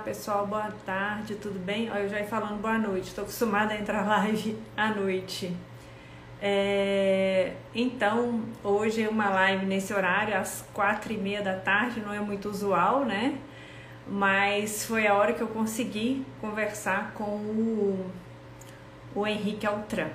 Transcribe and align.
Olá 0.00 0.06
pessoal, 0.06 0.46
boa 0.46 0.72
tarde, 0.86 1.34
tudo 1.34 1.58
bem? 1.58 1.88
eu 1.88 2.08
já 2.08 2.20
ia 2.20 2.26
falando 2.26 2.58
boa 2.58 2.78
noite, 2.78 3.08
estou 3.08 3.22
acostumada 3.22 3.74
a 3.74 3.76
entrar 3.78 4.00
live 4.08 4.56
à 4.74 4.94
noite. 4.94 5.54
É, 6.40 7.52
então, 7.74 8.42
hoje 8.64 9.02
é 9.02 9.10
uma 9.10 9.28
live 9.28 9.66
nesse 9.66 9.92
horário, 9.92 10.34
às 10.34 10.66
quatro 10.72 11.12
e 11.12 11.18
meia 11.18 11.42
da 11.42 11.54
tarde, 11.54 12.00
não 12.00 12.14
é 12.14 12.18
muito 12.18 12.48
usual, 12.48 13.04
né? 13.04 13.36
Mas 14.08 14.86
foi 14.86 15.06
a 15.06 15.12
hora 15.12 15.34
que 15.34 15.42
eu 15.42 15.48
consegui 15.48 16.24
conversar 16.40 17.12
com 17.12 17.36
o, 17.36 18.10
o 19.14 19.26
Henrique 19.26 19.66
Altran. 19.66 20.08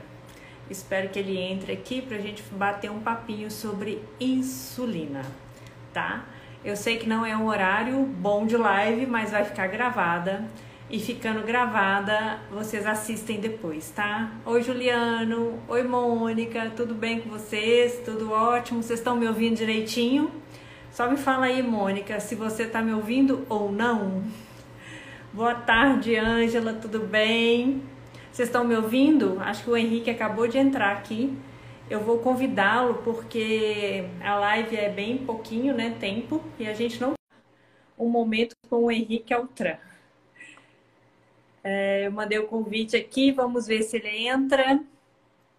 Espero 0.68 1.10
que 1.10 1.20
ele 1.20 1.38
entre 1.38 1.74
aqui 1.74 2.02
para 2.02 2.18
a 2.18 2.22
gente 2.22 2.42
bater 2.54 2.90
um 2.90 3.02
papinho 3.02 3.52
sobre 3.52 4.04
insulina, 4.20 5.22
tá? 5.94 6.26
Eu 6.66 6.76
sei 6.76 6.98
que 6.98 7.08
não 7.08 7.24
é 7.24 7.38
um 7.38 7.46
horário 7.46 7.96
bom 8.04 8.48
de 8.48 8.58
live, 8.58 9.06
mas 9.06 9.30
vai 9.30 9.46
ficar 9.46 9.68
gravada. 9.68 10.46
E 10.90 11.00
ficando 11.00 11.46
gravada, 11.46 12.40
vocês 12.50 12.88
assistem 12.88 13.40
depois, 13.40 13.92
tá? 13.92 14.32
Oi, 14.44 14.64
Juliano. 14.64 15.60
Oi, 15.68 15.84
Mônica. 15.84 16.72
Tudo 16.76 16.96
bem 16.96 17.22
com 17.22 17.30
vocês? 17.30 18.02
Tudo 18.04 18.32
ótimo? 18.32 18.82
Vocês 18.82 18.98
estão 18.98 19.16
me 19.16 19.28
ouvindo 19.28 19.58
direitinho? 19.58 20.32
Só 20.92 21.08
me 21.08 21.18
fala 21.18 21.46
aí, 21.46 21.62
Mônica, 21.62 22.20
se 22.20 22.34
você 22.34 22.64
está 22.64 22.82
me 22.82 22.94
ouvindo 22.94 23.46
ou 23.48 23.72
não. 23.72 24.24
Boa 25.32 25.54
tarde, 25.54 26.16
Ângela. 26.16 26.74
Tudo 26.74 27.02
bem? 27.02 27.84
Vocês 28.32 28.50
estão 28.50 28.64
me 28.64 28.76
ouvindo? 28.76 29.38
Acho 29.40 29.66
que 29.66 29.70
o 29.70 29.78
Henrique 29.78 30.10
acabou 30.10 30.48
de 30.48 30.58
entrar 30.58 30.94
aqui 30.94 31.32
eu 31.90 32.00
vou 32.00 32.20
convidá-lo 32.20 32.96
porque 33.04 34.04
a 34.22 34.36
live 34.36 34.76
é 34.76 34.90
bem 34.90 35.18
pouquinho, 35.26 35.74
né, 35.74 35.96
tempo, 36.00 36.44
e 36.60 36.68
a 36.68 36.74
gente 36.74 37.00
não 37.00 37.14
um 37.98 38.10
momento 38.10 38.56
com 38.70 38.86
o 38.86 38.92
Henrique 38.92 39.34
Altran. 39.34 39.78
É, 41.64 42.06
eu 42.06 42.12
mandei 42.12 42.38
o 42.38 42.48
convite 42.48 42.96
aqui, 42.96 43.32
vamos 43.32 43.68
ver 43.68 43.84
se 43.84 43.98
ele 43.98 44.28
entra. 44.28 44.84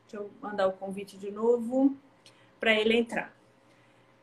Deixa 0.03 0.17
eu 0.17 0.31
mandar 0.41 0.69
o 0.69 0.73
convite 0.73 1.17
de 1.17 1.31
novo 1.31 1.97
para 2.61 2.75
ele 2.75 2.97
entrar. 2.97 3.35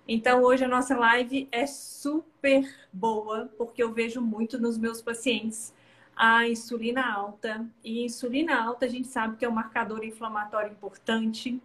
Então, 0.07 0.43
hoje 0.43 0.63
a 0.63 0.67
nossa 0.67 0.95
live 0.95 1.47
é 1.51 1.65
super 1.65 2.69
boa, 2.91 3.49
porque 3.57 3.81
eu 3.81 3.91
vejo 3.91 4.21
muito 4.21 4.59
nos 4.59 4.77
meus 4.77 5.01
pacientes 5.01 5.73
a 6.15 6.47
insulina 6.47 7.11
alta. 7.11 7.65
E 7.83 8.05
insulina 8.05 8.61
alta, 8.63 8.85
a 8.85 8.89
gente 8.89 9.07
sabe 9.07 9.37
que 9.37 9.45
é 9.45 9.49
um 9.49 9.53
marcador 9.53 10.03
inflamatório 10.03 10.71
importante 10.71 11.59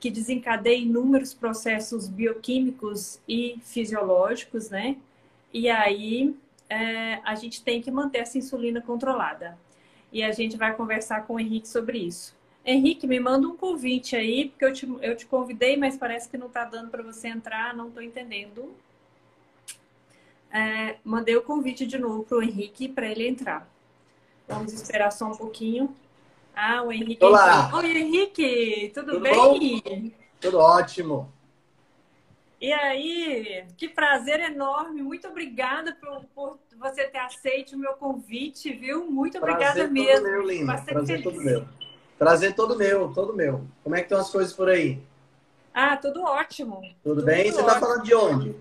que 0.00 0.10
desencadeia 0.10 0.76
inúmeros 0.76 1.34
processos 1.34 2.08
bioquímicos 2.08 3.18
e 3.28 3.58
fisiológicos, 3.64 4.70
né? 4.70 4.96
E 5.52 5.68
aí 5.68 6.36
é, 6.68 7.20
a 7.24 7.34
gente 7.34 7.62
tem 7.62 7.80
que 7.80 7.90
manter 7.90 8.18
essa 8.18 8.38
insulina 8.38 8.80
controlada. 8.80 9.58
E 10.12 10.22
a 10.22 10.32
gente 10.32 10.56
vai 10.56 10.74
conversar 10.74 11.26
com 11.26 11.34
o 11.34 11.40
Henrique 11.40 11.68
sobre 11.68 11.98
isso. 11.98 12.36
Henrique, 12.64 13.06
me 13.06 13.18
manda 13.18 13.48
um 13.48 13.56
convite 13.56 14.14
aí, 14.14 14.48
porque 14.48 14.64
eu 14.64 14.72
te, 14.72 14.86
eu 15.00 15.16
te 15.16 15.26
convidei, 15.26 15.76
mas 15.76 15.96
parece 15.96 16.28
que 16.28 16.36
não 16.36 16.48
está 16.48 16.64
dando 16.64 16.90
para 16.90 17.02
você 17.02 17.28
entrar, 17.28 17.74
não 17.74 17.88
estou 17.88 18.02
entendendo. 18.02 18.74
É, 20.50 20.96
mandei 21.04 21.36
o 21.36 21.42
convite 21.42 21.86
de 21.86 21.98
novo 21.98 22.24
para 22.24 22.38
o 22.38 22.42
Henrique 22.42 22.88
para 22.88 23.06
ele 23.06 23.26
entrar. 23.26 23.68
Vamos 24.46 24.72
esperar 24.72 25.10
só 25.10 25.26
um 25.26 25.36
pouquinho. 25.36 25.94
Ah, 26.60 26.82
o 26.82 26.90
Henrique. 26.90 27.24
Olá! 27.24 27.70
Oi, 27.72 27.86
Henrique, 27.86 28.90
tudo, 28.92 29.12
tudo 29.12 29.20
bem? 29.20 29.32
Bom? 29.32 30.10
Tudo 30.40 30.58
ótimo. 30.58 31.32
E 32.60 32.72
aí, 32.72 33.64
que 33.76 33.88
prazer 33.88 34.40
enorme. 34.40 35.00
Muito 35.00 35.28
obrigada 35.28 35.96
por, 36.00 36.24
por 36.34 36.58
você 36.76 37.04
ter 37.04 37.18
aceito 37.18 37.76
o 37.76 37.78
meu 37.78 37.92
convite, 37.92 38.72
viu? 38.72 39.08
Muito 39.08 39.38
obrigada 39.38 39.74
prazer 39.74 39.88
mesmo. 39.92 40.16
Todo 40.16 40.32
meu, 40.32 40.42
lindo. 40.42 40.66
Prazer 40.66 41.06
feliz. 41.06 41.22
todo 41.22 41.40
meu. 41.40 41.68
Prazer 42.18 42.54
todo 42.56 42.76
meu, 42.76 43.12
todo 43.14 43.36
meu. 43.36 43.64
Como 43.84 43.94
é 43.94 43.98
que 44.00 44.06
estão 44.06 44.18
as 44.18 44.28
coisas 44.28 44.52
por 44.52 44.68
aí? 44.68 45.00
Ah, 45.72 45.96
tudo 45.96 46.24
ótimo. 46.24 46.80
Tudo, 47.04 47.20
tudo 47.20 47.24
bem? 47.24 47.52
Você 47.52 47.60
está 47.60 47.78
falando 47.78 48.02
de 48.02 48.14
onde? 48.16 48.56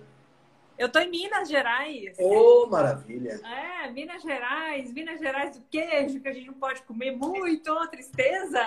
Eu 0.77 0.89
tô 0.89 0.99
em 0.99 1.09
Minas 1.09 1.49
Gerais. 1.49 2.15
Oh, 2.19 2.67
maravilha! 2.67 3.41
É, 3.43 3.89
Minas 3.89 4.21
Gerais, 4.21 4.93
Minas 4.93 5.19
Gerais 5.19 5.57
do 5.57 5.63
queijo, 5.71 6.19
que 6.19 6.27
a 6.27 6.33
gente 6.33 6.45
não 6.45 6.53
pode 6.53 6.83
comer 6.83 7.11
muito, 7.11 7.71
oh, 7.71 7.87
tristeza! 7.87 8.61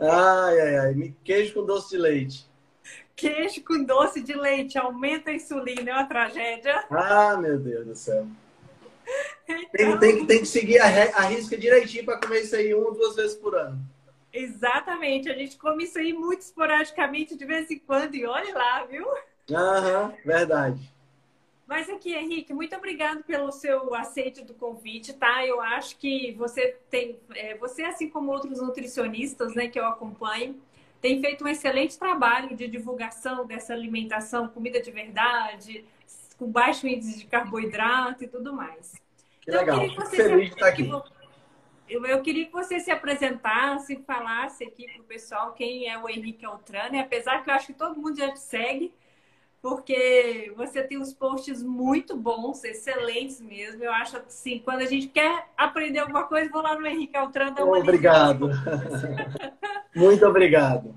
Ai, 0.00 0.60
ai, 0.60 0.76
ai, 0.78 1.14
queijo 1.22 1.52
com 1.52 1.66
doce 1.66 1.90
de 1.90 1.98
leite. 1.98 2.48
Queijo 3.14 3.62
com 3.62 3.84
doce 3.84 4.22
de 4.22 4.32
leite, 4.32 4.78
aumenta 4.78 5.30
a 5.30 5.34
insulina, 5.34 5.90
é 5.90 5.94
uma 5.94 6.06
tragédia. 6.06 6.82
Ah, 6.90 7.36
meu 7.36 7.58
Deus 7.58 7.86
do 7.86 7.94
céu. 7.94 8.26
Então... 9.46 9.98
Tem, 9.98 9.98
tem, 9.98 10.26
tem 10.26 10.38
que 10.40 10.46
seguir 10.46 10.78
a, 10.78 10.86
a 10.86 11.22
risca 11.26 11.58
direitinho 11.58 12.06
para 12.06 12.18
comer 12.18 12.40
isso 12.40 12.56
aí 12.56 12.72
uma 12.72 12.88
ou 12.88 12.94
duas 12.94 13.14
vezes 13.16 13.36
por 13.36 13.54
ano. 13.54 13.78
Exatamente, 14.32 15.30
a 15.30 15.34
gente 15.34 15.58
come 15.58 15.84
isso 15.84 15.98
aí 15.98 16.14
muito 16.14 16.40
esporadicamente, 16.40 17.36
de 17.36 17.44
vez 17.44 17.70
em 17.70 17.78
quando, 17.78 18.14
e 18.14 18.24
olha 18.24 18.52
lá, 18.54 18.84
viu? 18.84 19.06
Aham, 19.52 20.14
verdade. 20.24 20.93
Mas 21.66 21.88
aqui, 21.88 22.14
Henrique, 22.14 22.52
muito 22.52 22.76
obrigado 22.76 23.24
pelo 23.24 23.50
seu 23.50 23.94
aceite 23.94 24.44
do 24.44 24.52
convite, 24.54 25.14
tá? 25.14 25.46
Eu 25.46 25.60
acho 25.60 25.96
que 25.96 26.32
você 26.32 26.76
tem, 26.90 27.18
é, 27.34 27.56
você 27.56 27.82
assim 27.82 28.08
como 28.08 28.30
outros 28.30 28.60
nutricionistas, 28.60 29.54
né, 29.54 29.68
que 29.68 29.78
eu 29.78 29.86
acompanho, 29.86 30.60
tem 31.00 31.20
feito 31.20 31.44
um 31.44 31.48
excelente 31.48 31.98
trabalho 31.98 32.54
de 32.54 32.68
divulgação 32.68 33.46
dessa 33.46 33.72
alimentação, 33.72 34.48
comida 34.48 34.80
de 34.80 34.90
verdade, 34.90 35.84
com 36.38 36.50
baixo 36.50 36.86
índice 36.86 37.18
de 37.18 37.26
carboidrato 37.26 38.24
e 38.24 38.26
tudo 38.28 38.52
mais. 38.52 38.92
Que 39.40 39.50
então, 39.50 39.60
legal. 39.60 39.76
Eu 39.76 39.80
queria 39.82 39.96
que 39.96 40.10
você 40.10 40.16
Feliz 40.16 40.48
se, 40.48 40.54
estar 40.54 40.68
aqui. 40.68 40.90
Eu, 41.88 42.06
eu, 42.06 42.22
queria 42.22 42.46
que 42.46 42.52
você 42.52 42.80
se 42.80 42.90
apresentasse, 42.90 44.02
falasse 44.06 44.64
aqui 44.64 44.90
para 44.90 45.02
o 45.02 45.04
pessoal 45.04 45.52
quem 45.52 45.90
é 45.90 45.98
o 45.98 46.08
Henrique 46.08 46.44
Altrane, 46.44 46.98
apesar 46.98 47.42
que 47.42 47.50
eu 47.50 47.54
acho 47.54 47.66
que 47.66 47.74
todo 47.74 48.00
mundo 48.00 48.16
já 48.16 48.32
te 48.32 48.40
segue, 48.40 48.92
porque 49.64 50.52
você 50.58 50.82
tem 50.82 50.98
uns 50.98 51.14
posts 51.14 51.62
muito 51.62 52.14
bons, 52.14 52.62
excelentes 52.64 53.40
mesmo. 53.40 53.82
Eu 53.82 53.90
acho 53.92 54.18
assim, 54.18 54.58
quando 54.62 54.82
a 54.82 54.84
gente 54.84 55.06
quer 55.06 55.46
aprender 55.56 56.00
alguma 56.00 56.24
coisa, 56.24 56.50
vou 56.50 56.60
lá 56.60 56.78
no 56.78 56.86
Henrique 56.86 57.16
Altran 57.16 57.50
dar 57.50 57.64
uma 57.64 57.78
Obrigado. 57.78 58.50
muito 59.96 60.26
obrigado. 60.26 60.94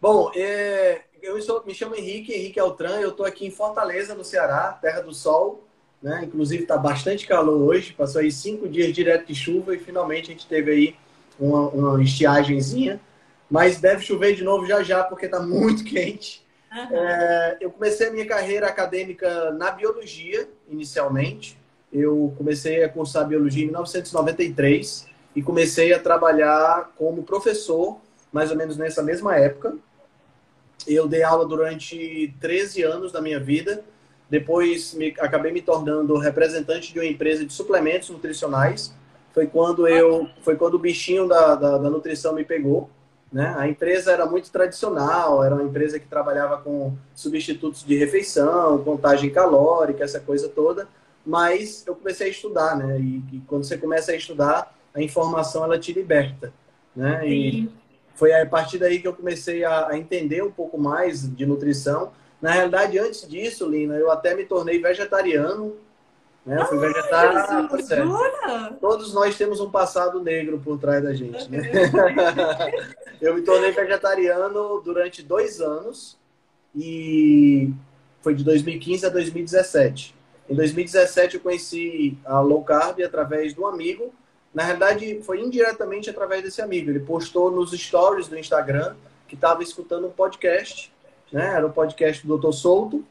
Bom, 0.00 0.32
é, 0.34 1.02
eu 1.22 1.40
sou, 1.40 1.62
me 1.64 1.72
chamo 1.72 1.94
Henrique, 1.94 2.34
Henrique 2.34 2.58
Altran, 2.58 2.98
eu 2.98 3.10
estou 3.10 3.24
aqui 3.24 3.46
em 3.46 3.52
Fortaleza, 3.52 4.16
no 4.16 4.24
Ceará, 4.24 4.76
terra 4.82 5.00
do 5.00 5.14
sol. 5.14 5.62
Né? 6.02 6.24
Inclusive 6.24 6.64
está 6.64 6.76
bastante 6.76 7.24
calor 7.24 7.62
hoje, 7.62 7.92
passou 7.92 8.20
aí 8.20 8.32
cinco 8.32 8.68
dias 8.68 8.92
direto 8.92 9.28
de 9.28 9.34
chuva 9.36 9.76
e 9.76 9.78
finalmente 9.78 10.24
a 10.24 10.34
gente 10.34 10.48
teve 10.48 10.72
aí 10.72 10.96
uma, 11.38 11.68
uma 11.68 12.02
estiagemzinha. 12.02 13.00
Mas 13.48 13.80
deve 13.80 14.04
chover 14.04 14.34
de 14.34 14.42
novo 14.42 14.66
já 14.66 14.82
já, 14.82 15.04
porque 15.04 15.26
está 15.26 15.38
muito 15.38 15.84
quente. 15.86 16.41
Uhum. 16.72 16.96
É, 16.96 17.58
eu 17.60 17.70
comecei 17.70 18.08
a 18.08 18.10
minha 18.10 18.26
carreira 18.26 18.66
acadêmica 18.66 19.52
na 19.52 19.70
biologia, 19.70 20.48
inicialmente. 20.68 21.58
Eu 21.92 22.32
comecei 22.38 22.82
a 22.82 22.88
cursar 22.88 23.28
biologia 23.28 23.64
em 23.64 23.66
1993 23.66 25.06
e 25.36 25.42
comecei 25.42 25.92
a 25.92 25.98
trabalhar 25.98 26.92
como 26.96 27.22
professor, 27.22 27.98
mais 28.32 28.50
ou 28.50 28.56
menos 28.56 28.78
nessa 28.78 29.02
mesma 29.02 29.36
época. 29.36 29.76
Eu 30.86 31.06
dei 31.06 31.22
aula 31.22 31.46
durante 31.46 32.34
13 32.40 32.82
anos 32.82 33.12
da 33.12 33.20
minha 33.20 33.38
vida. 33.38 33.84
Depois 34.30 34.94
me, 34.94 35.14
acabei 35.20 35.52
me 35.52 35.60
tornando 35.60 36.16
representante 36.16 36.90
de 36.90 36.98
uma 36.98 37.06
empresa 37.06 37.44
de 37.44 37.52
suplementos 37.52 38.08
nutricionais. 38.08 38.94
Foi 39.34 39.46
quando 39.46 39.86
eu, 39.86 40.28
foi 40.40 40.56
quando 40.56 40.74
o 40.74 40.78
bichinho 40.78 41.28
da, 41.28 41.54
da, 41.54 41.78
da 41.78 41.90
nutrição 41.90 42.34
me 42.34 42.44
pegou. 42.44 42.88
Né? 43.32 43.54
A 43.56 43.66
empresa 43.66 44.12
era 44.12 44.26
muito 44.26 44.50
tradicional, 44.50 45.42
era 45.42 45.54
uma 45.54 45.64
empresa 45.64 45.98
que 45.98 46.06
trabalhava 46.06 46.58
com 46.58 46.94
substitutos 47.14 47.82
de 47.82 47.96
refeição, 47.96 48.84
contagem 48.84 49.30
calórica, 49.30 50.04
essa 50.04 50.20
coisa 50.20 50.48
toda. 50.48 50.86
Mas 51.24 51.86
eu 51.86 51.94
comecei 51.94 52.26
a 52.26 52.30
estudar, 52.30 52.76
né? 52.76 53.00
E, 53.00 53.22
e 53.32 53.42
quando 53.46 53.64
você 53.64 53.78
começa 53.78 54.12
a 54.12 54.16
estudar, 54.16 54.76
a 54.92 55.00
informação 55.00 55.64
ela 55.64 55.78
te 55.78 55.92
liberta, 55.92 56.52
né? 56.94 57.26
E 57.26 57.70
foi 58.14 58.34
a 58.34 58.44
partir 58.44 58.78
daí 58.78 59.00
que 59.00 59.08
eu 59.08 59.14
comecei 59.14 59.64
a, 59.64 59.88
a 59.88 59.98
entender 59.98 60.42
um 60.42 60.50
pouco 60.50 60.76
mais 60.76 61.34
de 61.34 61.46
nutrição. 61.46 62.12
Na 62.40 62.50
realidade, 62.50 62.98
antes 62.98 63.26
disso, 63.26 63.68
Lina, 63.68 63.94
eu 63.94 64.10
até 64.10 64.34
me 64.34 64.44
tornei 64.44 64.80
vegetariano 64.80 65.76
né? 66.44 66.60
Eu 66.60 66.66
fui 66.66 66.78
vegetariano. 66.78 67.68
Todos 68.80 69.14
nós 69.14 69.36
temos 69.36 69.60
um 69.60 69.70
passado 69.70 70.20
negro 70.22 70.58
por 70.58 70.78
trás 70.78 71.02
da 71.02 71.14
gente. 71.14 71.50
Né? 71.50 71.62
eu 73.20 73.34
me 73.34 73.42
tornei 73.42 73.70
vegetariano 73.72 74.80
durante 74.84 75.22
dois 75.22 75.60
anos 75.60 76.18
e 76.74 77.70
foi 78.20 78.34
de 78.34 78.44
2015 78.44 79.06
a 79.06 79.08
2017. 79.08 80.14
Em 80.48 80.54
2017 80.54 81.36
eu 81.36 81.40
conheci 81.40 82.18
a 82.24 82.40
low 82.40 82.62
carb 82.64 83.00
através 83.00 83.54
de 83.54 83.60
um 83.60 83.66
amigo. 83.66 84.12
Na 84.52 84.64
realidade, 84.64 85.22
foi 85.22 85.40
indiretamente 85.40 86.10
através 86.10 86.42
desse 86.42 86.60
amigo. 86.60 86.90
Ele 86.90 87.00
postou 87.00 87.50
nos 87.50 87.72
stories 87.72 88.28
do 88.28 88.38
Instagram 88.38 88.94
que 89.26 89.34
estava 89.34 89.62
escutando 89.62 90.06
um 90.08 90.10
podcast, 90.10 90.92
né? 91.32 91.54
Era 91.54 91.64
o 91.64 91.70
um 91.70 91.72
podcast 91.72 92.26
do 92.26 92.36
Dr. 92.36 92.52
Souto. 92.52 93.02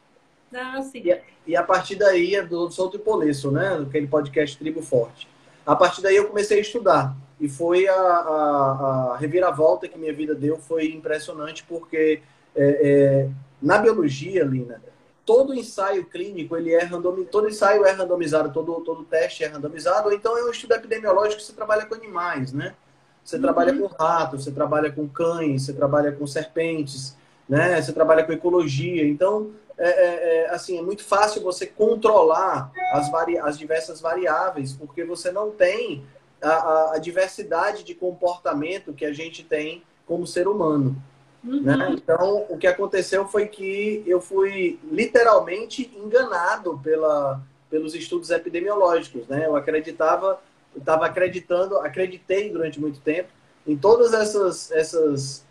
Ah, 0.53 0.81
sim. 0.81 1.01
E, 1.05 1.21
e 1.47 1.55
a 1.55 1.63
partir 1.63 1.95
daí 1.95 2.35
é 2.35 2.43
do 2.43 2.69
Solto 2.69 2.97
e 2.97 2.99
Polesso, 2.99 3.51
né? 3.51 3.79
Aquele 3.87 4.07
podcast 4.07 4.57
Tribo 4.57 4.81
Forte. 4.81 5.27
A 5.65 5.75
partir 5.75 6.01
daí 6.01 6.15
eu 6.15 6.27
comecei 6.27 6.57
a 6.57 6.61
estudar. 6.61 7.15
E 7.39 7.49
foi 7.49 7.87
a, 7.87 7.93
a, 7.93 9.11
a 9.13 9.17
reviravolta 9.17 9.87
que 9.87 9.97
minha 9.97 10.13
vida 10.13 10.35
deu, 10.35 10.57
foi 10.57 10.91
impressionante, 10.91 11.63
porque 11.67 12.21
é, 12.55 12.63
é, 12.63 13.29
na 13.61 13.79
biologia, 13.79 14.43
Lina, 14.43 14.79
todo 15.25 15.53
ensaio 15.53 16.05
clínico, 16.05 16.55
ele 16.55 16.71
é 16.71 16.83
randomizado, 16.83 17.31
todo 17.31 17.49
ensaio 17.49 17.85
é 17.85 17.91
randomizado, 17.91 18.53
todo, 18.53 18.81
todo 18.81 19.03
teste 19.03 19.43
é 19.43 19.47
randomizado, 19.47 20.09
ou 20.09 20.13
então 20.13 20.37
é 20.37 20.43
um 20.43 20.51
estudo 20.51 20.73
epidemiológico 20.73 21.37
que 21.37 21.43
você 21.43 21.53
trabalha 21.53 21.85
com 21.85 21.95
animais, 21.95 22.53
né? 22.53 22.75
Você 23.23 23.37
uhum. 23.37 23.41
trabalha 23.41 23.77
com 23.77 23.85
ratos, 23.85 24.43
você 24.43 24.51
trabalha 24.51 24.91
com 24.91 25.07
cães, 25.07 25.63
você 25.63 25.73
trabalha 25.73 26.11
com 26.11 26.27
serpentes, 26.27 27.15
né? 27.47 27.81
Você 27.81 27.93
trabalha 27.93 28.23
com 28.23 28.31
ecologia. 28.31 29.07
Então, 29.07 29.51
é, 29.81 29.89
é, 29.89 30.37
é, 30.45 30.49
assim, 30.51 30.77
é 30.77 30.81
muito 30.81 31.03
fácil 31.03 31.41
você 31.41 31.65
controlar 31.65 32.71
as, 32.93 33.09
vari... 33.09 33.37
as 33.37 33.57
diversas 33.57 33.99
variáveis, 33.99 34.73
porque 34.73 35.03
você 35.03 35.31
não 35.31 35.49
tem 35.49 36.05
a, 36.41 36.49
a, 36.49 36.95
a, 36.95 36.97
diversidade 36.99 37.83
de 37.83 37.95
comportamento 37.95 38.93
que 38.93 39.05
a 39.05 39.11
gente 39.11 39.43
tem 39.43 39.83
como 40.05 40.27
ser 40.27 40.47
humano. 40.47 40.95
Uhum. 41.43 41.61
Né? 41.61 41.89
Então, 41.93 42.45
o 42.47 42.57
que 42.57 42.67
aconteceu 42.67 43.27
foi 43.27 43.47
que 43.47 44.03
eu 44.05 44.21
fui 44.21 44.79
literalmente 44.91 45.91
enganado 45.97 46.79
pela, 46.83 47.41
pelos 47.67 47.95
estudos 47.95 48.29
epidemiológicos. 48.29 49.27
Né? 49.27 49.47
Eu 49.47 49.55
acreditava, 49.55 50.39
estava 50.75 51.07
acreditando, 51.07 51.79
acreditei 51.79 52.51
durante 52.51 52.79
muito 52.79 52.99
tempo 52.99 53.29
em 53.65 53.75
todas 53.75 54.13
essas, 54.13 54.71
essas 54.71 55.43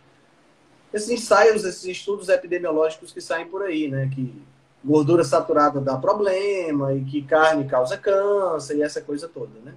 esses 0.92 1.08
ensaios, 1.10 1.64
esses 1.64 1.84
estudos 1.84 2.28
epidemiológicos 2.28 3.12
que 3.12 3.20
saem 3.20 3.46
por 3.46 3.62
aí, 3.62 3.88
né? 3.88 4.10
Que 4.12 4.42
gordura 4.84 5.22
saturada 5.22 5.80
dá 5.80 5.96
problema 5.96 6.94
e 6.94 7.04
que 7.04 7.22
carne 7.22 7.68
causa 7.68 7.96
câncer 7.96 8.76
e 8.76 8.82
essa 8.82 9.00
coisa 9.00 9.28
toda, 9.28 9.52
né? 9.64 9.74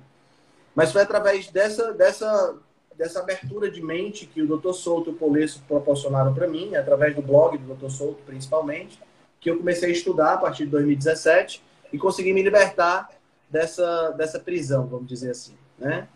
Mas 0.73 0.91
foi 0.91 1.01
através 1.01 1.47
dessa, 1.49 1.93
dessa, 1.93 2.55
dessa 2.97 3.19
abertura 3.19 3.69
de 3.69 3.81
mente 3.81 4.25
que 4.25 4.41
o 4.41 4.57
Dr. 4.57 4.73
Souto 4.73 5.11
e 5.11 5.13
o 5.13 5.15
Polesso 5.15 5.61
proporcionaram 5.67 6.33
para 6.33 6.47
mim, 6.47 6.75
através 6.75 7.15
do 7.15 7.21
blog 7.21 7.57
do 7.57 7.75
Dr. 7.75 7.89
Souto, 7.89 8.23
principalmente, 8.25 8.99
que 9.39 9.51
eu 9.51 9.57
comecei 9.57 9.89
a 9.89 9.91
estudar 9.91 10.33
a 10.33 10.37
partir 10.37 10.65
de 10.65 10.71
2017 10.71 11.61
e 11.91 11.97
consegui 11.97 12.33
me 12.33 12.41
libertar 12.41 13.09
dessa, 13.49 14.09
dessa 14.11 14.39
prisão, 14.39 14.87
vamos 14.87 15.07
dizer 15.07 15.29
assim, 15.29 15.53
né? 15.77 16.07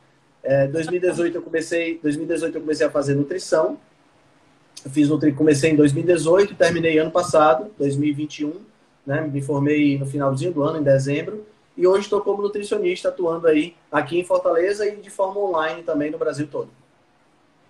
É, 0.42 0.66
2018 0.68 1.36
eu 1.36 1.42
comecei, 1.42 2.00
2018 2.02 2.56
eu 2.56 2.62
comecei 2.62 2.88
a 2.88 2.90
fazer 2.90 3.16
nutrição, 3.16 3.78
eu 4.88 4.92
fiz 4.92 5.10
Nutri, 5.10 5.34
comecei 5.34 5.72
em 5.72 5.76
2018, 5.76 6.56
terminei 6.56 6.98
ano 6.98 7.12
passado, 7.12 7.72
2021, 7.78 8.54
né? 9.06 9.22
Me 9.22 9.42
formei 9.42 10.00
no 10.00 10.06
finalzinho 10.06 10.54
do 10.54 10.64
ano, 10.64 10.80
em 10.80 10.84
dezembro, 10.84 11.46
e 11.76 11.86
hoje 11.86 12.04
estou 12.04 12.22
como 12.22 12.42
nutricionista 12.42 13.10
atuando 13.10 13.48
aí 13.48 13.76
aqui 13.92 14.20
em 14.20 14.24
Fortaleza 14.24 14.88
e 14.88 14.96
de 14.96 15.10
forma 15.10 15.40
online 15.40 15.84
também 15.84 16.10
no 16.10 16.18
Brasil 16.18 16.48
todo. 16.48 16.70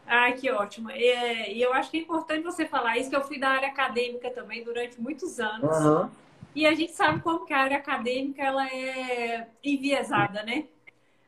Ah, 0.05 0.31
que 0.31 0.49
ótimo. 0.49 0.89
É, 0.91 1.51
e 1.51 1.61
eu 1.61 1.73
acho 1.73 1.91
que 1.91 1.97
é 1.97 2.01
importante 2.01 2.43
você 2.43 2.65
falar 2.65 2.97
isso, 2.97 3.09
que 3.09 3.15
eu 3.15 3.23
fui 3.23 3.37
da 3.37 3.49
área 3.49 3.67
acadêmica 3.67 4.29
também 4.29 4.63
durante 4.63 5.01
muitos 5.01 5.39
anos. 5.39 5.75
Uhum. 5.77 6.09
E 6.55 6.65
a 6.65 6.73
gente 6.73 6.93
sabe 6.93 7.19
como 7.21 7.45
que 7.45 7.53
a 7.53 7.59
área 7.59 7.77
acadêmica 7.77 8.41
ela 8.41 8.65
é 8.67 9.47
enviesada, 9.63 10.43
né? 10.43 10.65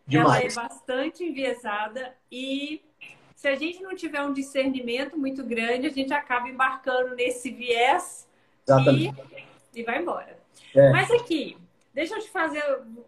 Demais. 0.07 0.55
Ela 0.55 0.63
é 0.63 0.67
bastante 0.67 1.23
enviesada 1.23 2.13
e 2.31 2.81
se 3.39 3.47
a 3.47 3.55
gente 3.55 3.81
não 3.81 3.95
tiver 3.95 4.21
um 4.21 4.33
discernimento 4.33 5.17
muito 5.17 5.45
grande, 5.45 5.87
a 5.87 5.91
gente 5.91 6.13
acaba 6.13 6.49
embarcando 6.49 7.15
nesse 7.15 7.49
viés 7.49 8.27
e, 8.93 9.79
e 9.79 9.81
vai 9.81 10.01
embora. 10.01 10.37
É. 10.75 10.89
Mas 10.89 11.09
aqui, 11.09 11.57
deixa 11.93 12.15
eu 12.15 12.19
te 12.19 12.29
fazer, 12.29 12.61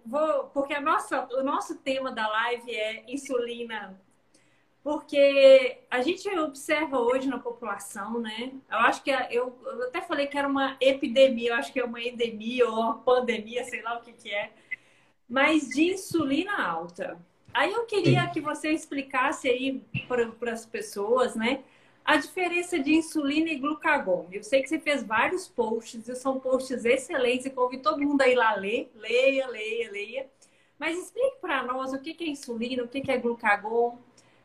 vou, 0.05 0.45
porque 0.53 0.73
a 0.73 0.79
nossa, 0.79 1.27
o 1.33 1.43
nosso 1.43 1.75
tema 1.79 2.13
da 2.13 2.29
live 2.29 2.73
é 2.73 3.03
insulina. 3.11 3.99
Porque 4.81 5.79
a 5.91 6.01
gente 6.01 6.25
observa 6.39 6.97
hoje 6.97 7.27
na 7.27 7.37
população, 7.37 8.21
né? 8.21 8.53
Eu 8.71 8.77
acho 8.77 9.03
que 9.03 9.11
eu, 9.11 9.59
eu 9.65 9.83
até 9.83 10.01
falei 10.01 10.27
que 10.27 10.37
era 10.37 10.47
uma 10.47 10.77
epidemia, 10.79 11.49
eu 11.49 11.55
acho 11.55 11.73
que 11.73 11.79
é 11.81 11.83
uma 11.83 12.01
endemia 12.01 12.69
ou 12.69 12.79
uma 12.79 12.99
pandemia, 12.99 13.65
sei 13.65 13.81
lá 13.81 13.97
o 13.97 14.01
que, 14.01 14.13
que 14.13 14.33
é, 14.33 14.53
mas 15.27 15.67
de 15.67 15.91
insulina 15.91 16.65
alta. 16.65 17.19
Aí 17.53 17.71
eu 17.71 17.85
queria 17.85 18.27
que 18.27 18.39
você 18.39 18.71
explicasse 18.71 19.47
aí 19.47 19.81
para 20.07 20.51
as 20.51 20.65
pessoas, 20.65 21.35
né? 21.35 21.59
A 22.03 22.17
diferença 22.17 22.79
de 22.79 22.93
insulina 22.93 23.49
e 23.49 23.57
glucagon. 23.57 24.27
Eu 24.31 24.43
sei 24.43 24.61
que 24.61 24.69
você 24.69 24.79
fez 24.79 25.03
vários 25.03 25.47
posts, 25.47 26.07
e 26.07 26.15
são 26.15 26.39
posts 26.39 26.83
excelentes, 26.83 27.45
e 27.45 27.49
convido 27.49 27.83
todo 27.83 28.01
mundo 28.01 28.21
a 28.21 28.27
ir 28.27 28.35
lá 28.35 28.55
ler. 28.55 28.91
Leia, 28.95 29.47
leia, 29.47 29.91
leia. 29.91 30.25
Mas 30.79 30.97
explique 30.97 31.37
para 31.39 31.63
nós 31.63 31.93
o 31.93 31.99
que 31.99 32.15
é 32.19 32.27
insulina, 32.27 32.83
o 32.83 32.87
que 32.87 33.03
é 33.11 33.17
glucagon, 33.17 33.99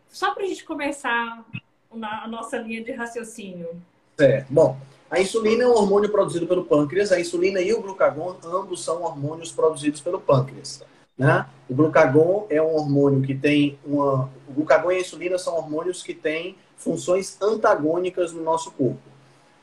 só 0.08 0.34
para 0.34 0.44
a 0.44 0.46
gente 0.46 0.64
começar 0.64 1.44
a 1.90 2.28
nossa 2.28 2.58
linha 2.58 2.84
de 2.84 2.92
raciocínio. 2.92 3.70
Certo. 4.18 4.46
Bom, 4.50 4.76
a 5.10 5.20
insulina 5.20 5.64
é 5.64 5.66
um 5.66 5.72
hormônio 5.72 6.10
produzido 6.10 6.46
pelo 6.46 6.64
pâncreas. 6.64 7.10
A 7.10 7.18
insulina 7.18 7.60
e 7.60 7.72
o 7.72 7.80
glucagon, 7.80 8.36
ambos 8.44 8.84
são 8.84 9.02
hormônios 9.02 9.50
produzidos 9.50 10.00
pelo 10.00 10.20
pâncreas. 10.20 10.82
Né? 11.18 11.46
O 11.68 11.74
glucagon 11.74 12.46
é 12.50 12.60
um 12.60 12.74
hormônio 12.74 13.22
que 13.22 13.34
tem 13.34 13.78
uma. 13.84 14.30
O 14.48 14.52
glucagon 14.52 14.92
e 14.92 14.96
a 14.96 15.00
insulina 15.00 15.38
são 15.38 15.56
hormônios 15.56 16.02
que 16.02 16.12
têm 16.12 16.56
funções 16.76 17.40
antagônicas 17.40 18.32
no 18.32 18.42
nosso 18.42 18.70
corpo. 18.72 19.00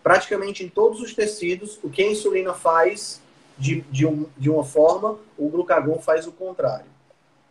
Praticamente 0.02 0.64
em 0.64 0.70
todos 0.70 1.00
os 1.00 1.14
tecidos, 1.14 1.80
o 1.84 1.90
que 1.90 2.02
a 2.02 2.12
insulina 2.12 2.54
faz 2.54 3.22
de, 3.58 3.82
de, 3.92 4.06
um, 4.06 4.26
de 4.38 4.50
uma 4.50 4.64
forma, 4.64 5.18
o 5.38 5.48
glucagon 5.48 6.00
faz 6.00 6.28
o 6.28 6.32
contrário. 6.32 6.92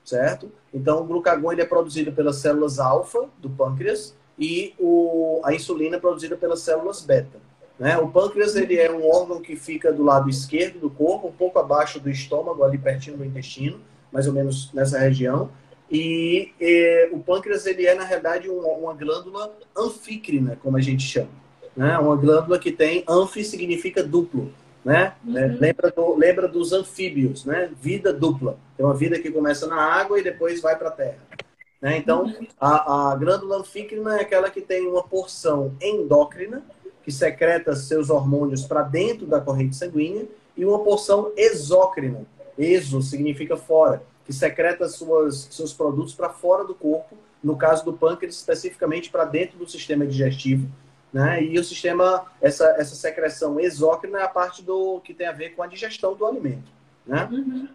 Certo? 0.04 0.50
Então, 0.74 1.00
o 1.00 1.04
glucagon 1.04 1.52
ele 1.52 1.62
é 1.62 1.64
produzido 1.64 2.12
pelas 2.12 2.36
células 2.36 2.80
alfa 2.80 3.28
do 3.38 3.48
pâncreas 3.48 4.14
e 4.36 4.74
o, 4.80 5.40
a 5.44 5.54
insulina 5.54 5.96
é 5.96 6.00
produzida 6.00 6.36
pelas 6.36 6.60
células 6.60 7.00
beta. 7.02 7.38
Né? 7.78 7.96
O 7.98 8.08
pâncreas 8.08 8.56
ele 8.56 8.76
é 8.76 8.90
um 8.90 9.08
órgão 9.08 9.40
que 9.40 9.54
fica 9.54 9.92
do 9.92 10.02
lado 10.02 10.28
esquerdo 10.28 10.80
do 10.80 10.90
corpo, 10.90 11.28
um 11.28 11.32
pouco 11.32 11.58
abaixo 11.60 12.00
do 12.00 12.10
estômago, 12.10 12.64
ali 12.64 12.76
pertinho 12.76 13.16
do 13.16 13.24
intestino 13.24 13.80
mais 14.12 14.26
ou 14.26 14.32
menos 14.32 14.72
nessa 14.72 14.98
região. 14.98 15.50
E, 15.90 16.52
e 16.60 17.08
o 17.12 17.18
pâncreas 17.18 17.66
ele 17.66 17.86
é 17.86 17.94
na 17.94 18.04
realidade 18.04 18.48
uma, 18.48 18.68
uma, 18.68 18.94
glândula 18.94 19.52
anfícrina, 19.76 20.58
como 20.62 20.76
a 20.76 20.80
gente 20.80 21.02
chama, 21.02 21.28
né? 21.76 21.98
Uma 21.98 22.16
glândula 22.16 22.58
que 22.58 22.72
tem 22.72 23.04
anfi 23.06 23.44
significa 23.44 24.02
duplo, 24.02 24.50
né? 24.84 25.12
Uhum. 25.24 25.36
É, 25.36 25.46
lembra, 25.48 25.90
do, 25.90 26.16
lembra 26.16 26.48
dos 26.48 26.72
anfíbios, 26.72 27.44
né? 27.44 27.70
Vida 27.80 28.12
dupla. 28.12 28.56
Tem 28.76 28.86
uma 28.86 28.94
vida 28.94 29.18
que 29.18 29.30
começa 29.30 29.66
na 29.66 29.76
água 29.76 30.18
e 30.18 30.22
depois 30.22 30.62
vai 30.62 30.78
para 30.78 30.88
a 30.88 30.92
terra. 30.92 31.18
Né? 31.80 31.98
Então, 31.98 32.24
uhum. 32.24 32.46
a, 32.58 33.10
a 33.10 33.16
glândula 33.16 33.58
anfícrina 33.58 34.16
é 34.16 34.22
aquela 34.22 34.48
que 34.48 34.62
tem 34.62 34.86
uma 34.86 35.02
porção 35.02 35.74
endócrina 35.80 36.62
que 37.02 37.10
secreta 37.10 37.74
seus 37.74 38.10
hormônios 38.10 38.64
para 38.64 38.82
dentro 38.82 39.26
da 39.26 39.40
corrente 39.40 39.76
sanguínea, 39.76 40.26
e 40.56 40.64
uma 40.64 40.78
porção 40.80 41.32
exócrina. 41.36 42.24
Exo 42.58 43.02
significa 43.02 43.56
fora, 43.56 44.02
que 44.24 44.32
secreta 44.32 44.88
suas, 44.88 45.48
seus 45.50 45.72
produtos 45.72 46.14
para 46.14 46.30
fora 46.30 46.64
do 46.64 46.74
corpo, 46.74 47.16
no 47.42 47.56
caso 47.56 47.84
do 47.84 47.92
pâncreas, 47.92 48.36
especificamente 48.36 49.10
para 49.10 49.24
dentro 49.24 49.58
do 49.58 49.68
sistema 49.68 50.06
digestivo. 50.06 50.68
Né? 51.12 51.42
E 51.42 51.58
o 51.58 51.64
sistema, 51.64 52.26
essa, 52.40 52.64
essa 52.78 52.94
secreção 52.94 53.60
exócrina 53.60 54.20
é 54.20 54.22
a 54.22 54.28
parte 54.28 54.62
do 54.62 55.00
que 55.00 55.12
tem 55.12 55.26
a 55.26 55.32
ver 55.32 55.50
com 55.50 55.62
a 55.62 55.66
digestão 55.66 56.14
do 56.14 56.24
alimento. 56.24 56.70
Né? 57.06 57.28
Uhum. 57.30 57.68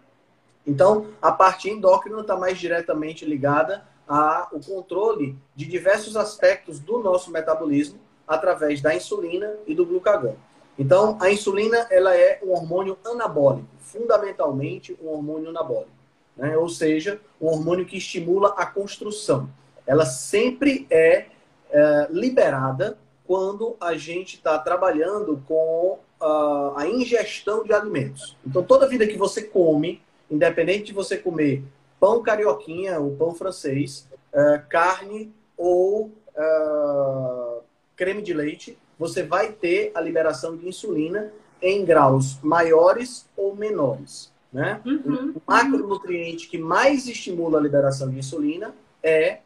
Então, 0.66 1.08
a 1.22 1.30
parte 1.30 1.70
endócrina 1.70 2.20
está 2.20 2.36
mais 2.36 2.58
diretamente 2.58 3.24
ligada 3.24 3.84
ao 4.06 4.60
controle 4.60 5.36
de 5.54 5.66
diversos 5.66 6.16
aspectos 6.16 6.78
do 6.78 6.98
nosso 6.98 7.30
metabolismo 7.30 7.98
através 8.26 8.80
da 8.80 8.94
insulina 8.94 9.54
e 9.66 9.74
do 9.74 9.86
glucagon. 9.86 10.36
Então, 10.78 11.18
a 11.20 11.30
insulina 11.30 11.86
ela 11.90 12.14
é 12.16 12.40
um 12.42 12.52
hormônio 12.52 12.98
anabólico, 13.04 13.68
fundamentalmente 13.92 14.96
um 15.02 15.08
hormônio 15.08 15.48
anabólico, 15.48 15.90
né? 16.36 16.56
ou 16.56 16.68
seja, 16.68 17.20
um 17.40 17.46
hormônio 17.46 17.86
que 17.86 17.96
estimula 17.96 18.54
a 18.56 18.66
construção. 18.66 19.48
Ela 19.86 20.04
sempre 20.04 20.86
é, 20.90 21.26
é 21.70 22.08
liberada 22.10 22.98
quando 23.26 23.76
a 23.80 23.94
gente 23.94 24.36
está 24.36 24.58
trabalhando 24.58 25.42
com 25.46 25.98
uh, 26.20 26.76
a 26.76 26.86
ingestão 26.86 27.62
de 27.62 27.72
alimentos. 27.72 28.36
Então, 28.46 28.62
toda 28.62 28.88
vida 28.88 29.06
que 29.06 29.16
você 29.16 29.42
come, 29.42 30.02
independente 30.30 30.84
de 30.84 30.92
você 30.92 31.16
comer 31.16 31.62
pão 32.00 32.22
carioquinha, 32.22 32.98
ou 33.00 33.16
pão 33.16 33.34
francês, 33.34 34.08
uh, 34.32 34.66
carne 34.68 35.32
ou 35.56 36.06
uh, 36.06 37.62
creme 37.96 38.22
de 38.22 38.32
leite, 38.32 38.78
você 38.98 39.22
vai 39.22 39.52
ter 39.52 39.90
a 39.94 40.00
liberação 40.00 40.56
de 40.56 40.68
insulina 40.68 41.32
em 41.60 41.84
graus 41.84 42.38
maiores 42.42 43.26
ou 43.36 43.54
menores. 43.54 44.30
Né? 44.52 44.80
Uhum, 44.84 45.34
o 45.36 45.42
macronutriente 45.46 46.48
que 46.48 46.58
mais 46.58 47.06
estimula 47.06 47.58
a 47.58 47.62
liberação 47.62 48.08
de 48.08 48.18
insulina 48.18 48.74
é 49.02 49.38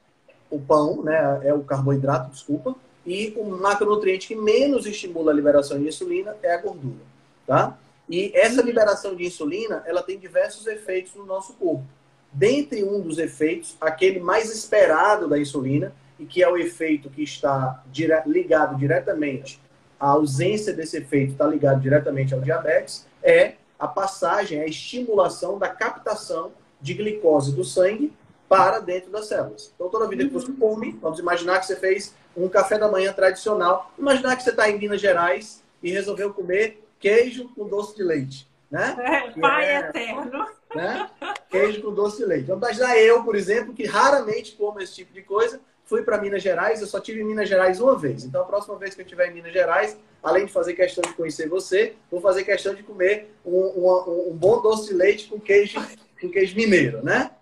o 0.50 0.61
pão, 0.61 1.02
né? 1.02 1.40
é 1.42 1.52
o 1.52 1.62
carboidrato, 1.62 2.31
desculpa, 2.31 2.76
e 3.04 3.35
o 3.37 3.45
macronutriente 3.45 4.28
que 4.28 4.37
menos 4.37 4.87
estimula 4.87 5.33
a 5.33 5.35
liberação 5.35 5.78
de 5.78 5.88
insulina 5.88 6.37
é 6.42 6.54
a 6.54 6.61
gordura. 6.61 7.02
Tá? 7.47 7.76
E 8.09 8.31
essa 8.35 8.61
uhum. 8.61 8.66
liberação 8.66 9.16
de 9.16 9.25
insulina, 9.25 9.83
ela 9.87 10.02
tem 10.02 10.19
diversos 10.19 10.66
efeitos 10.66 11.14
no 11.14 11.26
nosso 11.26 11.54
corpo. 11.54 11.85
Dentre 12.33 12.85
um 12.85 13.00
dos 13.00 13.19
efeitos, 13.19 13.76
aquele 13.81 14.21
mais 14.21 14.50
esperado 14.54 15.28
da 15.28 15.38
insulina, 15.38 15.92
e 16.19 16.25
que 16.25 16.42
é 16.42 16.49
o 16.49 16.57
efeito 16.57 17.11
que 17.11 17.23
está 17.23 17.83
dire 17.90 18.14
ligado 18.26 18.76
diretamente, 18.76 19.61
a 20.02 20.09
ausência 20.09 20.73
desse 20.73 20.97
efeito 20.97 21.30
está 21.30 21.47
ligado 21.47 21.80
diretamente 21.80 22.35
ao 22.35 22.40
diabetes, 22.40 23.06
é 23.23 23.54
a 23.78 23.87
passagem, 23.87 24.61
a 24.61 24.66
estimulação 24.66 25.61
da 25.61 25.68
captação 25.68 26.50
de 26.80 26.92
glicose 26.92 27.54
do 27.54 27.62
sangue 27.62 28.12
para 28.49 28.80
dentro 28.80 29.12
das 29.12 29.26
células. 29.26 29.73
Então, 29.73 29.88
toda 29.88 30.09
vida 30.09 30.25
que 30.25 30.32
você 30.32 30.50
uhum. 30.50 30.56
come, 30.56 30.99
vamos 31.00 31.21
imaginar 31.21 31.61
que 31.61 31.66
você 31.66 31.76
fez 31.76 32.16
um 32.37 32.49
café 32.49 32.78
da 32.78 32.90
manhã 32.90 33.12
tradicional, 33.12 33.92
imaginar 33.97 34.35
que 34.35 34.42
você 34.42 34.50
está 34.50 34.68
em 34.68 34.76
Minas 34.76 35.00
Gerais 35.00 35.62
e 35.80 35.92
resolveu 35.92 36.35
comer 36.35 36.85
queijo 36.99 37.49
com 37.50 37.68
doce 37.68 37.94
de 37.94 38.02
leite. 38.02 38.50
Né? 38.68 38.97
É, 38.99 39.40
pai 39.40 39.66
é, 39.66 39.78
eterno. 39.78 40.47
Né? 40.75 41.11
Queijo 41.49 41.80
com 41.80 41.94
doce 41.94 42.16
de 42.16 42.25
leite. 42.25 42.47
Vamos 42.47 42.64
imaginar 42.64 42.99
eu, 42.99 43.23
por 43.23 43.37
exemplo, 43.37 43.73
que 43.73 43.87
raramente 43.87 44.56
como 44.56 44.80
esse 44.80 44.97
tipo 44.97 45.12
de 45.12 45.23
coisa, 45.23 45.61
fui 45.92 46.02
para 46.02 46.16
Minas 46.16 46.42
Gerais, 46.42 46.80
eu 46.80 46.87
só 46.87 46.99
tive 46.99 47.20
em 47.20 47.25
Minas 47.25 47.46
Gerais 47.46 47.78
uma 47.78 47.94
vez. 47.94 48.25
Então, 48.25 48.40
a 48.40 48.46
próxima 48.46 48.78
vez 48.78 48.94
que 48.94 49.02
eu 49.02 49.04
estiver 49.04 49.28
em 49.28 49.34
Minas 49.34 49.52
Gerais, 49.52 49.94
além 50.22 50.46
de 50.46 50.52
fazer 50.52 50.72
questão 50.72 51.02
de 51.02 51.12
conhecer 51.12 51.50
você, 51.50 51.92
vou 52.11 52.18
fazer 52.18 52.44
questão 52.44 52.75
de 52.75 52.82
comer 52.82 53.30
um, 53.44 53.58
um, 53.58 54.30
um 54.30 54.34
bom 54.34 54.62
doce 54.62 54.88
de 54.88 54.94
leite 54.94 55.28
com 55.28 55.38
queijo, 55.38 55.78
com 56.18 56.30
queijo 56.30 56.56
mineiro, 56.56 57.04
né? 57.04 57.32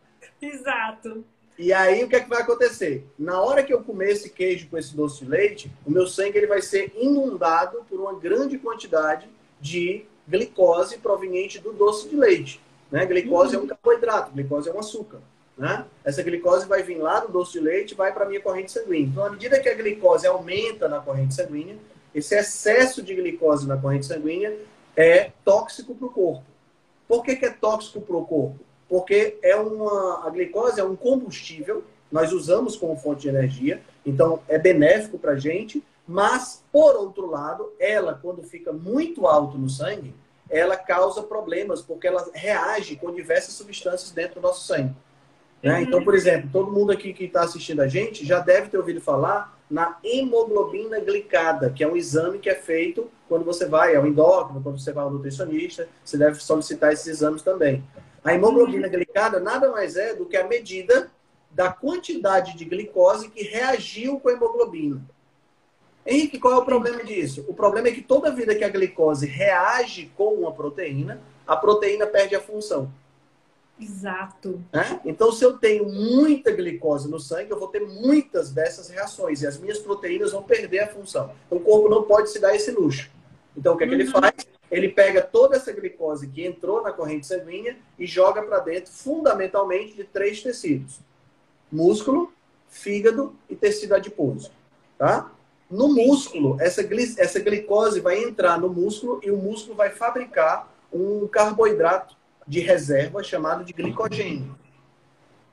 Exato. 0.43 1.25
E 1.57 1.73
aí, 1.73 2.03
o 2.03 2.09
que 2.09 2.17
é 2.17 2.21
que 2.21 2.29
vai 2.29 2.43
acontecer? 2.43 3.07
Na 3.17 3.41
hora 3.41 3.63
que 3.63 3.73
eu 3.73 3.85
comer 3.85 4.11
esse 4.11 4.31
queijo 4.31 4.69
com 4.69 4.77
esse 4.77 4.97
doce 4.97 5.25
de 5.25 5.31
leite, 5.31 5.71
o 5.87 5.91
meu 5.93 6.09
sangue 6.09 6.37
ele 6.37 6.49
vai 6.49 6.61
ser 6.61 6.93
inundado 6.97 7.85
por 7.89 8.01
uma 8.01 8.19
grande 8.19 8.59
quantidade 8.59 9.29
de 9.61 10.05
glicose 10.27 10.99
proveniente 10.99 11.61
do 11.61 11.73
doce 11.73 12.09
de 12.09 12.17
leite. 12.17 12.61
Né? 12.91 13.07
Glicose 13.07 13.55
uhum. 13.55 13.63
é 13.63 13.65
um 13.65 13.69
carboidrato, 13.69 14.33
glicose 14.33 14.69
é 14.69 14.73
um 14.73 14.81
açúcar. 14.81 15.21
Né? 15.61 15.85
Essa 16.03 16.23
glicose 16.23 16.67
vai 16.67 16.83
vir 16.83 16.97
lá 16.97 17.21
do 17.21 17.31
doce 17.31 17.53
de 17.53 17.61
leite 17.61 17.93
e 17.93 17.95
vai 17.95 18.15
para 18.15 18.25
a 18.25 18.27
minha 18.27 18.41
corrente 18.41 18.73
sanguínea. 18.73 19.09
Então, 19.09 19.27
à 19.27 19.29
medida 19.29 19.61
que 19.61 19.69
a 19.69 19.75
glicose 19.75 20.27
aumenta 20.27 20.89
na 20.89 21.01
corrente 21.01 21.35
sanguínea, 21.35 21.77
esse 22.15 22.35
excesso 22.35 23.03
de 23.03 23.15
glicose 23.15 23.69
na 23.69 23.77
corrente 23.77 24.07
sanguínea 24.07 24.57
é 24.97 25.33
tóxico 25.45 25.95
para 25.95 26.07
o 26.07 26.11
corpo. 26.11 26.45
Por 27.07 27.23
que, 27.23 27.37
que 27.37 27.45
é 27.45 27.51
tóxico 27.51 28.01
para 28.01 28.17
o 28.17 28.25
corpo? 28.25 28.59
Porque 28.89 29.39
é 29.43 29.55
uma, 29.55 30.27
a 30.27 30.31
glicose 30.31 30.81
é 30.81 30.85
um 30.85 30.97
combustível, 30.97 31.85
nós 32.11 32.33
usamos 32.33 32.75
como 32.75 32.97
fonte 32.97 33.21
de 33.21 33.29
energia, 33.29 33.83
então 34.07 34.41
é 34.49 34.59
benéfico 34.59 35.19
para 35.19 35.33
a 35.33 35.39
gente, 35.39 35.85
mas, 36.09 36.65
por 36.73 36.97
outro 36.97 37.27
lado, 37.27 37.71
ela, 37.79 38.19
quando 38.23 38.43
fica 38.43 38.73
muito 38.73 39.27
alto 39.27 39.59
no 39.59 39.69
sangue, 39.69 40.15
ela 40.49 40.75
causa 40.75 41.23
problemas, 41.23 41.83
porque 41.83 42.07
ela 42.07 42.27
reage 42.33 42.97
com 42.97 43.13
diversas 43.13 43.53
substâncias 43.53 44.11
dentro 44.11 44.41
do 44.41 44.41
nosso 44.41 44.67
sangue. 44.67 44.95
Né? 45.63 45.83
Então, 45.83 46.03
por 46.03 46.15
exemplo, 46.15 46.49
todo 46.53 46.73
mundo 46.73 46.91
aqui 46.91 47.13
que 47.13 47.25
está 47.25 47.43
assistindo 47.43 47.81
a 47.81 47.89
gente 47.89 48.25
já 48.25 48.39
deve 48.41 48.69
ter 48.69 48.79
ouvido 48.79 49.01
falar 49.01 49.59
na 49.71 49.99
hemoglobina 50.03 50.99
glicada, 51.01 51.71
que 51.71 51.85
é 51.85 51.89
um 51.89 51.97
exame 51.97 52.39
que 52.39 52.49
é 52.49 52.55
feito 52.55 53.11
quando 53.29 53.45
você 53.45 53.67
vai 53.67 53.95
ao 53.95 54.07
endócrino, 54.07 54.63
quando 54.63 54.81
você 54.81 54.93
vai 54.93 55.05
ao 55.05 55.11
nutricionista, 55.11 55.89
você 56.05 56.17
deve 56.17 56.41
solicitar 56.41 56.93
esses 56.93 57.07
exames 57.07 57.43
também. 57.43 57.85
A 58.25 58.35
hemoglobina 58.35 58.89
glicada 58.89 59.39
nada 59.39 59.71
mais 59.71 59.97
é 59.97 60.15
do 60.15 60.27
que 60.27 60.37
a 60.37 60.47
medida 60.47 61.11
da 61.51 61.73
quantidade 61.73 62.57
de 62.57 62.65
glicose 62.65 63.29
que 63.29 63.43
reagiu 63.43 64.19
com 64.19 64.29
a 64.29 64.33
hemoglobina. 64.33 65.01
Henrique, 66.05 66.39
qual 66.39 66.55
é 66.55 66.57
o 66.57 66.65
problema 66.65 67.05
disso? 67.05 67.45
O 67.47 67.55
problema 67.55 67.89
é 67.89 67.93
que 67.93 68.03
toda 68.03 68.33
vida 68.33 68.55
que 68.55 68.65
a 68.65 68.69
glicose 68.69 69.27
reage 69.27 70.11
com 70.17 70.35
uma 70.35 70.53
proteína, 70.53 71.21
a 71.47 71.57
proteína 71.57 72.07
perde 72.07 72.35
a 72.35 72.41
função. 72.41 72.91
Exato. 73.81 74.63
Né? 74.73 75.01
Então, 75.05 75.33
se 75.33 75.45
eu 75.45 75.57
tenho 75.57 75.89
muita 75.89 76.51
glicose 76.51 77.11
no 77.11 77.19
sangue, 77.19 77.51
eu 77.51 77.59
vou 77.59 77.69
ter 77.69 77.81
muitas 77.81 78.51
dessas 78.51 78.89
reações 78.89 79.43
e 79.43 79.47
as 79.47 79.59
minhas 79.59 79.79
proteínas 79.79 80.33
vão 80.33 80.43
perder 80.43 80.81
a 80.81 80.89
função. 80.89 81.33
Então, 81.47 81.59
o 81.59 81.61
corpo 81.61 81.89
não 81.89 82.03
pode 82.03 82.31
se 82.31 82.39
dar 82.39 82.55
esse 82.55 82.71
luxo. 82.71 83.11
Então, 83.57 83.75
o 83.75 83.77
que, 83.77 83.85
é 83.85 83.89
que 83.89 83.95
ele 83.95 84.05
uhum. 84.05 84.11
faz? 84.11 84.35
Ele 84.71 84.89
pega 84.89 85.21
toda 85.21 85.57
essa 85.57 85.73
glicose 85.73 86.29
que 86.29 86.45
entrou 86.45 86.83
na 86.83 86.93
corrente 86.93 87.27
sanguínea 87.27 87.77
e 87.99 88.07
joga 88.07 88.43
para 88.43 88.61
dentro, 88.61 88.93
fundamentalmente, 88.93 89.95
de 89.95 90.05
três 90.05 90.43
tecidos: 90.43 91.01
músculo, 91.73 92.33
fígado 92.69 93.35
e 93.49 93.57
tecido 93.57 93.95
adiposo. 93.95 94.53
Tá? 94.97 95.33
No 95.69 95.89
músculo, 95.89 96.57
essa, 96.61 96.83
essa 97.19 97.41
glicose 97.41 98.01
vai 98.01 98.23
entrar 98.23 98.61
no 98.61 98.69
músculo 98.69 99.21
e 99.23 99.31
o 99.31 99.37
músculo 99.37 99.75
vai 99.75 99.91
fabricar 99.91 100.73
um 100.93 101.27
carboidrato 101.27 102.17
de 102.51 102.59
reserva 102.59 103.23
chamado 103.23 103.65
de 103.65 103.73
glicogênio. 103.73 104.59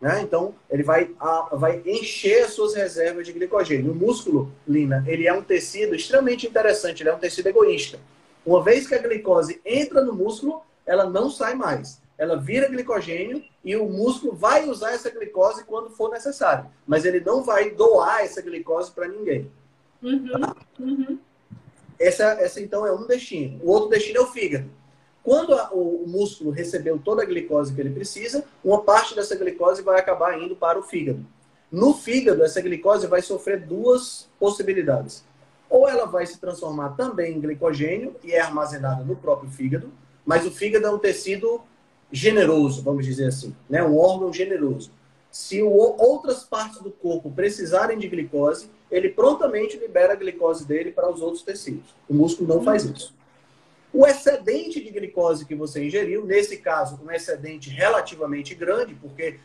Né? 0.01 0.19
Então, 0.23 0.55
ele 0.67 0.81
vai, 0.81 1.11
a, 1.19 1.55
vai 1.55 1.79
encher 1.85 2.45
as 2.45 2.53
suas 2.53 2.73
reservas 2.73 3.23
de 3.23 3.33
glicogênio. 3.33 3.91
O 3.91 3.95
músculo, 3.95 4.51
Lina, 4.67 5.03
ele 5.05 5.27
é 5.27 5.31
um 5.31 5.43
tecido 5.43 5.93
extremamente 5.93 6.47
interessante, 6.47 7.03
ele 7.03 7.09
é 7.09 7.13
um 7.13 7.19
tecido 7.19 7.49
egoísta. 7.49 7.99
Uma 8.43 8.63
vez 8.63 8.87
que 8.87 8.95
a 8.95 8.97
glicose 8.97 9.61
entra 9.63 10.03
no 10.03 10.11
músculo, 10.11 10.63
ela 10.87 11.07
não 11.07 11.29
sai 11.29 11.53
mais. 11.53 12.01
Ela 12.17 12.35
vira 12.35 12.67
glicogênio 12.67 13.43
e 13.63 13.75
o 13.75 13.87
músculo 13.87 14.35
vai 14.35 14.67
usar 14.67 14.93
essa 14.93 15.11
glicose 15.11 15.63
quando 15.65 15.91
for 15.91 16.09
necessário. 16.09 16.65
Mas 16.87 17.05
ele 17.05 17.19
não 17.19 17.43
vai 17.43 17.69
doar 17.69 18.21
essa 18.21 18.41
glicose 18.41 18.89
para 18.89 19.07
ninguém. 19.07 19.51
Uhum, 20.01 20.39
tá? 20.39 20.55
uhum. 20.79 21.19
Essa, 21.99 22.23
essa, 22.39 22.59
então, 22.59 22.87
é 22.87 22.91
um 22.91 23.05
destino. 23.05 23.59
O 23.63 23.69
outro 23.69 23.89
destino 23.89 24.17
é 24.17 24.21
o 24.21 24.27
fígado. 24.27 24.67
Quando 25.27 25.53
a, 25.55 25.73
o, 25.73 26.05
o, 26.05 26.07
músculo 26.07 26.51
recebeu 26.51 26.97
toda 26.97 27.21
a 27.21 27.25
glicose 27.25 27.73
que 27.73 27.81
ele 27.81 27.89
precisa, 27.89 28.45
uma 28.63 28.81
parte 28.83 29.13
dessa 29.13 29.35
glicose 29.35 29.81
vai 29.81 29.99
acabar 29.99 30.41
indo 30.41 30.55
para 30.55 30.79
o 30.79 30.83
fígado. 30.83 31.19
No 31.69 31.93
fígado, 31.93 32.45
essa 32.45 32.61
glicose 32.61 33.07
vai 33.07 33.21
sofrer 33.21 33.59
duas 33.59 34.29
possibilidades. 34.39 35.25
Ou 35.69 35.85
ela 35.85 36.05
vai 36.05 36.25
se 36.25 36.39
transformar 36.39 36.91
também 36.91 37.35
em 37.35 37.41
glicogênio 37.41 38.15
e 38.23 38.31
é 38.31 38.39
armazenada 38.39 39.03
no 39.03 39.17
próprio 39.17 39.51
fígado, 39.51 39.91
mas 40.25 40.45
o 40.45 40.51
fígado 40.51 40.85
é 40.85 40.91
um 40.91 40.97
tecido 40.97 41.59
generoso, 42.09 42.81
vamos 42.81 43.05
dizer 43.05 43.27
assim, 43.27 43.53
né? 43.69 43.83
um 43.83 43.97
órgão 43.97 44.31
generoso. 44.31 44.91
Se 45.29 45.61
o, 45.61 45.69
outras 45.69 46.45
partes 46.45 46.79
do 46.79 46.89
corpo 46.89 47.29
precisarem 47.29 47.97
de 47.97 48.07
glicose, 48.07 48.71
ele 48.89 49.09
prontamente 49.09 49.77
libera 49.77 50.13
a 50.13 50.15
glicose 50.15 50.65
dele 50.65 50.89
para 50.89 51.11
os 51.11 51.21
outros 51.21 51.43
tecidos. 51.43 51.93
O 52.07 52.13
músculo 52.13 52.47
não 52.47 52.63
faz 52.63 52.85
isso. 52.85 53.17
O 53.97 54.05
excedente 54.05 54.79
de 54.79 54.91
glicose 54.91 55.43
que 55.43 55.55
você 55.55 55.83
ingeriu, 55.83 56.23
nesse 56.23 56.57
caso, 56.57 56.99
um 57.03 57.09
excedente 57.09 57.71
relativamente 57.71 58.53
grande, 58.53 58.93
porque 58.93 59.39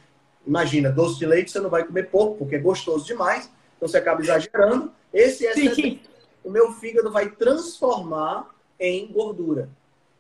imagina, 0.47 0.93
doce 0.93 1.19
de 1.19 1.25
leite 1.25 1.51
você 1.51 1.59
não 1.59 1.71
vai 1.71 1.85
comer 1.85 2.11
pouco, 2.11 2.37
porque 2.37 2.57
é 2.57 2.59
gostoso 2.59 3.07
demais, 3.07 3.51
então 3.79 3.89
você 3.89 3.97
acaba 3.97 4.21
exagerando. 4.21 4.93
Esse 5.11 5.47
excedente, 5.47 6.03
o 6.45 6.51
meu 6.51 6.71
fígado 6.73 7.11
vai 7.11 7.31
transformar 7.31 8.55
em 8.79 9.11
gordura. 9.11 9.71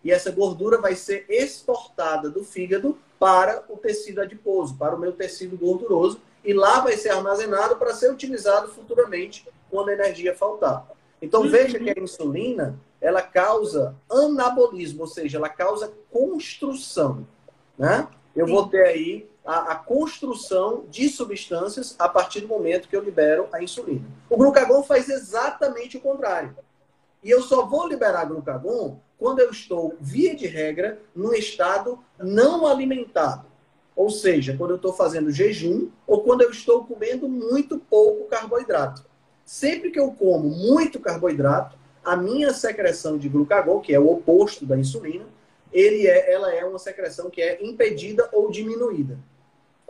E 0.02 0.10
essa 0.10 0.30
gordura 0.30 0.80
vai 0.80 0.94
ser 0.94 1.26
exportada 1.28 2.30
do 2.30 2.42
fígado 2.42 2.96
para 3.18 3.62
o 3.68 3.76
tecido 3.76 4.22
adiposo, 4.22 4.74
para 4.78 4.96
o 4.96 4.98
meu 4.98 5.12
tecido 5.12 5.58
gorduroso, 5.58 6.22
e 6.42 6.54
lá 6.54 6.80
vai 6.80 6.96
ser 6.96 7.10
armazenado 7.10 7.76
para 7.76 7.94
ser 7.94 8.10
utilizado 8.10 8.68
futuramente 8.68 9.46
quando 9.70 9.90
a 9.90 9.92
energia 9.92 10.34
faltar. 10.34 10.88
Então 11.20 11.50
veja 11.50 11.78
que 11.78 11.90
a 11.90 12.02
insulina, 12.02 12.80
ela 13.02 13.20
causa 13.20 13.96
anabolismo, 14.08 15.00
ou 15.02 15.06
seja, 15.08 15.36
ela 15.36 15.48
causa 15.48 15.92
construção, 16.10 17.26
né? 17.76 18.06
Eu 18.34 18.46
vou 18.46 18.68
ter 18.68 18.86
aí 18.86 19.28
a, 19.44 19.72
a, 19.72 19.74
construção 19.74 20.84
de 20.88 21.08
substâncias 21.08 21.96
a 21.98 22.08
partir 22.08 22.40
do 22.40 22.48
momento 22.48 22.88
que 22.88 22.96
eu 22.96 23.02
libero 23.02 23.48
a 23.52 23.62
insulina. 23.62 24.06
O 24.30 24.36
glucagon 24.36 24.82
faz 24.84 25.10
exatamente 25.10 25.98
o 25.98 26.00
contrário. 26.00 26.56
E 27.22 27.28
eu 27.28 27.42
só 27.42 27.66
vou 27.66 27.86
liberar 27.86 28.24
glucagon 28.24 28.98
quando 29.18 29.40
eu 29.40 29.50
estou, 29.50 29.96
via 30.00 30.34
de 30.34 30.46
regra, 30.46 31.00
num 31.14 31.34
estado 31.34 31.98
não 32.18 32.66
alimentado. 32.66 33.46
Ou 33.94 34.10
seja, 34.10 34.56
quando 34.56 34.70
eu 34.70 34.76
estou 34.76 34.92
fazendo 34.92 35.30
jejum 35.30 35.90
ou 36.06 36.22
quando 36.22 36.40
eu 36.40 36.50
estou 36.50 36.84
comendo 36.84 37.28
muito 37.28 37.78
pouco 37.78 38.24
carboidrato. 38.24 39.04
Sempre 39.44 39.90
que 39.90 40.00
eu 40.00 40.12
como 40.12 40.48
muito 40.48 40.98
carboidrato, 40.98 41.76
a 42.04 42.16
minha 42.16 42.52
secreção 42.52 43.16
de 43.16 43.28
glucagon, 43.28 43.80
que 43.80 43.94
é 43.94 43.98
o 43.98 44.10
oposto 44.10 44.66
da 44.66 44.78
insulina, 44.78 45.26
ele 45.72 46.06
é, 46.06 46.32
ela 46.32 46.52
é 46.52 46.64
uma 46.64 46.78
secreção 46.78 47.30
que 47.30 47.40
é 47.40 47.64
impedida 47.64 48.28
ou 48.32 48.50
diminuída. 48.50 49.18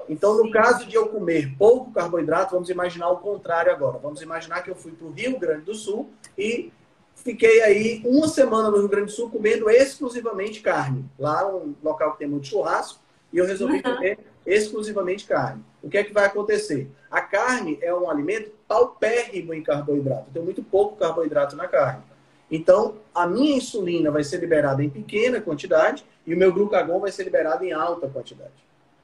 Então, 0.09 0.37
no 0.37 0.51
caso 0.51 0.87
de 0.87 0.95
eu 0.95 1.09
comer 1.09 1.55
pouco 1.57 1.93
carboidrato, 1.93 2.55
vamos 2.55 2.69
imaginar 2.69 3.11
o 3.11 3.19
contrário 3.19 3.73
agora. 3.73 3.99
Vamos 3.99 4.21
imaginar 4.21 4.63
que 4.63 4.71
eu 4.71 4.75
fui 4.75 4.93
para 4.93 5.07
o 5.07 5.13
Rio 5.13 5.39
Grande 5.39 5.65
do 5.65 5.75
Sul 5.75 6.11
e 6.37 6.73
fiquei 7.15 7.63
aí 7.63 8.03
uma 8.05 8.29
semana 8.29 8.71
no 8.71 8.79
Rio 8.79 8.89
Grande 8.89 9.07
do 9.07 9.13
Sul 9.13 9.31
comendo 9.31 9.71
exclusivamente 9.71 10.61
carne. 10.61 11.05
Lá 11.19 11.49
um 11.49 11.75
local 11.83 12.13
que 12.13 12.19
tem 12.19 12.29
muito 12.29 12.47
churrasco 12.47 13.01
e 13.33 13.39
eu 13.39 13.47
resolvi 13.47 13.77
uhum. 13.77 13.83
comer 13.83 14.19
exclusivamente 14.47 15.27
carne. 15.27 15.65
O 15.83 15.89
que 15.89 15.99
é 15.99 16.05
que 16.05 16.13
vai 16.13 16.25
acontecer? 16.25 16.91
A 17.11 17.21
carne 17.21 17.79
é 17.83 17.95
um 17.95 18.09
alimento 18.09 18.51
paupérrimo 18.67 19.53
em 19.53 19.63
carboidrato. 19.63 20.31
Tem 20.33 20.43
muito 20.43 20.63
pouco 20.63 20.97
carboidrato 20.97 21.57
na 21.57 21.69
carne. 21.69 22.03
Então, 22.51 22.97
a 23.15 23.27
minha 23.27 23.57
insulina 23.57 24.11
vai 24.11 24.23
ser 24.23 24.39
liberada 24.39 24.85
em 24.85 24.91
pequena 24.91 25.41
quantidade 25.41 26.05
e 26.27 26.35
o 26.35 26.37
meu 26.37 26.53
glucagon 26.53 27.01
vai 27.01 27.11
ser 27.11 27.25
liberado 27.25 27.65
em 27.65 27.73
alta 27.73 28.09
quantidade. 28.09 28.53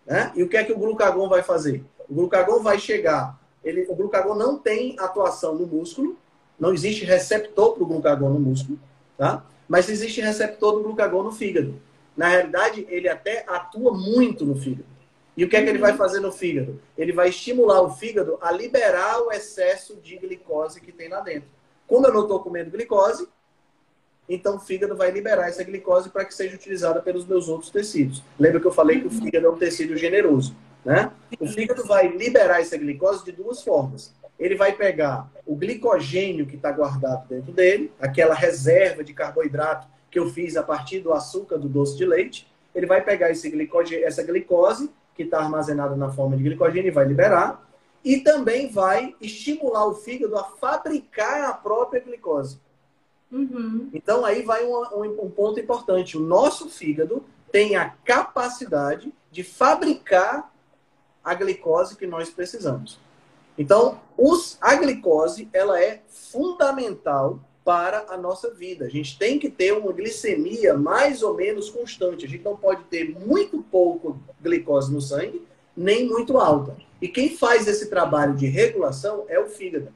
Né? 0.06 0.32
E 0.36 0.42
o 0.42 0.48
que 0.48 0.56
é 0.56 0.64
que 0.64 0.72
o 0.72 0.78
glucagon 0.78 1.28
vai 1.28 1.42
fazer? 1.42 1.82
O 2.08 2.14
glucagon 2.14 2.60
vai 2.60 2.78
chegar. 2.78 3.38
Ele, 3.64 3.86
o 3.88 3.94
glucagon 3.94 4.34
não 4.34 4.58
tem 4.58 4.96
atuação 4.98 5.54
no 5.54 5.66
músculo, 5.66 6.16
não 6.58 6.72
existe 6.72 7.04
receptor 7.04 7.74
para 7.74 7.82
o 7.82 7.86
glucagon 7.86 8.30
no 8.30 8.40
músculo, 8.40 8.78
tá? 9.16 9.44
mas 9.68 9.88
existe 9.88 10.20
receptor 10.20 10.74
do 10.74 10.82
glucagon 10.82 11.22
no 11.22 11.32
fígado. 11.32 11.74
Na 12.16 12.28
realidade, 12.28 12.86
ele 12.88 13.08
até 13.08 13.44
atua 13.46 13.92
muito 13.92 14.44
no 14.44 14.56
fígado. 14.56 14.97
E 15.38 15.44
o 15.44 15.48
que 15.48 15.56
é 15.56 15.62
que 15.62 15.68
ele 15.68 15.78
vai 15.78 15.96
fazer 15.96 16.18
no 16.18 16.32
fígado? 16.32 16.80
Ele 16.96 17.12
vai 17.12 17.28
estimular 17.28 17.80
o 17.80 17.92
fígado 17.92 18.36
a 18.40 18.50
liberar 18.50 19.20
o 19.20 19.30
excesso 19.30 19.94
de 20.02 20.16
glicose 20.16 20.80
que 20.80 20.90
tem 20.90 21.08
lá 21.08 21.20
dentro. 21.20 21.48
Como 21.86 22.04
eu 22.04 22.12
não 22.12 22.22
estou 22.22 22.40
comendo 22.40 22.72
glicose, 22.72 23.28
então 24.28 24.56
o 24.56 24.58
fígado 24.58 24.96
vai 24.96 25.12
liberar 25.12 25.48
essa 25.48 25.62
glicose 25.62 26.08
para 26.10 26.24
que 26.24 26.34
seja 26.34 26.56
utilizada 26.56 27.00
pelos 27.00 27.24
meus 27.24 27.48
outros 27.48 27.70
tecidos. 27.70 28.20
Lembra 28.36 28.58
que 28.58 28.66
eu 28.66 28.72
falei 28.72 29.00
que 29.00 29.06
o 29.06 29.10
fígado 29.10 29.46
é 29.46 29.50
um 29.50 29.56
tecido 29.56 29.96
generoso, 29.96 30.56
né? 30.84 31.12
O 31.38 31.46
fígado 31.46 31.84
vai 31.84 32.08
liberar 32.08 32.60
essa 32.60 32.76
glicose 32.76 33.24
de 33.24 33.30
duas 33.30 33.62
formas. 33.62 34.12
Ele 34.40 34.56
vai 34.56 34.72
pegar 34.72 35.30
o 35.46 35.54
glicogênio 35.54 36.46
que 36.46 36.56
está 36.56 36.72
guardado 36.72 37.28
dentro 37.28 37.52
dele, 37.52 37.92
aquela 38.00 38.34
reserva 38.34 39.04
de 39.04 39.14
carboidrato 39.14 39.86
que 40.10 40.18
eu 40.18 40.28
fiz 40.30 40.56
a 40.56 40.64
partir 40.64 40.98
do 40.98 41.12
açúcar 41.12 41.58
do 41.58 41.68
doce 41.68 41.96
de 41.96 42.04
leite. 42.04 42.52
Ele 42.74 42.86
vai 42.86 43.04
pegar 43.04 43.30
esse 43.30 43.48
glicogênio, 43.48 44.04
essa 44.04 44.24
glicose 44.24 44.90
que 45.18 45.24
está 45.24 45.40
armazenada 45.40 45.96
na 45.96 46.12
forma 46.12 46.36
de 46.36 46.44
glicogênio 46.44 46.86
e 46.86 46.92
vai 46.92 47.04
liberar. 47.04 47.68
E 48.04 48.18
também 48.18 48.70
vai 48.70 49.16
estimular 49.20 49.84
o 49.84 49.96
fígado 49.96 50.38
a 50.38 50.44
fabricar 50.44 51.50
a 51.50 51.52
própria 51.52 52.00
glicose. 52.00 52.60
Uhum. 53.30 53.90
Então 53.92 54.24
aí 54.24 54.42
vai 54.42 54.64
um, 54.64 54.76
um, 54.76 55.24
um 55.24 55.30
ponto 55.30 55.58
importante. 55.58 56.16
O 56.16 56.20
nosso 56.20 56.70
fígado 56.70 57.24
tem 57.50 57.74
a 57.74 57.90
capacidade 58.04 59.12
de 59.32 59.42
fabricar 59.42 60.52
a 61.24 61.34
glicose 61.34 61.96
que 61.96 62.06
nós 62.06 62.30
precisamos. 62.30 63.00
Então, 63.58 64.00
os, 64.16 64.56
a 64.60 64.76
glicose 64.76 65.48
ela 65.52 65.82
é 65.82 66.00
fundamental 66.06 67.40
para 67.68 68.06
a 68.08 68.16
nossa 68.16 68.48
vida. 68.48 68.86
A 68.86 68.88
gente 68.88 69.18
tem 69.18 69.38
que 69.38 69.50
ter 69.50 69.72
uma 69.74 69.92
glicemia 69.92 70.72
mais 70.72 71.22
ou 71.22 71.34
menos 71.34 71.68
constante. 71.68 72.24
A 72.24 72.28
gente 72.28 72.42
não 72.42 72.56
pode 72.56 72.82
ter 72.84 73.10
muito 73.10 73.62
pouco 73.62 74.18
glicose 74.40 74.90
no 74.90 75.02
sangue, 75.02 75.46
nem 75.76 76.08
muito 76.08 76.38
alta. 76.38 76.74
E 76.98 77.08
quem 77.08 77.36
faz 77.36 77.68
esse 77.68 77.90
trabalho 77.90 78.34
de 78.34 78.46
regulação 78.46 79.26
é 79.28 79.38
o 79.38 79.50
fígado 79.50 79.92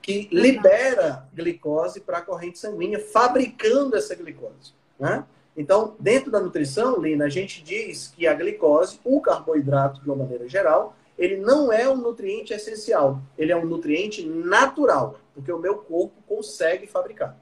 que 0.00 0.28
libera 0.30 1.28
glicose 1.34 1.98
para 1.98 2.18
a 2.18 2.22
corrente 2.22 2.60
sanguínea, 2.60 3.00
fabricando 3.00 3.96
essa 3.96 4.14
glicose. 4.14 4.72
Né? 5.00 5.24
Então, 5.56 5.96
dentro 5.98 6.30
da 6.30 6.38
nutrição, 6.38 7.02
Lina, 7.02 7.24
a 7.24 7.28
gente 7.28 7.60
diz 7.60 8.06
que 8.16 8.24
a 8.24 8.34
glicose, 8.34 9.00
o 9.02 9.20
carboidrato 9.20 10.00
de 10.00 10.06
uma 10.08 10.14
maneira 10.14 10.48
geral, 10.48 10.94
ele 11.18 11.38
não 11.38 11.72
é 11.72 11.88
um 11.88 11.96
nutriente 11.96 12.54
essencial, 12.54 13.20
ele 13.36 13.50
é 13.50 13.56
um 13.56 13.66
nutriente 13.66 14.24
natural, 14.24 15.18
porque 15.38 15.52
o 15.52 15.58
meu 15.58 15.78
corpo 15.78 16.20
consegue 16.26 16.88
fabricar. 16.88 17.38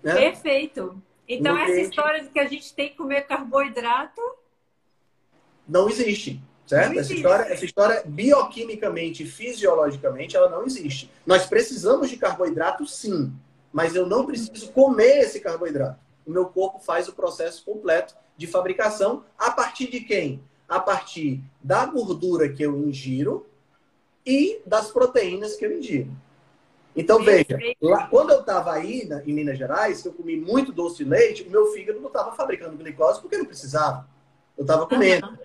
Né? 0.00 0.14
Perfeito. 0.14 1.02
Então, 1.28 1.56
nutriente... 1.56 1.80
essa 1.80 1.90
história 1.90 2.22
de 2.22 2.28
que 2.28 2.38
a 2.38 2.46
gente 2.46 2.72
tem 2.72 2.90
que 2.90 2.96
comer 2.96 3.22
carboidrato. 3.22 4.20
Não 5.68 5.88
existe. 5.88 6.40
Certo? 6.64 6.96
Essa 6.96 7.12
história, 7.12 7.52
essa 7.52 7.64
história, 7.64 8.02
bioquimicamente, 8.06 9.26
fisiologicamente, 9.26 10.36
ela 10.36 10.48
não 10.48 10.64
existe. 10.64 11.10
Nós 11.26 11.46
precisamos 11.46 12.08
de 12.08 12.16
carboidrato, 12.16 12.86
sim, 12.86 13.32
mas 13.72 13.96
eu 13.96 14.06
não 14.06 14.24
preciso 14.24 14.70
comer 14.70 15.24
esse 15.24 15.40
carboidrato. 15.40 15.98
O 16.24 16.30
meu 16.30 16.46
corpo 16.46 16.78
faz 16.78 17.08
o 17.08 17.12
processo 17.12 17.64
completo 17.64 18.14
de 18.36 18.46
fabricação 18.46 19.24
a 19.36 19.50
partir 19.50 19.90
de 19.90 20.00
quem? 20.00 20.40
A 20.68 20.78
partir 20.78 21.42
da 21.60 21.84
gordura 21.86 22.48
que 22.48 22.62
eu 22.62 22.78
ingiro 22.78 23.46
e 24.24 24.62
das 24.64 24.90
proteínas 24.90 25.56
que 25.56 25.66
eu 25.66 25.76
ingiro. 25.76 26.10
Então, 26.96 27.22
veja, 27.22 27.58
lá, 27.80 28.06
quando 28.06 28.30
eu 28.30 28.40
estava 28.40 28.72
aí 28.72 29.04
na, 29.06 29.22
em 29.24 29.32
Minas 29.32 29.58
Gerais, 29.58 30.00
que 30.00 30.08
eu 30.08 30.12
comi 30.12 30.36
muito 30.36 30.72
doce 30.72 30.98
de 30.98 31.10
leite, 31.10 31.42
o 31.42 31.50
meu 31.50 31.66
fígado 31.72 32.00
não 32.00 32.06
estava 32.06 32.32
fabricando 32.36 32.76
glicose 32.76 33.20
porque 33.20 33.36
não 33.36 33.44
precisava. 33.44 34.08
Eu 34.56 34.62
estava 34.62 34.86
comendo. 34.86 35.26
Uhum. 35.26 35.36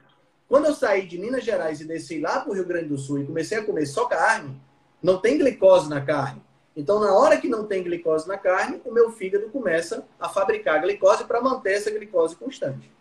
Quando 0.47 0.65
eu 0.65 0.75
saí 0.75 1.07
de 1.07 1.17
Minas 1.17 1.43
Gerais 1.43 1.81
e 1.81 1.85
desci 1.85 2.19
lá 2.19 2.39
para 2.39 2.51
o 2.51 2.53
Rio 2.53 2.65
Grande 2.65 2.89
do 2.89 2.97
Sul 2.97 3.19
e 3.19 3.25
comecei 3.25 3.57
a 3.57 3.63
comer 3.63 3.87
só 3.87 4.05
carne, 4.05 4.59
não 5.01 5.17
tem 5.17 5.37
glicose 5.37 5.89
na 5.89 6.01
carne. 6.01 6.41
Então, 6.75 6.99
na 6.99 7.13
hora 7.13 7.37
que 7.37 7.47
não 7.47 7.65
tem 7.65 7.83
glicose 7.83 8.27
na 8.27 8.37
carne, 8.37 8.79
o 8.85 8.91
meu 8.91 9.11
fígado 9.11 9.49
começa 9.49 10.05
a 10.19 10.29
fabricar 10.29 10.81
glicose 10.81 11.23
para 11.25 11.41
manter 11.41 11.73
essa 11.73 11.89
glicose 11.89 12.35
constante. 12.35 12.91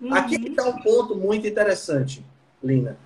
Uhum. 0.00 0.12
Aqui 0.12 0.48
está 0.48 0.64
um 0.64 0.82
ponto 0.82 1.14
muito 1.14 1.46
interessante, 1.46 2.24
Lina. 2.62 2.98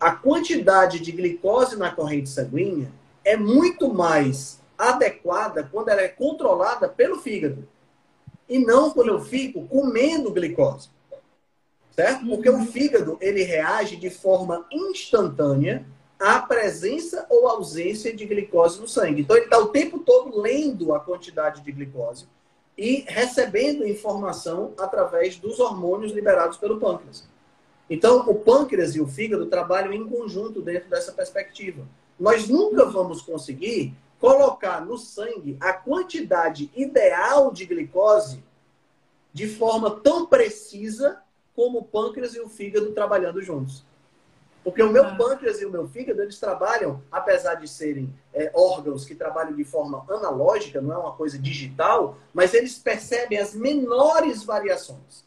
A 0.00 0.12
quantidade 0.12 0.98
de 1.00 1.12
glicose 1.12 1.76
na 1.76 1.90
corrente 1.90 2.30
sanguínea 2.30 2.90
é 3.28 3.36
muito 3.36 3.92
mais 3.92 4.60
adequada 4.76 5.68
quando 5.70 5.88
ela 5.88 6.02
é 6.02 6.08
controlada 6.08 6.88
pelo 6.88 7.18
fígado. 7.18 7.68
E 8.48 8.58
não 8.58 8.90
quando 8.90 9.08
eu 9.08 9.20
fico 9.20 9.66
comendo 9.66 10.32
glicose 10.32 10.88
certo? 11.98 12.24
Porque 12.26 12.48
o 12.48 12.64
fígado 12.64 13.18
ele 13.20 13.42
reage 13.42 13.96
de 13.96 14.08
forma 14.08 14.64
instantânea 14.70 15.84
à 16.16 16.38
presença 16.38 17.26
ou 17.28 17.48
ausência 17.48 18.14
de 18.14 18.24
glicose 18.24 18.80
no 18.80 18.86
sangue. 18.86 19.22
Então 19.22 19.34
ele 19.34 19.46
está 19.46 19.58
o 19.58 19.70
tempo 19.70 19.98
todo 19.98 20.40
lendo 20.40 20.94
a 20.94 21.00
quantidade 21.00 21.60
de 21.60 21.72
glicose 21.72 22.28
e 22.76 23.04
recebendo 23.08 23.84
informação 23.84 24.74
através 24.78 25.38
dos 25.38 25.58
hormônios 25.58 26.12
liberados 26.12 26.56
pelo 26.56 26.78
pâncreas. 26.78 27.28
Então 27.90 28.20
o 28.28 28.34
pâncreas 28.36 28.94
e 28.94 29.00
o 29.00 29.08
fígado 29.08 29.46
trabalham 29.46 29.92
em 29.92 30.08
conjunto 30.08 30.62
dentro 30.62 30.88
dessa 30.88 31.10
perspectiva. 31.10 31.84
Nós 32.18 32.48
nunca 32.48 32.84
vamos 32.84 33.22
conseguir 33.22 33.94
colocar 34.18 34.84
no 34.84 34.98
sangue 34.98 35.56
a 35.60 35.72
quantidade 35.72 36.70
ideal 36.74 37.52
de 37.52 37.64
glicose 37.64 38.42
de 39.32 39.46
forma 39.46 40.00
tão 40.00 40.26
precisa 40.26 41.22
como 41.54 41.78
o 41.78 41.84
pâncreas 41.84 42.34
e 42.34 42.40
o 42.40 42.48
fígado 42.48 42.92
trabalhando 42.92 43.40
juntos. 43.42 43.84
Porque 44.64 44.82
o 44.82 44.90
meu 44.90 45.04
ah. 45.04 45.14
pâncreas 45.16 45.60
e 45.60 45.64
o 45.64 45.70
meu 45.70 45.86
fígado, 45.88 46.20
eles 46.20 46.38
trabalham, 46.38 47.02
apesar 47.10 47.54
de 47.54 47.68
serem 47.68 48.12
é, 48.34 48.50
órgãos 48.54 49.04
que 49.04 49.14
trabalham 49.14 49.54
de 49.54 49.64
forma 49.64 50.04
analógica, 50.08 50.80
não 50.80 50.92
é 50.92 50.98
uma 50.98 51.12
coisa 51.12 51.38
digital, 51.38 52.18
mas 52.34 52.52
eles 52.52 52.78
percebem 52.78 53.38
as 53.38 53.54
menores 53.54 54.42
variações. 54.42 55.24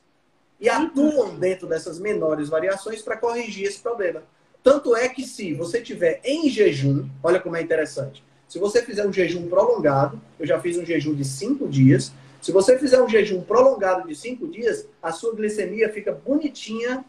E 0.59 0.69
atuam 0.69 1.35
dentro 1.39 1.67
dessas 1.67 1.97
menores 1.97 2.49
variações 2.49 3.01
para 3.01 3.17
corrigir 3.17 3.65
esse 3.65 3.79
problema. 3.79 4.21
Tanto 4.63 4.95
é 4.95 5.09
que 5.09 5.23
se 5.23 5.53
você 5.53 5.81
tiver 5.81 6.21
em 6.23 6.49
jejum, 6.49 7.07
olha 7.23 7.39
como 7.39 7.55
é 7.55 7.61
interessante, 7.61 8.23
Se 8.47 8.59
você 8.59 8.81
fizer 8.83 9.07
um 9.07 9.13
jejum 9.13 9.47
prolongado, 9.47 10.19
eu 10.37 10.45
já 10.45 10.59
fiz 10.59 10.77
um 10.77 10.85
jejum 10.85 11.15
de 11.15 11.23
cinco 11.23 11.69
dias. 11.69 12.11
Se 12.41 12.51
você 12.51 12.77
fizer 12.77 13.01
um 13.01 13.07
jejum 13.07 13.41
prolongado 13.41 14.05
de 14.05 14.13
cinco 14.13 14.45
dias, 14.45 14.85
a 15.01 15.13
sua 15.13 15.33
glicemia 15.33 15.87
fica 15.87 16.11
bonitinha, 16.11 17.05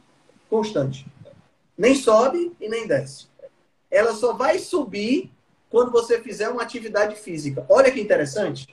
constante. 0.49 1.05
Nem 1.77 1.97
sobe 1.97 2.53
e 2.61 2.69
nem 2.69 2.87
desce. 2.87 3.27
Ela 3.91 4.15
só 4.15 4.35
vai 4.35 4.61
subir 4.61 5.33
quando 5.69 5.91
você 5.91 6.21
fizer 6.21 6.49
uma 6.49 6.63
atividade 6.63 7.17
física. 7.17 7.67
Olha 7.69 7.91
que 7.91 8.01
interessante. 8.01 8.69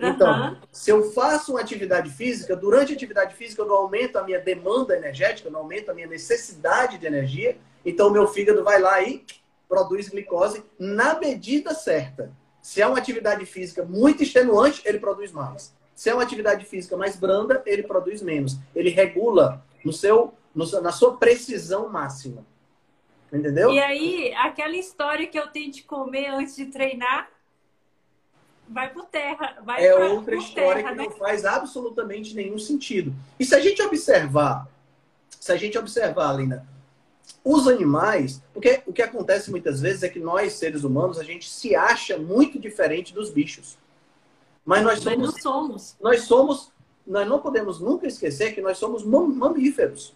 Então, 0.00 0.50
uhum. 0.50 0.56
se 0.72 0.90
eu 0.90 1.12
faço 1.12 1.52
uma 1.52 1.60
atividade 1.60 2.10
física, 2.10 2.56
durante 2.56 2.92
a 2.92 2.96
atividade 2.96 3.34
física 3.34 3.60
eu 3.60 3.66
não 3.66 3.76
aumento 3.76 4.16
a 4.16 4.24
minha 4.24 4.40
demanda 4.40 4.96
energética, 4.96 5.48
eu 5.48 5.52
não 5.52 5.60
aumento 5.60 5.90
a 5.90 5.94
minha 5.94 6.06
necessidade 6.06 6.96
de 6.96 7.06
energia, 7.06 7.58
então 7.84 8.08
o 8.08 8.10
meu 8.10 8.26
fígado 8.26 8.62
vai 8.62 8.80
lá 8.80 9.00
e 9.02 9.24
produz 9.68 10.08
glicose 10.08 10.64
na 10.78 11.18
medida 11.18 11.74
certa. 11.74 12.32
Se 12.60 12.82
é 12.82 12.86
uma 12.86 12.98
atividade 12.98 13.46
física 13.46 13.84
muito 13.84 14.22
extenuante, 14.22 14.82
ele 14.84 14.98
produz 14.98 15.32
mais. 15.32 15.74
Se 15.94 16.10
é 16.10 16.14
uma 16.14 16.22
atividade 16.22 16.64
física 16.64 16.96
mais 16.96 17.16
branda, 17.16 17.62
ele 17.64 17.82
produz 17.82 18.22
menos. 18.22 18.58
Ele 18.74 18.90
regula 18.90 19.64
no 19.84 19.92
seu, 19.92 20.34
no, 20.54 20.64
na 20.80 20.92
sua 20.92 21.16
precisão 21.16 21.88
máxima. 21.88 22.44
Entendeu? 23.32 23.70
E 23.70 23.78
aí, 23.78 24.34
aquela 24.34 24.76
história 24.76 25.26
que 25.26 25.38
eu 25.38 25.46
tenho 25.48 25.70
de 25.70 25.82
comer 25.82 26.26
antes 26.28 26.56
de 26.56 26.66
treinar, 26.66 27.30
vai 28.68 28.92
por 28.92 29.04
terra. 29.06 29.58
Vai 29.64 29.84
é 29.84 29.94
pra, 29.94 30.06
outra 30.06 30.36
história 30.36 30.82
terra, 30.82 30.90
que 30.90 30.98
né? 30.98 31.04
não 31.04 31.10
faz 31.12 31.44
absolutamente 31.44 32.34
nenhum 32.34 32.58
sentido. 32.58 33.14
E 33.38 33.44
se 33.44 33.54
a 33.54 33.60
gente 33.60 33.80
observar, 33.82 34.66
se 35.38 35.52
a 35.52 35.56
gente 35.56 35.78
observar, 35.78 36.32
Lina, 36.36 36.66
os 37.44 37.68
animais, 37.68 38.42
porque 38.52 38.82
o 38.86 38.92
que 38.92 39.02
acontece 39.02 39.50
muitas 39.50 39.80
vezes 39.80 40.02
é 40.02 40.08
que 40.08 40.18
nós, 40.18 40.54
seres 40.54 40.84
humanos, 40.84 41.18
a 41.18 41.24
gente 41.24 41.48
se 41.48 41.74
acha 41.74 42.18
muito 42.18 42.58
diferente 42.58 43.14
dos 43.14 43.30
bichos. 43.30 43.78
Mas 44.64 44.82
nós 44.82 45.00
somos. 45.00 45.16
Mas 45.16 45.26
não 45.26 45.40
somos. 45.40 45.96
Nós 46.00 46.20
somos. 46.22 46.72
Nós 47.06 47.28
não 47.28 47.40
podemos 47.40 47.80
nunca 47.80 48.06
esquecer 48.06 48.54
que 48.54 48.60
nós 48.60 48.78
somos 48.78 49.04
mamíferos. 49.04 50.14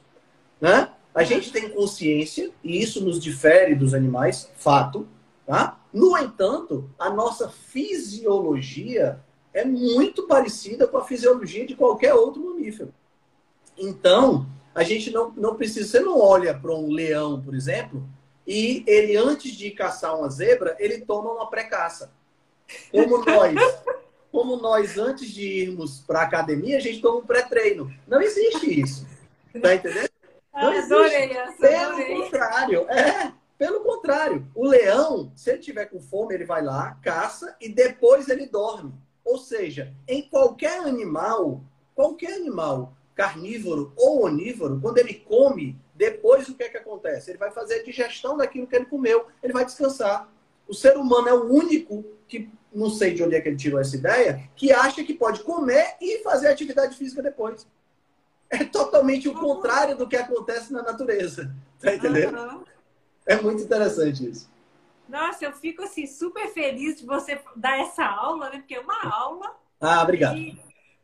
Né? 0.61 0.91
A 1.15 1.23
gente 1.25 1.51
tem 1.53 1.71
consciência, 1.71 2.51
e 2.63 2.81
isso 2.81 3.05
nos 3.05 3.21
difere 3.21 3.75
dos 3.75 3.95
animais, 3.95 4.51
fato. 4.57 5.07
Tá? 5.47 5.79
No 5.93 6.17
entanto, 6.19 6.91
a 6.99 7.11
nossa 7.11 7.49
fisiologia 7.49 9.21
é 9.53 9.65
muito 9.65 10.25
parecida 10.25 10.87
com 10.87 10.99
a 10.99 11.05
fisiologia 11.05 11.67
de 11.67 11.77
qualquer 11.77 12.15
outro 12.15 12.45
mamífero. 12.45 12.93
Então, 13.79 14.47
a 14.75 14.83
gente 14.83 15.11
não, 15.11 15.31
não 15.31 15.55
precisa. 15.55 15.89
Você 15.89 16.01
não 16.01 16.21
olha 16.21 16.53
para 16.53 16.73
um 16.73 16.91
leão, 16.91 17.41
por 17.41 17.55
exemplo, 17.55 18.03
e 18.47 18.83
ele, 18.87 19.17
antes 19.17 19.53
de 19.53 19.71
caçar 19.71 20.19
uma 20.19 20.29
zebra, 20.29 20.77
ele 20.79 21.01
toma 21.01 21.33
uma 21.33 21.49
pré-caça. 21.49 22.13
Como 22.91 23.25
nós. 23.25 23.55
Como 24.31 24.57
nós, 24.57 24.99
antes 24.99 25.29
de 25.31 25.47
irmos 25.47 26.01
para 26.01 26.21
a 26.21 26.25
academia, 26.25 26.77
a 26.77 26.81
gente 26.81 27.01
toma 27.01 27.19
um 27.19 27.27
pré-treino. 27.27 27.95
Não 28.07 28.21
existe 28.21 28.81
isso. 28.81 29.07
Tá 29.63 29.77
entendendo? 29.77 30.11
Não 30.53 30.73
essa, 30.73 30.89
Pelo 31.59 31.93
adorei. 31.93 32.23
contrário, 32.23 32.91
é. 32.91 33.33
Pelo 33.57 33.81
contrário, 33.81 34.47
o 34.55 34.67
leão, 34.67 35.31
se 35.37 35.51
ele 35.51 35.61
tiver 35.61 35.87
com 35.87 36.01
fome, 36.01 36.35
ele 36.35 36.45
vai 36.45 36.63
lá, 36.63 36.99
caça 37.01 37.57
e 37.61 37.69
depois 37.69 38.29
ele 38.29 38.47
dorme. 38.47 38.93
Ou 39.25 39.39
seja, 39.39 39.95
em 40.09 40.29
qualquer 40.29 40.81
animal, 40.81 41.61
qualquer 41.95 42.35
animal 42.35 42.93
carnívoro 43.15 43.93
ou 43.97 44.25
onívoro, 44.25 44.81
quando 44.81 44.99
ele 44.99 45.15
come, 45.15 45.79
depois 45.95 46.49
o 46.49 46.55
que 46.55 46.65
é 46.65 46.69
que 46.69 46.77
acontece? 46.77 47.31
Ele 47.31 47.39
vai 47.39 47.51
fazer 47.51 47.81
a 47.81 47.83
digestão 47.83 48.37
daquilo 48.37 48.67
que 48.67 48.75
ele 48.75 48.87
comeu, 48.87 49.27
ele 49.43 49.53
vai 49.53 49.65
descansar. 49.65 50.29
O 50.67 50.75
ser 50.75 50.97
humano 50.97 51.29
é 51.29 51.35
o 51.35 51.45
único 51.45 52.05
que, 52.27 52.49
não 52.73 52.91
sei 52.91 53.15
de 53.15 53.23
onde 53.23 53.37
é 53.37 53.41
que 53.41 53.49
ele 53.49 53.57
tirou 53.57 53.79
essa 53.79 53.97
ideia, 53.97 54.49
que 54.57 54.73
acha 54.73 55.05
que 55.05 55.15
pode 55.15 55.43
comer 55.43 55.97
e 56.01 56.23
fazer 56.23 56.49
atividade 56.49 56.97
física 56.97 57.23
depois. 57.23 57.67
É 58.51 58.65
totalmente 58.65 59.29
o 59.29 59.35
contrário 59.35 59.97
do 59.97 60.09
que 60.09 60.17
acontece 60.17 60.73
na 60.73 60.83
natureza. 60.83 61.55
Tá 61.81 61.95
entendendo? 61.95 62.39
Uhum. 62.39 62.65
É 63.27 63.41
muito 63.41 63.63
interessante 63.63 64.29
isso. 64.29 64.51
Nossa, 65.09 65.45
eu 65.45 65.53
fico 65.53 65.83
assim 65.83 66.07
super 66.07 66.49
feliz 66.49 66.97
de 66.97 67.07
você 67.07 67.41
dar 67.55 67.79
essa 67.79 68.05
aula, 68.05 68.51
né? 68.51 68.59
Porque 68.59 68.75
é 68.75 68.81
uma 68.81 69.05
aula. 69.05 69.55
Ah, 69.81 70.03
obrigado. 70.03 70.39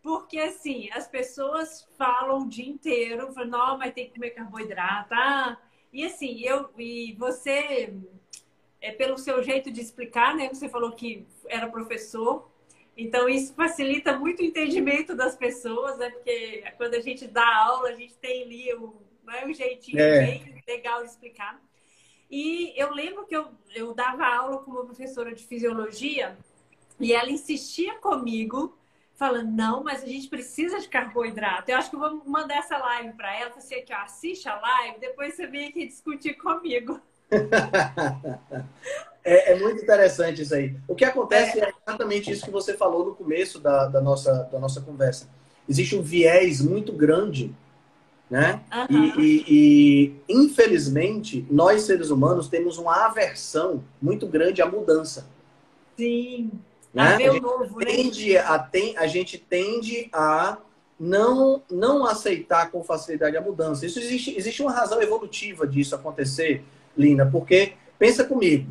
Porque 0.02 0.38
assim, 0.38 0.88
as 0.92 1.06
pessoas 1.06 1.86
falam 1.98 2.42
o 2.42 2.48
dia 2.48 2.68
inteiro, 2.68 3.32
falam, 3.32 3.50
não, 3.50 3.78
mas 3.78 3.92
tem 3.92 4.06
que 4.06 4.14
comer 4.14 4.30
carboidrato. 4.30 5.12
Ah. 5.12 5.58
E 5.92 6.04
assim, 6.04 6.40
eu 6.40 6.70
e 6.78 7.14
você, 7.18 7.92
é 8.80 8.92
pelo 8.92 9.18
seu 9.18 9.42
jeito 9.42 9.70
de 9.70 9.80
explicar, 9.80 10.34
né? 10.34 10.48
Você 10.48 10.68
falou 10.68 10.92
que 10.92 11.26
era 11.46 11.68
professor. 11.68 12.50
Então, 12.96 13.28
isso 13.28 13.54
facilita 13.54 14.18
muito 14.18 14.40
o 14.40 14.44
entendimento 14.44 15.14
das 15.14 15.36
pessoas, 15.36 15.98
né? 15.98 16.10
Porque 16.10 16.64
quando 16.76 16.94
a 16.94 17.00
gente 17.00 17.26
dá 17.26 17.46
aula, 17.64 17.90
a 17.90 17.94
gente 17.94 18.14
tem 18.14 18.42
ali 18.42 18.74
o, 18.74 18.94
né, 19.24 19.44
um 19.46 19.52
jeitinho 19.52 20.00
é. 20.00 20.26
bem 20.26 20.62
legal 20.66 21.02
de 21.02 21.10
explicar. 21.10 21.60
E 22.30 22.72
eu 22.80 22.92
lembro 22.92 23.26
que 23.26 23.36
eu, 23.36 23.48
eu 23.74 23.92
dava 23.92 24.24
aula 24.24 24.58
com 24.58 24.70
uma 24.70 24.84
professora 24.84 25.34
de 25.34 25.44
fisiologia 25.44 26.38
e 26.98 27.12
ela 27.12 27.30
insistia 27.30 27.94
comigo, 27.96 28.78
falando: 29.20 29.50
não, 29.50 29.84
mas 29.84 30.02
a 30.02 30.06
gente 30.06 30.26
precisa 30.28 30.80
de 30.80 30.88
carboidrato. 30.88 31.70
Eu 31.70 31.76
acho 31.76 31.90
que 31.90 31.96
eu 31.96 32.00
vou 32.00 32.22
mandar 32.24 32.56
essa 32.56 32.78
live 32.78 33.12
para 33.12 33.38
ela. 33.38 33.50
Você 33.50 33.74
aqui, 33.74 33.92
ó, 33.92 33.98
assiste 33.98 34.48
a 34.48 34.58
live, 34.58 34.98
depois 34.98 35.34
você 35.34 35.46
vem 35.46 35.68
aqui 35.68 35.86
discutir 35.86 36.34
comigo. 36.34 36.98
é, 39.22 39.52
é, 39.52 39.58
muito 39.58 39.82
interessante 39.82 40.40
isso 40.40 40.54
aí. 40.54 40.74
O 40.88 40.94
que 40.94 41.04
acontece 41.04 41.60
é. 41.60 41.66
é. 41.66 41.72
exatamente 41.86 42.30
isso 42.30 42.46
que 42.46 42.50
você 42.50 42.74
falou 42.74 43.04
no 43.04 43.14
começo 43.14 43.60
da, 43.60 43.86
da, 43.86 44.00
nossa, 44.00 44.48
da 44.50 44.58
nossa 44.58 44.80
conversa. 44.80 45.28
Existe 45.68 45.94
um 45.94 46.02
viés 46.02 46.62
muito 46.62 46.90
grande 46.92 47.54
né? 48.28 48.62
Uhum. 48.88 49.20
E, 49.20 49.44
e, 49.48 50.22
e, 50.28 50.32
infelizmente, 50.32 51.44
nós 51.50 51.82
seres 51.82 52.10
humanos 52.10 52.46
temos 52.46 52.78
uma 52.78 53.06
aversão 53.06 53.82
muito 54.00 54.24
grande 54.24 54.62
à 54.62 54.66
mudança. 54.66 55.26
Sim. 55.96 56.52
Né? 56.92 57.26
A, 57.26 57.40
novo, 57.40 57.78
né? 57.78 57.86
tende 57.86 58.32
né? 58.32 58.40
a, 58.40 58.58
tem, 58.58 58.96
a 58.96 59.06
gente 59.06 59.38
tende 59.38 60.08
a 60.12 60.58
não, 60.98 61.62
não 61.70 62.04
aceitar 62.04 62.70
com 62.70 62.82
facilidade 62.82 63.36
a 63.36 63.40
mudança. 63.40 63.86
Isso 63.86 63.98
existe, 63.98 64.36
existe 64.36 64.60
uma 64.60 64.72
razão 64.72 65.00
evolutiva 65.00 65.66
disso 65.66 65.94
acontecer, 65.94 66.62
Lina, 66.96 67.24
porque 67.24 67.74
pensa 67.98 68.24
comigo, 68.24 68.70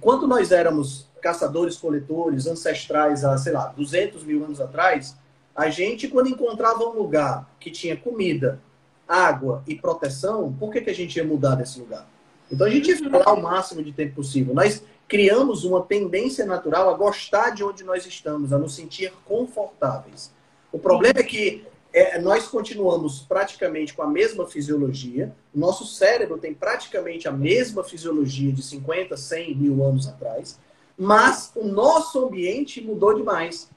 quando 0.00 0.26
nós 0.26 0.50
éramos 0.50 1.08
caçadores-coletores 1.20 2.46
ancestrais 2.46 3.24
há, 3.24 3.36
sei 3.36 3.52
lá, 3.52 3.66
200 3.76 4.24
mil 4.24 4.44
anos 4.44 4.60
atrás, 4.60 5.16
a 5.54 5.68
gente, 5.68 6.08
quando 6.08 6.28
encontrava 6.28 6.84
um 6.84 6.92
lugar 6.92 7.48
que 7.58 7.70
tinha 7.70 7.96
comida, 7.96 8.60
água 9.06 9.62
e 9.66 9.74
proteção, 9.74 10.52
por 10.52 10.70
que, 10.72 10.80
que 10.80 10.90
a 10.90 10.94
gente 10.94 11.16
ia 11.16 11.24
mudar 11.24 11.56
desse 11.56 11.80
lugar? 11.80 12.06
Então 12.50 12.66
a 12.66 12.70
gente 12.70 12.88
ia 12.88 12.96
ficar 12.96 13.18
lá 13.18 13.32
o 13.32 13.42
máximo 13.42 13.82
de 13.82 13.92
tempo 13.92 14.16
possível. 14.16 14.54
Nós 14.54 14.82
criamos 15.08 15.64
uma 15.64 15.82
tendência 15.82 16.44
natural 16.44 16.90
a 16.90 16.96
gostar 16.96 17.50
de 17.50 17.64
onde 17.64 17.82
nós 17.82 18.04
estamos, 18.04 18.52
a 18.52 18.58
nos 18.58 18.74
sentir 18.74 19.10
confortáveis. 19.24 20.30
O 20.70 20.78
problema 20.78 21.20
é 21.20 21.22
que 21.22 21.64
é, 21.92 22.20
nós 22.20 22.46
continuamos 22.46 23.20
praticamente 23.20 23.94
com 23.94 24.02
a 24.02 24.06
mesma 24.06 24.46
fisiologia, 24.46 25.34
o 25.54 25.58
nosso 25.58 25.86
cérebro 25.86 26.36
tem 26.36 26.52
praticamente 26.52 27.26
a 27.26 27.32
mesma 27.32 27.82
fisiologia 27.82 28.52
de 28.52 28.62
50, 28.62 29.16
100 29.16 29.54
mil 29.56 29.82
anos 29.82 30.06
atrás, 30.06 30.60
mas 30.96 31.50
o 31.56 31.64
nosso 31.64 32.22
ambiente 32.22 32.82
mudou 32.82 33.14
demais. 33.14 33.70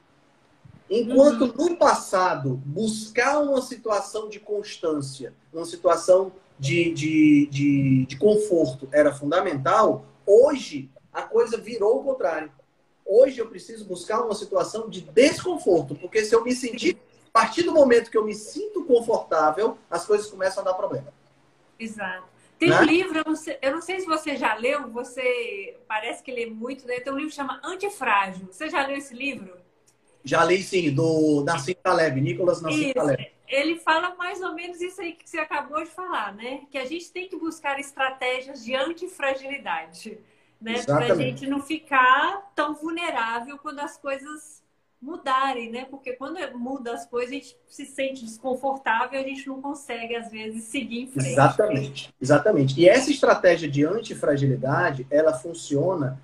Enquanto 0.89 1.46
uhum. 1.46 1.70
no 1.70 1.78
passado, 1.78 2.62
buscar 2.65 3.39
uma 3.39 3.62
situação 3.62 4.28
de 4.28 4.41
constância, 4.41 5.34
uma 5.54 5.65
situação 5.65 6.34
de, 6.60 6.91
de, 6.94 7.48
de, 7.50 8.06
de 8.06 8.17
conforto 8.17 8.89
era 8.91 9.13
fundamental, 9.13 10.06
hoje 10.26 10.89
a 11.13 11.21
coisa 11.24 11.58
virou 11.58 12.00
o 12.00 12.04
contrário. 12.04 12.52
Hoje 13.06 13.39
eu 13.39 13.47
preciso 13.47 13.86
buscar 13.86 14.21
uma 14.21 14.36
situação 14.36 14.89
de 14.89 15.02
desconforto, 15.02 15.95
porque 15.95 16.24
se 16.24 16.34
eu 16.34 16.43
me 16.43 16.54
sentir, 16.54 16.97
a 17.34 17.39
partir 17.39 17.63
do 17.63 17.74
momento 17.74 18.10
que 18.10 18.17
eu 18.17 18.26
me 18.26 18.34
sinto 18.34 18.84
confortável, 18.86 19.78
as 19.89 20.06
coisas 20.06 20.28
começam 20.28 20.62
a 20.62 20.65
dar 20.65 20.74
problema. 20.74 21.13
Exato. 21.80 22.32
Tem 22.62 22.69
né? 22.69 22.80
um 22.80 22.84
livro, 22.84 23.17
eu 23.17 23.24
não, 23.26 23.36
sei, 23.36 23.58
eu 23.60 23.71
não, 23.71 23.82
sei, 23.82 24.00
se 24.00 24.06
você 24.06 24.36
já 24.36 24.54
leu, 24.54 24.88
você 24.89 25.78
parece 25.88 26.21
que 26.21 26.32
lê 26.32 26.45
muito, 26.45 26.86
né? 26.86 27.00
Tem 27.00 27.12
um 27.12 27.15
livro 27.15 27.32
que 27.32 27.36
chama 27.36 27.60
Antifrágil. 27.63 28.47
Você 28.52 28.69
já 28.69 28.86
leu 28.86 28.97
esse 28.97 29.15
livro? 29.15 29.58
Já 30.24 30.43
li 30.43 30.62
sim, 30.62 30.93
do 30.93 31.43
Nassim 31.43 31.74
Taleb, 31.74 32.21
Nicolas 32.21 32.62
Nassim 32.62 32.93
Taleb. 32.93 33.32
Ele 33.47 33.80
fala 33.80 34.13
mais 34.15 34.41
ou 34.41 34.54
menos 34.54 34.80
isso 34.80 35.02
aí 35.02 35.13
que 35.13 35.28
você 35.28 35.39
acabou 35.39 35.84
de 35.84 35.89
falar, 35.89 36.36
né? 36.36 36.62
Que 36.69 36.78
a 36.78 36.86
gente 36.86 37.12
tem 37.12 37.28
que 37.28 37.36
buscar 37.36 37.80
estratégias 37.80 38.63
de 38.63 38.76
antifragilidade, 38.76 40.19
né? 40.62 40.84
Para 40.84 41.12
a 41.12 41.15
gente 41.15 41.47
não 41.47 41.62
ficar 41.62 42.52
tão 42.56 42.76
vulnerável 42.76 43.58
quando 43.58 43.80
as 43.80 43.97
coisas 43.97 44.62
mudarem, 45.02 45.71
né? 45.71 45.86
Porque 45.89 46.13
quando 46.13 46.38
muda 46.58 46.93
as 46.93 47.08
coisas, 47.08 47.32
a 47.32 47.34
gente 47.34 47.58
se 47.67 47.86
sente 47.86 48.24
desconfortável 48.24 49.19
e 49.19 49.24
a 49.24 49.28
gente 49.28 49.47
não 49.47 49.60
consegue, 49.60 50.15
às 50.15 50.30
vezes, 50.30 50.65
seguir 50.65 51.02
em 51.02 51.08
frente. 51.08 51.32
Exatamente, 51.32 52.13
exatamente. 52.21 52.80
E 52.80 52.88
essa 52.88 53.10
estratégia 53.10 53.67
de 53.67 53.84
antifragilidade, 53.84 55.08
ela 55.10 55.34
funciona 55.34 56.21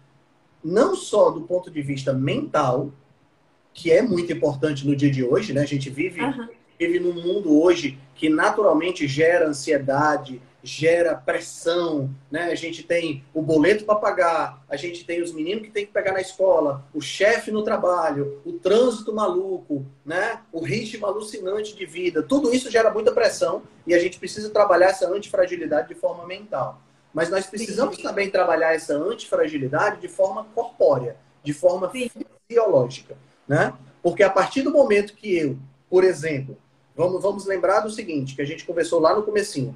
não 0.63 0.95
só 0.95 1.31
do 1.31 1.41
ponto 1.41 1.71
de 1.71 1.81
vista 1.81 2.13
mental, 2.13 2.91
que 3.73 3.91
é 3.91 4.01
muito 4.01 4.31
importante 4.31 4.87
no 4.87 4.95
dia 4.95 5.09
de 5.09 5.23
hoje, 5.23 5.53
né? 5.53 5.61
A 5.61 5.67
gente 5.67 5.89
vive, 5.89 6.21
uhum. 6.21 6.47
vive 6.79 6.99
num 6.99 7.13
mundo 7.13 7.59
hoje 7.59 7.97
que 8.13 8.29
naturalmente 8.29 9.07
gera 9.07 9.47
ansiedade, 9.47 10.41
gera 10.67 11.15
pressão, 11.15 12.13
né? 12.29 12.51
A 12.51 12.55
gente 12.55 12.83
tem 12.83 13.23
o 13.33 13.41
boleto 13.41 13.85
para 13.85 13.95
pagar, 13.95 14.61
a 14.69 14.75
gente 14.75 15.05
tem 15.05 15.21
os 15.21 15.31
meninos 15.31 15.63
que 15.63 15.71
tem 15.71 15.85
que 15.85 15.93
pegar 15.93 16.11
na 16.11 16.19
escola, 16.19 16.85
o 16.93 16.99
chefe 16.99 17.51
no 17.51 17.63
trabalho, 17.63 18.41
o 18.45 18.53
trânsito 18.53 19.13
maluco, 19.13 19.85
né? 20.05 20.41
O 20.51 20.59
ritmo 20.59 21.05
alucinante 21.05 21.73
de 21.73 21.85
vida. 21.85 22.21
Tudo 22.21 22.53
isso 22.53 22.69
gera 22.69 22.91
muita 22.91 23.13
pressão 23.13 23.63
e 23.85 23.93
a 23.93 23.99
gente 23.99 24.19
precisa 24.19 24.49
trabalhar 24.49 24.87
essa 24.87 25.07
antifragilidade 25.09 25.87
de 25.87 25.95
forma 25.95 26.27
mental. 26.27 26.81
Mas 27.13 27.29
nós 27.29 27.45
precisamos 27.45 27.95
Sim. 27.95 28.03
também 28.03 28.29
trabalhar 28.29 28.75
essa 28.75 28.93
antifragilidade 28.93 30.01
de 30.01 30.09
forma 30.09 30.45
corpórea, 30.53 31.15
de 31.41 31.53
forma 31.53 31.89
Sim. 31.91 32.11
fisiológica, 32.49 33.15
né? 33.47 33.73
Porque 34.03 34.21
a 34.21 34.29
partir 34.29 34.63
do 34.63 34.71
momento 34.71 35.13
que 35.13 35.37
eu, 35.37 35.57
por 35.89 36.03
exemplo, 36.03 36.57
vamos, 36.93 37.21
vamos 37.21 37.45
lembrar 37.45 37.79
do 37.79 37.89
seguinte, 37.89 38.35
que 38.35 38.41
a 38.41 38.45
gente 38.45 38.65
conversou 38.65 38.99
lá 38.99 39.15
no 39.15 39.23
comecinho, 39.23 39.73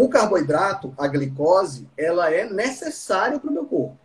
o 0.00 0.08
carboidrato, 0.08 0.94
a 0.96 1.08
glicose, 1.08 1.88
ela 1.96 2.32
é 2.32 2.48
necessária 2.48 3.36
para 3.40 3.50
o 3.50 3.52
meu 3.52 3.64
corpo, 3.64 3.98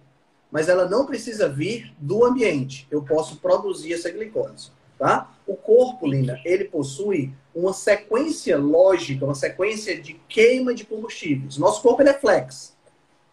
mas 0.52 0.68
ela 0.68 0.90
não 0.90 1.06
precisa 1.06 1.48
vir 1.48 1.94
do 2.00 2.26
ambiente. 2.26 2.88
Eu 2.90 3.04
posso 3.04 3.36
produzir 3.36 3.94
essa 3.94 4.10
glicose, 4.10 4.72
tá? 4.98 5.32
O 5.46 5.56
corpo, 5.56 6.08
Lina, 6.08 6.42
ele 6.44 6.64
possui 6.64 7.32
uma 7.54 7.74
sequência 7.74 8.58
lógica, 8.58 9.24
uma 9.24 9.36
sequência 9.36 10.02
de 10.02 10.16
queima 10.28 10.74
de 10.74 10.84
combustíveis. 10.84 11.60
Nosso 11.60 11.84
corpo 11.84 12.02
é 12.02 12.14
flex, 12.14 12.76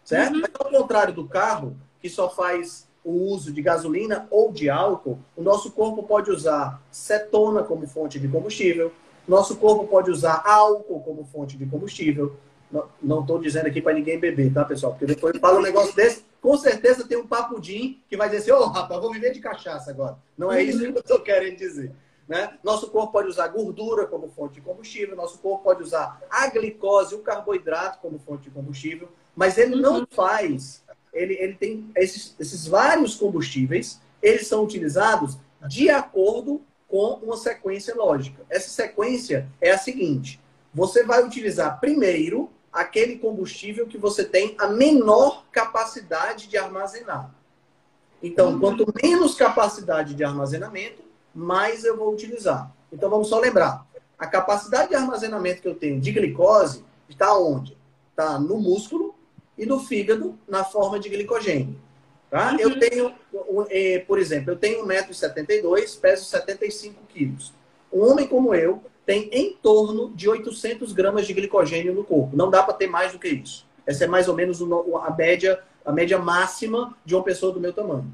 certo? 0.05 0.35
Uhum. 0.35 0.41
Mas 0.41 0.51
ao 0.53 0.69
contrário 0.69 1.15
do 1.15 1.27
carro, 1.27 1.75
que 1.99 2.09
só 2.09 2.29
faz 2.29 2.87
o 3.03 3.11
uso 3.33 3.51
de 3.51 3.63
gasolina 3.63 4.27
ou 4.29 4.51
de 4.51 4.69
álcool, 4.69 5.17
o 5.35 5.41
nosso 5.41 5.71
corpo 5.71 6.03
pode 6.03 6.29
usar 6.29 6.79
cetona 6.91 7.63
como 7.63 7.87
fonte 7.87 8.19
de 8.19 8.27
combustível, 8.27 8.93
nosso 9.27 9.55
corpo 9.55 9.87
pode 9.87 10.11
usar 10.11 10.43
álcool 10.45 10.99
como 11.01 11.25
fonte 11.25 11.57
de 11.57 11.65
combustível. 11.65 12.35
Não 13.01 13.21
estou 13.21 13.39
dizendo 13.39 13.67
aqui 13.67 13.81
para 13.81 13.93
ninguém 13.93 14.19
beber, 14.19 14.53
tá, 14.53 14.63
pessoal? 14.63 14.93
Porque 14.93 15.05
depois 15.05 15.37
fala 15.37 15.59
um 15.59 15.61
negócio 15.61 15.95
desse, 15.95 16.23
com 16.41 16.57
certeza 16.57 17.07
tem 17.07 17.17
um 17.17 17.27
papudinho 17.27 17.97
que 18.09 18.15
vai 18.15 18.29
dizer 18.29 18.41
assim, 18.41 18.51
ô, 18.51 18.65
oh, 18.65 18.69
rapaz, 18.69 19.01
vou 19.01 19.11
viver 19.11 19.31
de 19.31 19.39
cachaça 19.39 19.91
agora. 19.91 20.17
Não 20.37 20.51
é 20.51 20.63
isso 20.63 20.79
que 20.79 20.85
eu 20.85 20.99
estou 20.99 21.19
querendo 21.19 21.57
dizer. 21.57 21.91
Né? 22.27 22.57
Nosso 22.63 22.89
corpo 22.89 23.11
pode 23.11 23.27
usar 23.27 23.49
gordura 23.49 24.07
como 24.07 24.29
fonte 24.29 24.55
de 24.55 24.61
combustível, 24.61 25.17
nosso 25.17 25.37
corpo 25.39 25.65
pode 25.65 25.83
usar 25.83 26.21
a 26.29 26.47
glicose, 26.47 27.13
o 27.13 27.19
carboidrato 27.19 27.99
como 27.99 28.17
fonte 28.19 28.43
de 28.43 28.51
combustível, 28.51 29.09
mas 29.35 29.57
ele 29.57 29.75
não 29.75 29.99
uhum. 29.99 30.07
faz, 30.09 30.81
ele, 31.13 31.33
ele 31.33 31.55
tem 31.55 31.91
esses, 31.95 32.33
esses 32.39 32.65
vários 32.65 33.15
combustíveis, 33.15 33.99
eles 34.21 34.47
são 34.47 34.63
utilizados 34.63 35.37
de 35.67 35.89
acordo 35.89 36.61
com 36.87 37.19
uma 37.23 37.37
sequência 37.37 37.95
lógica. 37.95 38.43
Essa 38.49 38.69
sequência 38.69 39.47
é 39.59 39.71
a 39.71 39.77
seguinte: 39.77 40.39
você 40.73 41.03
vai 41.03 41.23
utilizar 41.25 41.79
primeiro 41.79 42.49
aquele 42.71 43.17
combustível 43.17 43.85
que 43.87 43.97
você 43.97 44.23
tem 44.23 44.55
a 44.57 44.67
menor 44.67 45.45
capacidade 45.51 46.47
de 46.47 46.57
armazenar. 46.57 47.33
Então, 48.23 48.51
uhum. 48.51 48.59
quanto 48.59 48.93
menos 49.03 49.35
capacidade 49.35 50.13
de 50.13 50.23
armazenamento, 50.23 51.01
mais 51.33 51.83
eu 51.83 51.97
vou 51.97 52.13
utilizar. 52.13 52.71
Então, 52.91 53.09
vamos 53.09 53.27
só 53.27 53.39
lembrar: 53.39 53.85
a 54.17 54.27
capacidade 54.27 54.89
de 54.89 54.95
armazenamento 54.95 55.61
que 55.61 55.67
eu 55.67 55.75
tenho 55.75 55.99
de 55.99 56.11
glicose 56.11 56.83
está 57.09 57.35
onde? 57.37 57.77
Está 58.11 58.39
no 58.39 58.57
músculo 58.57 59.15
e 59.57 59.65
no 59.65 59.79
fígado 59.79 60.37
na 60.47 60.63
forma 60.63 60.99
de 60.99 61.09
glicogênio. 61.09 61.75
Tá? 62.29 62.51
Uhum. 62.51 62.59
Eu 62.59 62.79
tenho, 62.79 63.13
é, 63.69 63.99
por 63.99 64.19
exemplo, 64.19 64.51
eu 64.51 64.57
tenho 64.57 64.85
1,72m, 64.85 65.99
peso 65.99 66.25
75 66.25 66.95
quilos. 67.09 67.53
Um 67.91 68.09
homem 68.09 68.27
como 68.27 68.55
eu 68.55 68.81
tem 69.05 69.29
em 69.31 69.53
torno 69.53 70.11
de 70.15 70.29
800 70.29 70.93
gramas 70.93 71.25
de 71.25 71.33
glicogênio 71.33 71.93
no 71.93 72.03
corpo. 72.03 72.35
Não 72.35 72.49
dá 72.49 72.63
para 72.63 72.73
ter 72.73 72.87
mais 72.87 73.11
do 73.11 73.19
que 73.19 73.27
isso. 73.27 73.65
Essa 73.85 74.05
é 74.05 74.07
mais 74.07 74.27
ou 74.27 74.35
menos 74.35 74.61
a 74.61 75.11
média, 75.11 75.59
a 75.83 75.91
média 75.91 76.19
máxima 76.19 76.95
de 77.03 77.15
uma 77.15 77.23
pessoa 77.23 77.51
do 77.51 77.59
meu 77.59 77.73
tamanho. 77.73 78.13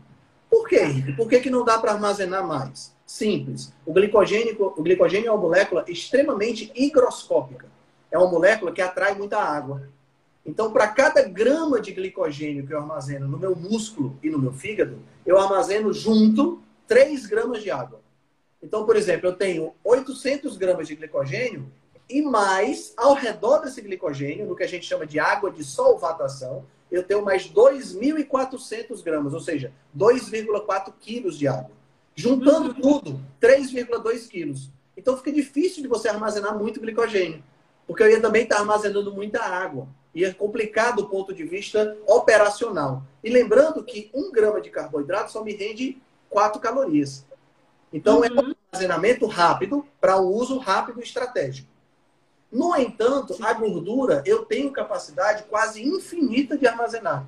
Por 0.49 0.67
quê? 0.67 0.81
Por 1.15 1.27
que, 1.27 1.39
que 1.41 1.49
não 1.49 1.65
dá 1.65 1.77
para 1.77 1.91
armazenar 1.91 2.45
mais? 2.45 2.95
Simples. 3.05 3.73
O 3.85 3.93
glicogênio, 3.93 4.55
o 4.59 4.81
glicogênio 4.81 5.27
é 5.27 5.31
uma 5.31 5.41
molécula 5.41 5.83
extremamente 5.87 6.71
higroscópica. 6.73 7.67
É 8.09 8.17
uma 8.17 8.29
molécula 8.29 8.71
que 8.71 8.81
atrai 8.81 9.13
muita 9.13 9.37
água. 9.37 9.89
Então, 10.45 10.71
para 10.71 10.87
cada 10.87 11.21
grama 11.23 11.81
de 11.81 11.91
glicogênio 11.91 12.65
que 12.65 12.73
eu 12.73 12.79
armazeno 12.79 13.27
no 13.27 13.37
meu 13.37 13.53
músculo 13.53 14.17
e 14.23 14.29
no 14.29 14.39
meu 14.39 14.53
fígado, 14.53 14.99
eu 15.25 15.37
armazeno 15.37 15.91
junto 15.91 16.61
3 16.87 17.25
gramas 17.25 17.61
de 17.61 17.69
água. 17.69 17.99
Então, 18.61 18.85
por 18.85 18.95
exemplo, 18.95 19.27
eu 19.27 19.33
tenho 19.33 19.73
800 19.83 20.57
gramas 20.57 20.87
de 20.87 20.95
glicogênio 20.95 21.71
e 22.09 22.21
mais, 22.21 22.93
ao 22.95 23.13
redor 23.13 23.59
desse 23.59 23.81
glicogênio, 23.81 24.47
no 24.47 24.55
que 24.55 24.63
a 24.63 24.67
gente 24.67 24.85
chama 24.85 25.05
de 25.05 25.19
água 25.19 25.51
de 25.51 25.63
solvatação, 25.63 26.65
eu 26.89 27.03
tenho 27.03 27.23
mais 27.23 27.49
2.400 27.49 29.03
gramas, 29.03 29.33
ou 29.33 29.41
seja, 29.41 29.73
2,4 29.95 30.93
quilos 30.99 31.37
de 31.37 31.47
água. 31.47 31.71
Juntando 32.15 32.69
uhum. 32.69 32.81
tudo, 32.81 33.21
3,2 33.41 34.27
quilos. 34.27 34.71
Então 34.95 35.15
fica 35.17 35.31
difícil 35.31 35.83
de 35.83 35.87
você 35.87 36.07
armazenar 36.07 36.57
muito 36.57 36.79
glicogênio, 36.79 37.43
porque 37.85 38.01
eu 38.01 38.09
ia 38.09 38.21
também 38.21 38.43
estar 38.43 38.59
armazenando 38.59 39.13
muita 39.13 39.43
água 39.43 39.87
e 40.15 40.25
é 40.25 40.33
complicado 40.33 41.03
do 41.03 41.09
ponto 41.09 41.33
de 41.33 41.43
vista 41.43 41.95
operacional. 42.07 43.03
E 43.23 43.29
lembrando 43.29 43.83
que 43.83 44.09
um 44.13 44.31
grama 44.31 44.59
de 44.59 44.71
carboidrato 44.71 45.31
só 45.31 45.43
me 45.43 45.53
rende 45.53 46.01
4 46.29 46.59
calorias. 46.59 47.23
Então, 47.91 48.23
é 48.23 48.29
uhum. 48.29 48.39
é 48.39 48.41
um 48.41 48.55
armazenamento 48.71 49.25
rápido 49.25 49.85
para 49.99 50.19
um 50.19 50.27
uso 50.27 50.57
rápido 50.57 50.99
e 50.99 51.03
estratégico. 51.03 51.67
No 52.51 52.75
entanto, 52.75 53.35
a 53.41 53.53
gordura 53.53 54.23
eu 54.25 54.45
tenho 54.45 54.71
capacidade 54.71 55.43
quase 55.43 55.83
infinita 55.83 56.57
de 56.57 56.67
armazenar. 56.67 57.25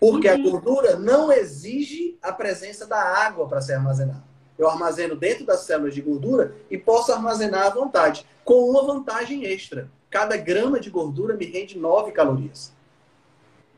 Porque 0.00 0.28
uhum. 0.28 0.34
a 0.34 0.50
gordura 0.50 0.96
não 0.96 1.32
exige 1.32 2.16
a 2.22 2.32
presença 2.32 2.86
da 2.86 3.00
água 3.00 3.48
para 3.48 3.60
ser 3.60 3.74
armazenada. 3.74 4.24
Eu 4.58 4.68
armazeno 4.68 5.14
dentro 5.14 5.44
das 5.44 5.60
células 5.60 5.94
de 5.94 6.00
gordura 6.00 6.54
e 6.70 6.76
posso 6.76 7.12
armazenar 7.12 7.66
à 7.66 7.70
vontade, 7.70 8.26
com 8.44 8.68
uma 8.70 8.84
vantagem 8.84 9.44
extra 9.44 9.88
cada 10.10 10.36
grama 10.36 10.80
de 10.80 10.90
gordura 10.90 11.34
me 11.34 11.44
rende 11.44 11.78
9 11.78 12.12
calorias. 12.12 12.72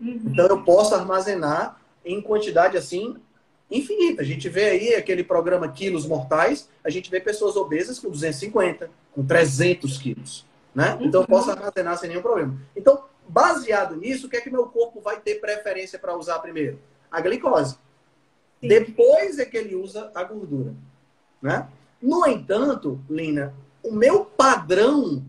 Uhum. 0.01 0.21
Então 0.27 0.47
eu 0.47 0.63
posso 0.63 0.95
armazenar 0.95 1.81
em 2.05 2.21
quantidade 2.21 2.77
assim 2.77 3.17
infinita. 3.71 4.23
A 4.23 4.25
gente 4.25 4.49
vê 4.49 4.65
aí 4.65 4.95
aquele 4.95 5.23
programa 5.23 5.71
Quilos 5.71 6.07
Mortais, 6.07 6.69
a 6.83 6.91
gente 6.91 7.11
vê 7.11 7.21
pessoas 7.21 7.57
obesas 7.57 7.99
com 7.99 8.11
250, 8.11 8.91
com 9.13 9.25
300 9.25 9.99
quilos. 9.99 10.47
Né? 10.75 10.99
Então 11.01 11.23
eu 11.23 11.27
posso 11.27 11.49
uhum. 11.49 11.57
armazenar 11.57 11.99
sem 11.99 12.09
nenhum 12.09 12.23
problema. 12.23 12.57
Então, 12.77 13.05
baseado 13.29 13.97
nisso, 13.97 14.27
o 14.27 14.31
que 14.31 14.37
é 14.37 14.41
que 14.41 14.51
meu 14.51 14.67
corpo 14.67 15.01
vai 15.01 15.21
ter 15.21 15.41
preferência 15.41 15.99
para 15.99 16.17
usar 16.17 16.39
primeiro? 16.41 16.79
A 17.11 17.21
glicose. 17.21 17.77
Sim. 18.61 18.69
Depois 18.69 19.39
é 19.39 19.45
que 19.45 19.57
ele 19.57 19.75
usa 19.75 20.11
a 20.15 20.23
gordura. 20.25 20.75
Né? 21.41 21.69
No 22.01 22.27
entanto, 22.27 23.01
Lina, 23.09 23.55
o 23.83 23.93
meu 23.93 24.25
padrão 24.25 25.25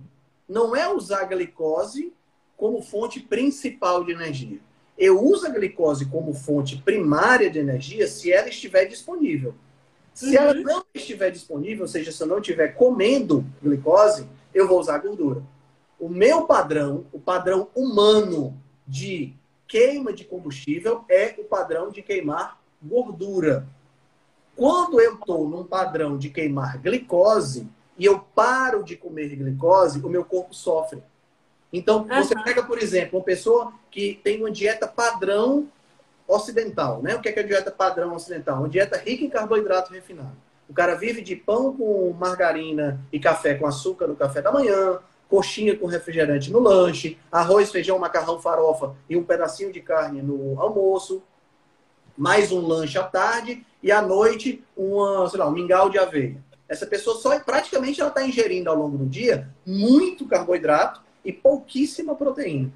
não 0.47 0.75
é 0.75 0.88
usar 0.93 1.21
a 1.21 1.25
glicose 1.25 2.13
como 2.58 2.82
fonte 2.82 3.19
principal 3.19 4.04
de 4.04 4.12
energia. 4.12 4.60
Eu 5.01 5.19
uso 5.19 5.47
a 5.47 5.49
glicose 5.49 6.05
como 6.05 6.31
fonte 6.31 6.77
primária 6.77 7.49
de 7.49 7.57
energia 7.57 8.07
se 8.07 8.31
ela 8.31 8.49
estiver 8.49 8.85
disponível. 8.85 9.55
Se 10.13 10.37
uhum. 10.37 10.43
ela 10.43 10.53
não 10.53 10.85
estiver 10.93 11.31
disponível, 11.31 11.85
ou 11.85 11.87
seja, 11.87 12.11
se 12.11 12.21
eu 12.21 12.27
não 12.27 12.37
estiver 12.37 12.75
comendo 12.75 13.43
glicose, 13.63 14.27
eu 14.53 14.67
vou 14.67 14.79
usar 14.79 14.99
gordura. 14.99 15.41
O 15.99 16.07
meu 16.07 16.45
padrão, 16.45 17.03
o 17.11 17.19
padrão 17.19 17.67
humano 17.73 18.55
de 18.87 19.33
queima 19.67 20.13
de 20.13 20.23
combustível 20.23 21.03
é 21.09 21.33
o 21.39 21.45
padrão 21.45 21.89
de 21.89 22.03
queimar 22.03 22.61
gordura. 22.79 23.67
Quando 24.55 25.01
eu 25.01 25.15
estou 25.15 25.49
num 25.49 25.63
padrão 25.63 26.15
de 26.15 26.29
queimar 26.29 26.77
glicose, 26.77 27.67
e 27.97 28.05
eu 28.05 28.19
paro 28.19 28.83
de 28.83 28.95
comer 28.95 29.35
glicose, 29.35 29.99
o 29.99 30.09
meu 30.09 30.23
corpo 30.23 30.53
sofre. 30.53 31.01
Então, 31.71 32.05
você 32.05 32.36
pega, 32.43 32.63
por 32.63 32.77
exemplo, 32.77 33.19
uma 33.19 33.25
pessoa 33.25 33.71
que 33.89 34.19
tem 34.23 34.39
uma 34.39 34.51
dieta 34.51 34.88
padrão 34.88 35.67
ocidental, 36.27 37.01
né? 37.01 37.15
O 37.15 37.21
que 37.21 37.29
é, 37.29 37.31
que 37.31 37.39
é 37.39 37.43
a 37.43 37.45
dieta 37.45 37.71
padrão 37.71 38.13
ocidental? 38.13 38.60
Uma 38.60 38.69
dieta 38.69 38.97
rica 38.97 39.23
em 39.23 39.29
carboidrato 39.29 39.93
refinado. 39.93 40.36
O 40.69 40.73
cara 40.73 40.95
vive 40.95 41.21
de 41.21 41.36
pão 41.36 41.75
com 41.75 42.13
margarina 42.17 42.99
e 43.12 43.19
café 43.19 43.55
com 43.55 43.67
açúcar 43.67 44.07
no 44.07 44.15
café 44.15 44.41
da 44.41 44.51
manhã, 44.51 44.99
coxinha 45.29 45.77
com 45.77 45.86
refrigerante 45.86 46.51
no 46.51 46.60
lanche, 46.60 47.17
arroz, 47.31 47.71
feijão, 47.71 47.97
macarrão, 47.97 48.39
farofa 48.39 48.93
e 49.10 49.15
um 49.15 49.23
pedacinho 49.23 49.71
de 49.71 49.81
carne 49.81 50.21
no 50.21 50.60
almoço, 50.62 51.23
mais 52.17 52.51
um 52.51 52.65
lanche 52.65 52.97
à 52.97 53.03
tarde 53.03 53.65
e 53.81 53.91
à 53.91 54.01
noite 54.01 54.63
uma, 54.75 55.29
sei 55.29 55.39
lá, 55.39 55.47
um 55.47 55.51
mingau 55.51 55.89
de 55.89 55.97
aveia. 55.97 56.38
Essa 56.67 56.86
pessoa 56.86 57.17
só 57.17 57.38
praticamente 57.39 57.99
ela 57.99 58.10
está 58.10 58.25
ingerindo 58.25 58.69
ao 58.69 58.77
longo 58.77 58.97
do 58.97 59.05
dia 59.05 59.49
muito 59.65 60.25
carboidrato 60.25 61.01
e 61.23 61.31
pouquíssima 61.31 62.15
proteína. 62.15 62.71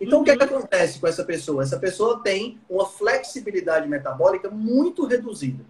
Então, 0.00 0.18
uhum. 0.18 0.22
o 0.22 0.24
que, 0.24 0.32
é 0.32 0.36
que 0.36 0.42
acontece 0.42 0.98
com 0.98 1.06
essa 1.06 1.24
pessoa? 1.24 1.62
Essa 1.62 1.78
pessoa 1.78 2.20
tem 2.20 2.58
uma 2.68 2.86
flexibilidade 2.86 3.88
metabólica 3.88 4.50
muito 4.50 5.06
reduzida. 5.06 5.64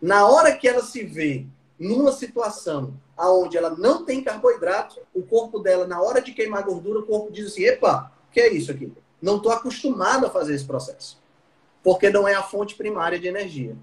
Na 0.00 0.26
hora 0.26 0.54
que 0.56 0.66
ela 0.66 0.82
se 0.82 1.04
vê 1.04 1.46
numa 1.78 2.12
situação 2.12 2.94
onde 3.16 3.56
ela 3.56 3.70
não 3.70 4.04
tem 4.04 4.22
carboidrato, 4.22 5.00
o 5.14 5.22
corpo 5.22 5.58
dela, 5.58 5.86
na 5.86 6.00
hora 6.02 6.20
de 6.20 6.32
queimar 6.32 6.64
gordura, 6.64 7.00
o 7.00 7.06
corpo 7.06 7.32
diz 7.32 7.46
assim: 7.46 7.62
epa, 7.62 8.12
o 8.28 8.32
que 8.32 8.40
é 8.40 8.52
isso 8.52 8.70
aqui? 8.70 8.92
Não 9.22 9.36
estou 9.36 9.52
acostumado 9.52 10.26
a 10.26 10.30
fazer 10.30 10.54
esse 10.54 10.64
processo. 10.64 11.18
Porque 11.82 12.10
não 12.10 12.26
é 12.26 12.34
a 12.34 12.42
fonte 12.42 12.74
primária 12.74 13.18
de 13.18 13.28
energia. 13.28 13.76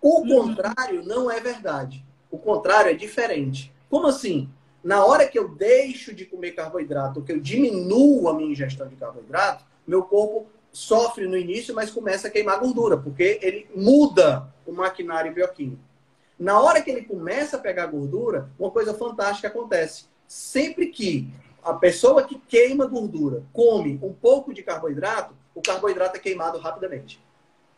O 0.00 0.20
uhum. 0.20 0.28
contrário 0.28 1.02
não 1.04 1.30
é 1.30 1.40
verdade. 1.40 2.04
O 2.30 2.38
contrário 2.38 2.90
é 2.90 2.94
diferente. 2.94 3.72
Como 3.88 4.06
assim? 4.06 4.48
Na 4.86 5.04
hora 5.04 5.26
que 5.26 5.36
eu 5.36 5.48
deixo 5.48 6.14
de 6.14 6.24
comer 6.24 6.52
carboidrato, 6.52 7.20
que 7.20 7.32
eu 7.32 7.40
diminuo 7.40 8.28
a 8.28 8.34
minha 8.34 8.52
ingestão 8.52 8.86
de 8.86 8.94
carboidrato, 8.94 9.64
meu 9.84 10.04
corpo 10.04 10.46
sofre 10.70 11.26
no 11.26 11.36
início, 11.36 11.74
mas 11.74 11.90
começa 11.90 12.28
a 12.28 12.30
queimar 12.30 12.60
gordura, 12.60 12.96
porque 12.96 13.40
ele 13.42 13.68
muda 13.74 14.46
o 14.64 14.70
maquinário 14.70 15.34
bioquímico. 15.34 15.82
Na 16.38 16.60
hora 16.60 16.80
que 16.80 16.88
ele 16.88 17.02
começa 17.02 17.56
a 17.56 17.60
pegar 17.60 17.86
gordura, 17.86 18.48
uma 18.56 18.70
coisa 18.70 18.94
fantástica 18.94 19.48
acontece. 19.48 20.04
Sempre 20.28 20.86
que 20.86 21.28
a 21.64 21.72
pessoa 21.72 22.22
que 22.22 22.38
queima 22.38 22.86
gordura 22.86 23.42
come 23.52 23.98
um 24.00 24.12
pouco 24.12 24.54
de 24.54 24.62
carboidrato, 24.62 25.34
o 25.52 25.60
carboidrato 25.60 26.16
é 26.16 26.20
queimado 26.20 26.60
rapidamente. 26.60 27.20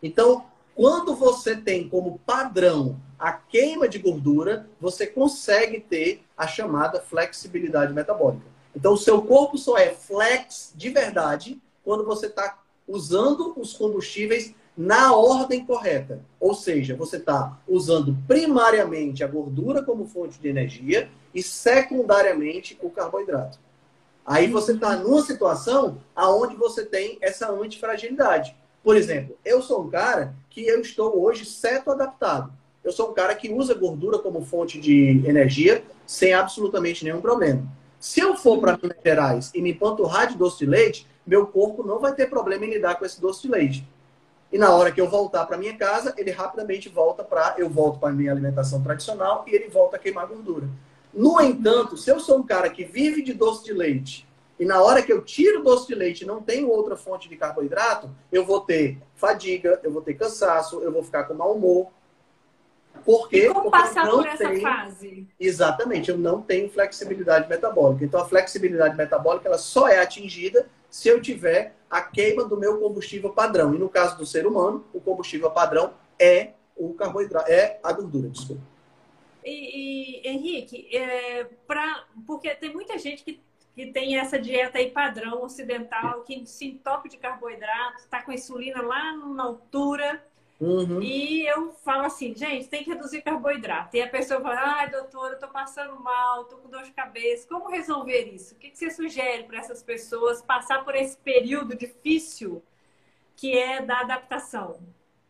Então, 0.02 0.44
quando 0.74 1.14
você 1.14 1.56
tem 1.56 1.88
como 1.88 2.18
padrão 2.26 3.00
a 3.18 3.32
queima 3.32 3.88
de 3.88 3.98
gordura, 3.98 4.68
você 4.78 5.06
consegue 5.06 5.80
ter 5.80 6.27
a 6.38 6.46
chamada 6.46 7.00
flexibilidade 7.00 7.92
metabólica. 7.92 8.46
Então, 8.74 8.92
o 8.92 8.98
seu 8.98 9.20
corpo 9.20 9.58
só 9.58 9.76
é 9.76 9.90
flex 9.90 10.72
de 10.76 10.88
verdade 10.88 11.60
quando 11.84 12.04
você 12.04 12.26
está 12.26 12.58
usando 12.86 13.52
os 13.56 13.72
combustíveis 13.72 14.54
na 14.76 15.12
ordem 15.12 15.66
correta. 15.66 16.24
Ou 16.38 16.54
seja, 16.54 16.94
você 16.94 17.16
está 17.16 17.58
usando 17.66 18.16
primariamente 18.28 19.24
a 19.24 19.26
gordura 19.26 19.82
como 19.82 20.06
fonte 20.06 20.38
de 20.38 20.48
energia 20.48 21.10
e 21.34 21.42
secundariamente 21.42 22.78
o 22.80 22.88
carboidrato. 22.88 23.58
Aí 24.24 24.46
você 24.46 24.72
está 24.72 24.94
numa 24.94 25.22
situação 25.22 25.98
aonde 26.14 26.54
você 26.54 26.84
tem 26.84 27.18
essa 27.20 27.50
antifragilidade. 27.50 28.54
Por 28.84 28.96
exemplo, 28.96 29.36
eu 29.44 29.60
sou 29.60 29.82
um 29.82 29.90
cara 29.90 30.34
que 30.48 30.64
eu 30.64 30.80
estou 30.80 31.20
hoje 31.20 31.44
seto 31.44 31.90
adaptado. 31.90 32.52
Eu 32.88 32.92
sou 32.92 33.10
um 33.10 33.12
cara 33.12 33.34
que 33.34 33.52
usa 33.52 33.74
gordura 33.74 34.18
como 34.18 34.46
fonte 34.46 34.80
de 34.80 35.22
energia 35.26 35.84
sem 36.06 36.32
absolutamente 36.32 37.04
nenhum 37.04 37.20
problema. 37.20 37.62
Se 38.00 38.18
eu 38.18 38.34
for 38.34 38.58
para 38.60 38.78
Minas 38.82 38.96
Gerais 39.04 39.50
e 39.54 39.60
me 39.60 39.74
panturrar 39.74 40.26
de 40.26 40.38
doce 40.38 40.60
de 40.60 40.64
leite, 40.64 41.06
meu 41.26 41.46
corpo 41.46 41.86
não 41.86 41.98
vai 41.98 42.14
ter 42.14 42.30
problema 42.30 42.64
em 42.64 42.70
lidar 42.70 42.94
com 42.94 43.04
esse 43.04 43.20
doce 43.20 43.42
de 43.42 43.48
leite. 43.48 43.86
E 44.50 44.56
na 44.56 44.70
hora 44.70 44.90
que 44.90 44.98
eu 44.98 45.06
voltar 45.06 45.44
para 45.44 45.58
minha 45.58 45.76
casa, 45.76 46.14
ele 46.16 46.30
rapidamente 46.30 46.88
volta 46.88 47.22
para 47.22 47.56
eu 47.58 47.68
volto 47.68 48.00
para 48.00 48.10
minha 48.10 48.32
alimentação 48.32 48.82
tradicional 48.82 49.44
e 49.46 49.54
ele 49.54 49.68
volta 49.68 49.96
a 49.96 49.98
queimar 49.98 50.26
gordura. 50.26 50.66
No 51.12 51.38
entanto, 51.42 51.94
se 51.94 52.10
eu 52.10 52.18
sou 52.18 52.38
um 52.38 52.42
cara 52.42 52.70
que 52.70 52.84
vive 52.84 53.20
de 53.20 53.34
doce 53.34 53.66
de 53.66 53.74
leite 53.74 54.26
e 54.58 54.64
na 54.64 54.80
hora 54.82 55.02
que 55.02 55.12
eu 55.12 55.22
tiro 55.22 55.60
o 55.60 55.62
doce 55.62 55.88
de 55.88 55.94
leite 55.94 56.24
não 56.24 56.40
tenho 56.40 56.70
outra 56.70 56.96
fonte 56.96 57.28
de 57.28 57.36
carboidrato, 57.36 58.08
eu 58.32 58.46
vou 58.46 58.62
ter 58.62 58.96
fadiga, 59.14 59.78
eu 59.82 59.92
vou 59.92 60.00
ter 60.00 60.14
cansaço, 60.14 60.80
eu 60.80 60.90
vou 60.90 61.02
ficar 61.02 61.24
com 61.24 61.34
mau 61.34 61.54
humor. 61.54 61.97
Por 63.04 63.28
quê? 63.28 63.46
E 63.46 63.48
como 63.48 63.70
Porque 63.70 63.78
passar 63.78 64.08
por 64.08 64.26
essa 64.26 64.48
tenho... 64.48 64.60
fase? 64.60 65.26
Exatamente, 65.38 66.10
eu 66.10 66.18
não 66.18 66.42
tenho 66.42 66.70
flexibilidade 66.70 67.48
metabólica. 67.48 68.04
Então 68.04 68.20
a 68.20 68.28
flexibilidade 68.28 68.96
metabólica 68.96 69.48
ela 69.48 69.58
só 69.58 69.88
é 69.88 70.00
atingida 70.00 70.68
se 70.90 71.08
eu 71.08 71.20
tiver 71.20 71.74
a 71.90 72.02
queima 72.02 72.44
do 72.44 72.56
meu 72.56 72.78
combustível 72.78 73.30
padrão. 73.30 73.74
E 73.74 73.78
no 73.78 73.88
caso 73.88 74.16
do 74.16 74.26
ser 74.26 74.46
humano, 74.46 74.84
o 74.92 75.00
combustível 75.00 75.50
padrão 75.50 75.92
é 76.18 76.50
o 76.76 76.94
carboidrato, 76.94 77.50
é 77.50 77.78
a 77.82 77.92
gordura, 77.92 78.28
desculpa. 78.28 78.62
E, 79.44 80.20
e 80.20 80.28
Henrique, 80.28 80.88
é, 80.94 81.44
pra, 81.66 82.04
porque 82.26 82.54
tem 82.54 82.72
muita 82.72 82.98
gente 82.98 83.24
que, 83.24 83.40
que 83.74 83.86
tem 83.86 84.18
essa 84.18 84.38
dieta 84.38 84.78
aí 84.78 84.90
padrão 84.90 85.42
ocidental, 85.42 86.22
que 86.22 86.46
se 86.46 86.66
entope 86.66 87.08
de 87.08 87.16
carboidrato, 87.16 87.98
está 87.98 88.22
com 88.22 88.30
a 88.30 88.34
insulina 88.34 88.82
lá 88.82 89.16
na 89.16 89.44
altura, 89.44 90.22
Uhum. 90.60 91.00
E 91.00 91.46
eu 91.46 91.72
falo 91.84 92.04
assim, 92.04 92.34
gente, 92.34 92.68
tem 92.68 92.82
que 92.82 92.90
reduzir 92.90 93.22
carboidrato. 93.22 93.96
E 93.96 94.02
a 94.02 94.08
pessoa 94.08 94.40
fala, 94.40 94.60
ai, 94.78 94.90
doutora, 94.90 95.34
eu 95.34 95.38
tô 95.38 95.46
passando 95.48 95.98
mal, 96.00 96.44
tô 96.44 96.56
com 96.56 96.68
dor 96.68 96.82
de 96.82 96.90
cabeça. 96.90 97.46
Como 97.48 97.70
resolver 97.70 98.24
isso? 98.34 98.54
O 98.54 98.58
que, 98.58 98.72
você 98.74 98.90
sugere 98.90 99.44
para 99.44 99.58
essas 99.58 99.82
pessoas 99.82 100.42
passar 100.42 100.84
por 100.84 100.96
esse 100.96 101.16
período 101.18 101.76
difícil 101.76 102.62
que 103.36 103.56
é 103.56 103.80
da 103.80 104.00
adaptação? 104.00 104.80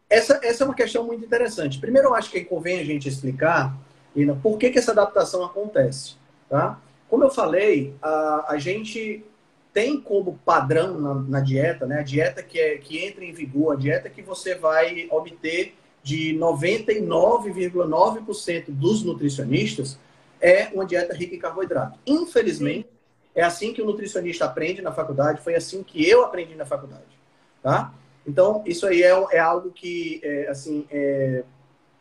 Essa, 0.09 0.41
essa 0.43 0.64
é 0.64 0.67
uma 0.67 0.75
questão 0.75 1.05
muito 1.05 1.25
interessante. 1.25 1.79
Primeiro, 1.79 2.09
eu 2.09 2.14
acho 2.14 2.31
que 2.31 2.43
convém 2.43 2.81
a 2.81 2.85
gente 2.85 3.07
explicar, 3.07 3.77
Ina, 4.17 4.35
por 4.35 4.57
que, 4.57 4.71
que 4.71 4.79
essa 4.79 4.93
adaptação 4.93 5.45
acontece. 5.45 6.17
Tá? 6.49 6.81
Como 7.11 7.23
eu 7.23 7.31
falei, 7.31 7.95
a, 8.01 8.53
a 8.53 8.59
gente 8.59 9.23
tem 9.72 10.00
como 10.00 10.38
padrão 10.44 11.00
na, 11.00 11.14
na, 11.14 11.40
dieta, 11.40 11.87
né? 11.87 12.00
A 12.00 12.02
dieta 12.02 12.42
que, 12.42 12.59
é, 12.59 12.78
que 12.78 13.04
entra 13.04 13.24
em 13.24 13.33
vigor, 13.33 13.74
a 13.74 13.76
dieta 13.76 14.09
que 14.09 14.22
você 14.22 14.54
vai 14.54 15.07
obter 15.11 15.74
de 16.02 16.35
99,9% 16.35 18.64
dos 18.68 19.04
nutricionistas 19.04 19.98
é 20.40 20.68
uma 20.72 20.87
dieta 20.87 21.14
rica 21.14 21.35
em 21.35 21.38
carboidrato. 21.38 21.98
Infelizmente, 22.07 22.88
é 23.35 23.42
assim 23.42 23.72
que 23.72 23.83
o 23.83 23.87
nutricionista 23.87 24.44
aprende 24.44 24.83
na 24.83 24.92
faculdade, 24.92 25.42
foi 25.42 25.54
assim 25.54 25.83
que 25.83 26.09
eu 26.09 26.24
aprendi 26.24 26.54
na 26.54 26.64
faculdade, 26.64 27.18
tá? 27.62 27.92
Então, 28.26 28.62
isso 28.66 28.87
aí 28.87 29.02
é, 29.02 29.11
é 29.33 29.38
algo 29.38 29.70
que, 29.70 30.20
é, 30.22 30.48
assim, 30.48 30.87
é, 30.90 31.44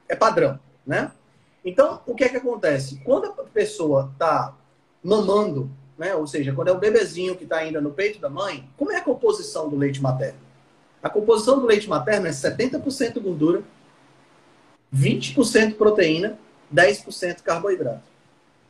é 0.09 0.15
padrão, 0.15 0.59
né? 0.85 1.11
Então, 1.63 2.01
o 2.05 2.15
que 2.15 2.23
é 2.23 2.29
que 2.29 2.37
acontece? 2.37 3.01
Quando 3.03 3.25
a 3.25 3.43
pessoa 3.43 4.09
está 4.13 4.55
mamando 5.03 5.69
né? 5.97 6.15
Ou 6.15 6.27
seja, 6.27 6.53
quando 6.53 6.69
é 6.69 6.71
o 6.71 6.77
bebezinho 6.77 7.35
que 7.35 7.43
está 7.43 7.57
ainda 7.57 7.81
no 7.81 7.91
peito 7.91 8.19
da 8.19 8.29
mãe, 8.29 8.67
como 8.77 8.91
é 8.91 8.97
a 8.97 9.01
composição 9.01 9.69
do 9.69 9.75
leite 9.75 10.01
materno? 10.01 10.39
A 11.01 11.09
composição 11.09 11.59
do 11.59 11.65
leite 11.65 11.87
materno 11.87 12.27
é 12.27 12.31
70% 12.31 13.19
gordura, 13.19 13.63
20% 14.93 15.75
proteína, 15.75 16.37
10% 16.73 17.41
carboidrato. 17.41 18.17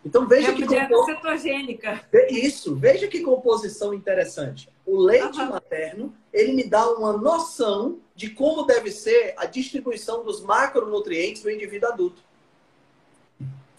Então 0.05 0.27
veja 0.27 0.51
é 0.51 0.53
que 0.53 0.65
compos... 0.65 1.05
cetogênica. 1.05 2.01
Isso, 2.29 2.75
veja 2.75 3.07
que 3.07 3.21
composição 3.21 3.93
interessante. 3.93 4.69
O 4.85 4.97
leite 4.97 5.39
uhum. 5.39 5.49
materno, 5.49 6.13
ele 6.31 6.53
me 6.53 6.63
dá 6.63 6.89
uma 6.91 7.13
noção 7.13 7.97
de 8.15 8.29
como 8.29 8.63
deve 8.63 8.89
ser 8.91 9.33
a 9.37 9.45
distribuição 9.45 10.23
dos 10.23 10.41
macronutrientes 10.41 11.43
do 11.43 11.51
indivíduo 11.51 11.89
adulto. 11.89 12.21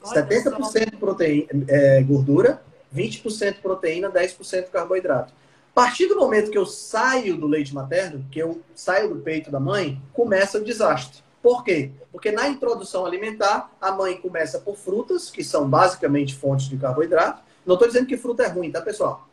Olha 0.02 0.26
70% 0.26 0.98
proteína, 0.98 1.48
é, 1.66 2.02
gordura, 2.02 2.62
20% 2.94 3.60
proteína, 3.60 4.10
10% 4.10 4.70
carboidrato. 4.70 5.32
A 5.72 5.80
partir 5.80 6.06
do 6.06 6.16
momento 6.16 6.50
que 6.50 6.58
eu 6.58 6.66
saio 6.66 7.36
do 7.36 7.46
leite 7.46 7.74
materno, 7.74 8.24
que 8.30 8.38
eu 8.40 8.60
saio 8.74 9.14
do 9.14 9.20
peito 9.20 9.50
da 9.50 9.60
mãe, 9.60 10.00
começa 10.12 10.58
o 10.58 10.64
desastre. 10.64 11.22
Por 11.40 11.62
quê? 11.62 11.92
Porque 12.10 12.32
na 12.32 12.48
introdução 12.48 13.06
alimentar, 13.06 13.70
a 13.80 13.92
mãe 13.92 14.16
começa 14.16 14.58
por 14.58 14.76
frutas, 14.76 15.30
que 15.30 15.44
são 15.44 15.68
basicamente 15.68 16.34
fontes 16.34 16.68
de 16.68 16.76
carboidrato. 16.76 17.42
Não 17.64 17.74
estou 17.74 17.86
dizendo 17.86 18.06
que 18.06 18.16
fruta 18.16 18.42
é 18.42 18.48
ruim, 18.48 18.72
tá, 18.72 18.80
pessoal? 18.82 19.28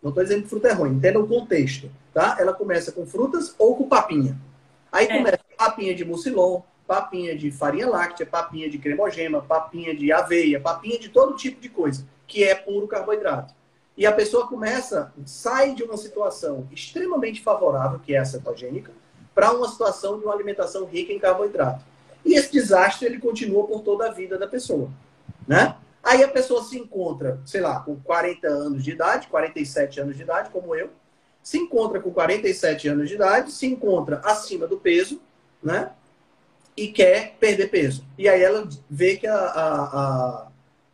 Não 0.00 0.10
estou 0.10 0.22
dizendo 0.22 0.42
que 0.42 0.48
fruta 0.48 0.68
é 0.68 0.72
ruim. 0.72 0.92
Entenda 0.92 1.18
o 1.18 1.26
contexto, 1.26 1.90
tá? 2.14 2.36
Ela 2.38 2.52
começa 2.52 2.92
com 2.92 3.04
frutas 3.04 3.54
ou 3.58 3.74
com 3.74 3.88
papinha. 3.88 4.38
Aí 4.92 5.06
é. 5.06 5.16
começa 5.16 5.40
papinha 5.56 5.96
de 5.96 6.04
mucilon, 6.04 6.60
papinha 6.86 7.36
de 7.36 7.50
farinha 7.50 7.88
láctea, 7.88 8.24
papinha 8.24 8.70
de 8.70 8.78
cremogema, 8.78 9.42
papinha 9.42 9.92
de 9.96 10.12
aveia, 10.12 10.60
papinha 10.60 10.98
de 11.00 11.08
todo 11.08 11.34
tipo 11.34 11.60
de 11.60 11.68
coisa 11.68 12.06
que 12.28 12.44
é 12.44 12.54
puro 12.54 12.86
carboidrato. 12.86 13.54
E 13.96 14.06
a 14.06 14.12
pessoa 14.12 14.46
começa, 14.46 15.12
sai 15.26 15.74
de 15.74 15.82
uma 15.82 15.96
situação 15.96 16.68
extremamente 16.70 17.42
favorável, 17.42 17.98
que 17.98 18.14
é 18.14 18.18
a 18.18 18.24
cetogênica, 18.24 18.92
para 19.34 19.50
uma 19.52 19.68
situação 19.68 20.18
de 20.18 20.24
uma 20.24 20.32
alimentação 20.32 20.84
rica 20.84 21.12
em 21.12 21.18
carboidrato. 21.18 21.84
E 22.24 22.34
esse 22.34 22.52
desastre 22.52 23.06
ele 23.06 23.18
continua 23.18 23.66
por 23.66 23.80
toda 23.80 24.06
a 24.06 24.12
vida 24.12 24.38
da 24.38 24.46
pessoa, 24.46 24.88
né? 25.46 25.74
Aí 26.02 26.22
a 26.22 26.28
pessoa 26.28 26.62
se 26.62 26.78
encontra, 26.78 27.40
sei 27.44 27.60
lá, 27.60 27.80
com 27.80 27.96
40 27.96 28.46
anos 28.46 28.84
de 28.84 28.92
idade, 28.92 29.26
47 29.26 30.00
anos 30.00 30.16
de 30.16 30.22
idade, 30.22 30.50
como 30.50 30.74
eu, 30.74 30.90
se 31.42 31.58
encontra 31.58 32.00
com 32.00 32.10
47 32.12 32.88
anos 32.88 33.08
de 33.08 33.14
idade, 33.14 33.50
se 33.50 33.66
encontra 33.66 34.20
acima 34.24 34.66
do 34.66 34.76
peso, 34.76 35.20
né? 35.62 35.90
E 36.76 36.88
quer 36.88 37.34
perder 37.40 37.68
peso. 37.68 38.04
E 38.16 38.28
aí 38.28 38.42
ela 38.42 38.68
vê 38.88 39.16
que 39.16 39.26
a, 39.26 39.34
a, 39.34 39.82
a 39.82 40.47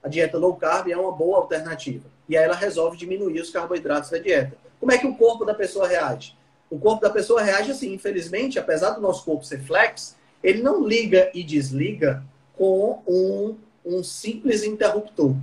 a 0.04 0.08
dieta 0.08 0.36
low 0.36 0.54
carb 0.54 0.90
é 0.90 0.96
uma 0.96 1.10
boa 1.10 1.38
alternativa. 1.38 2.04
E 2.28 2.36
aí 2.36 2.44
ela 2.44 2.54
resolve 2.54 2.94
diminuir 2.94 3.40
os 3.40 3.48
carboidratos 3.48 4.10
da 4.10 4.18
dieta. 4.18 4.54
Como 4.78 4.92
é 4.92 4.98
que 4.98 5.06
o 5.06 5.14
corpo 5.14 5.46
da 5.46 5.54
pessoa 5.54 5.88
reage? 5.88 6.36
O 6.68 6.78
corpo 6.78 7.00
da 7.00 7.08
pessoa 7.08 7.42
reage 7.42 7.70
assim, 7.70 7.94
infelizmente, 7.94 8.58
apesar 8.58 8.90
do 8.90 9.00
nosso 9.00 9.24
corpo 9.24 9.46
ser 9.46 9.62
flex, 9.62 10.14
ele 10.42 10.62
não 10.62 10.86
liga 10.86 11.30
e 11.32 11.42
desliga 11.42 12.22
com 12.54 13.02
um, 13.06 13.56
um 13.82 14.04
simples 14.04 14.62
interruptor. 14.62 15.34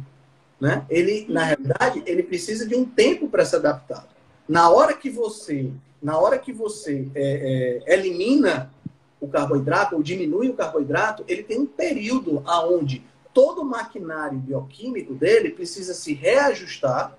Né? 0.60 0.86
Ele, 0.92 1.26
na 1.28 1.44
realidade, 1.44 2.04
ele 2.06 2.22
precisa 2.22 2.68
de 2.68 2.76
um 2.76 2.86
tempo 2.86 3.28
para 3.28 3.44
se 3.44 3.56
adaptar. 3.56 4.08
Na 4.48 4.70
hora 4.70 4.94
que 4.94 5.10
você, 5.10 5.72
na 6.00 6.20
hora 6.20 6.38
que 6.38 6.54
você 6.54 7.08
é, 7.16 7.82
é, 7.88 7.94
elimina 7.96 8.72
o 9.20 9.28
carboidrato 9.28 9.96
ou 9.96 10.04
diminui 10.04 10.50
o 10.50 10.54
carboidrato, 10.54 11.24
ele 11.28 11.42
tem 11.42 11.60
um 11.60 11.66
período 11.66 12.44
aonde 12.46 13.04
todo 13.34 13.62
o 13.62 13.66
maquinário 13.66 14.38
bioquímico 14.38 15.14
dele 15.14 15.52
precisa 15.52 15.94
se 15.94 16.14
reajustar 16.14 17.16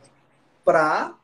para 0.64 1.14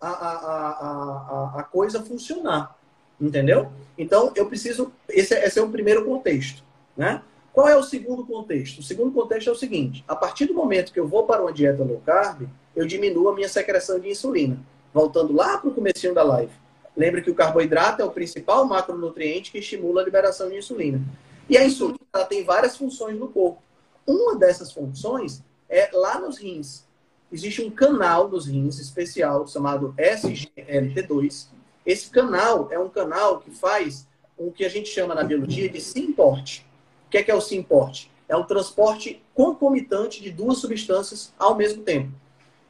a, 0.00 0.08
a, 0.08 0.32
a, 0.32 1.60
a, 1.60 1.62
coisa 1.64 2.02
funcionar. 2.02 2.76
Entendeu? 3.20 3.70
Então, 3.96 4.32
eu 4.36 4.46
preciso. 4.46 4.92
Esse, 5.08 5.34
é, 5.34 5.46
esse 5.46 5.58
é 5.58 5.62
o 5.62 5.70
primeiro 5.70 6.04
contexto. 6.04 6.62
Né? 6.96 7.20
Qual 7.52 7.68
é 7.68 7.76
o 7.76 7.82
segundo 7.82 8.24
contexto? 8.24 8.78
O 8.78 8.82
segundo 8.82 9.12
contexto 9.12 9.48
é 9.48 9.52
o 9.52 9.56
seguinte: 9.56 10.04
a 10.06 10.14
partir 10.14 10.46
do 10.46 10.54
momento 10.54 10.92
que 10.92 11.00
eu 11.00 11.08
vou 11.08 11.24
para 11.24 11.42
uma 11.42 11.52
dieta 11.52 11.82
low 11.82 12.00
carb, 12.06 12.48
eu 12.76 12.86
diminuo 12.86 13.28
a 13.28 13.34
minha 13.34 13.48
secreção 13.48 13.98
de 13.98 14.08
insulina. 14.08 14.58
Voltando 14.94 15.34
lá 15.34 15.58
para 15.58 15.68
o 15.68 15.74
começo 15.74 16.14
da 16.14 16.22
live. 16.22 16.52
Lembre 16.96 17.22
que 17.22 17.30
o 17.30 17.34
carboidrato 17.34 18.02
é 18.02 18.04
o 18.04 18.10
principal 18.10 18.64
macronutriente 18.64 19.52
que 19.52 19.58
estimula 19.58 20.02
a 20.02 20.04
liberação 20.04 20.48
de 20.48 20.56
insulina. 20.56 21.00
E 21.48 21.56
a 21.56 21.64
insulina 21.64 21.98
tem 22.28 22.44
várias 22.44 22.76
funções 22.76 23.18
no 23.18 23.28
corpo. 23.28 23.62
Uma 24.08 24.36
dessas 24.36 24.72
funções 24.72 25.44
é 25.68 25.90
lá 25.92 26.18
nos 26.18 26.38
rins. 26.38 26.86
Existe 27.30 27.60
um 27.60 27.70
canal 27.70 28.26
nos 28.26 28.46
rins 28.46 28.78
especial 28.78 29.46
chamado 29.46 29.94
SGLT2. 29.98 31.48
Esse 31.84 32.08
canal 32.08 32.68
é 32.72 32.78
um 32.78 32.88
canal 32.88 33.38
que 33.38 33.50
faz 33.50 34.08
o 34.38 34.50
que 34.50 34.64
a 34.64 34.68
gente 34.70 34.88
chama 34.88 35.14
na 35.14 35.22
biologia 35.22 35.68
de 35.68 35.78
simporte. 35.78 36.66
O 37.06 37.10
que 37.10 37.18
é, 37.18 37.22
que 37.22 37.30
é 37.30 37.34
o 37.34 37.40
simporte? 37.42 38.10
É 38.26 38.34
o 38.34 38.44
transporte 38.44 39.22
concomitante 39.34 40.22
de 40.22 40.30
duas 40.30 40.56
substâncias 40.56 41.34
ao 41.38 41.54
mesmo 41.54 41.82
tempo. 41.82 42.10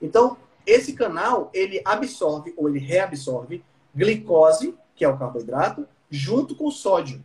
Então, 0.03 0.37
esse 0.67 0.93
canal, 0.93 1.51
ele 1.55 1.81
absorve 1.85 2.53
ou 2.57 2.69
ele 2.69 2.81
reabsorve 2.81 3.63
glicose, 3.95 4.75
que 4.97 5.05
é 5.05 5.09
o 5.09 5.17
carboidrato, 5.17 5.87
junto 6.11 6.57
com 6.57 6.69
sódio. 6.69 7.23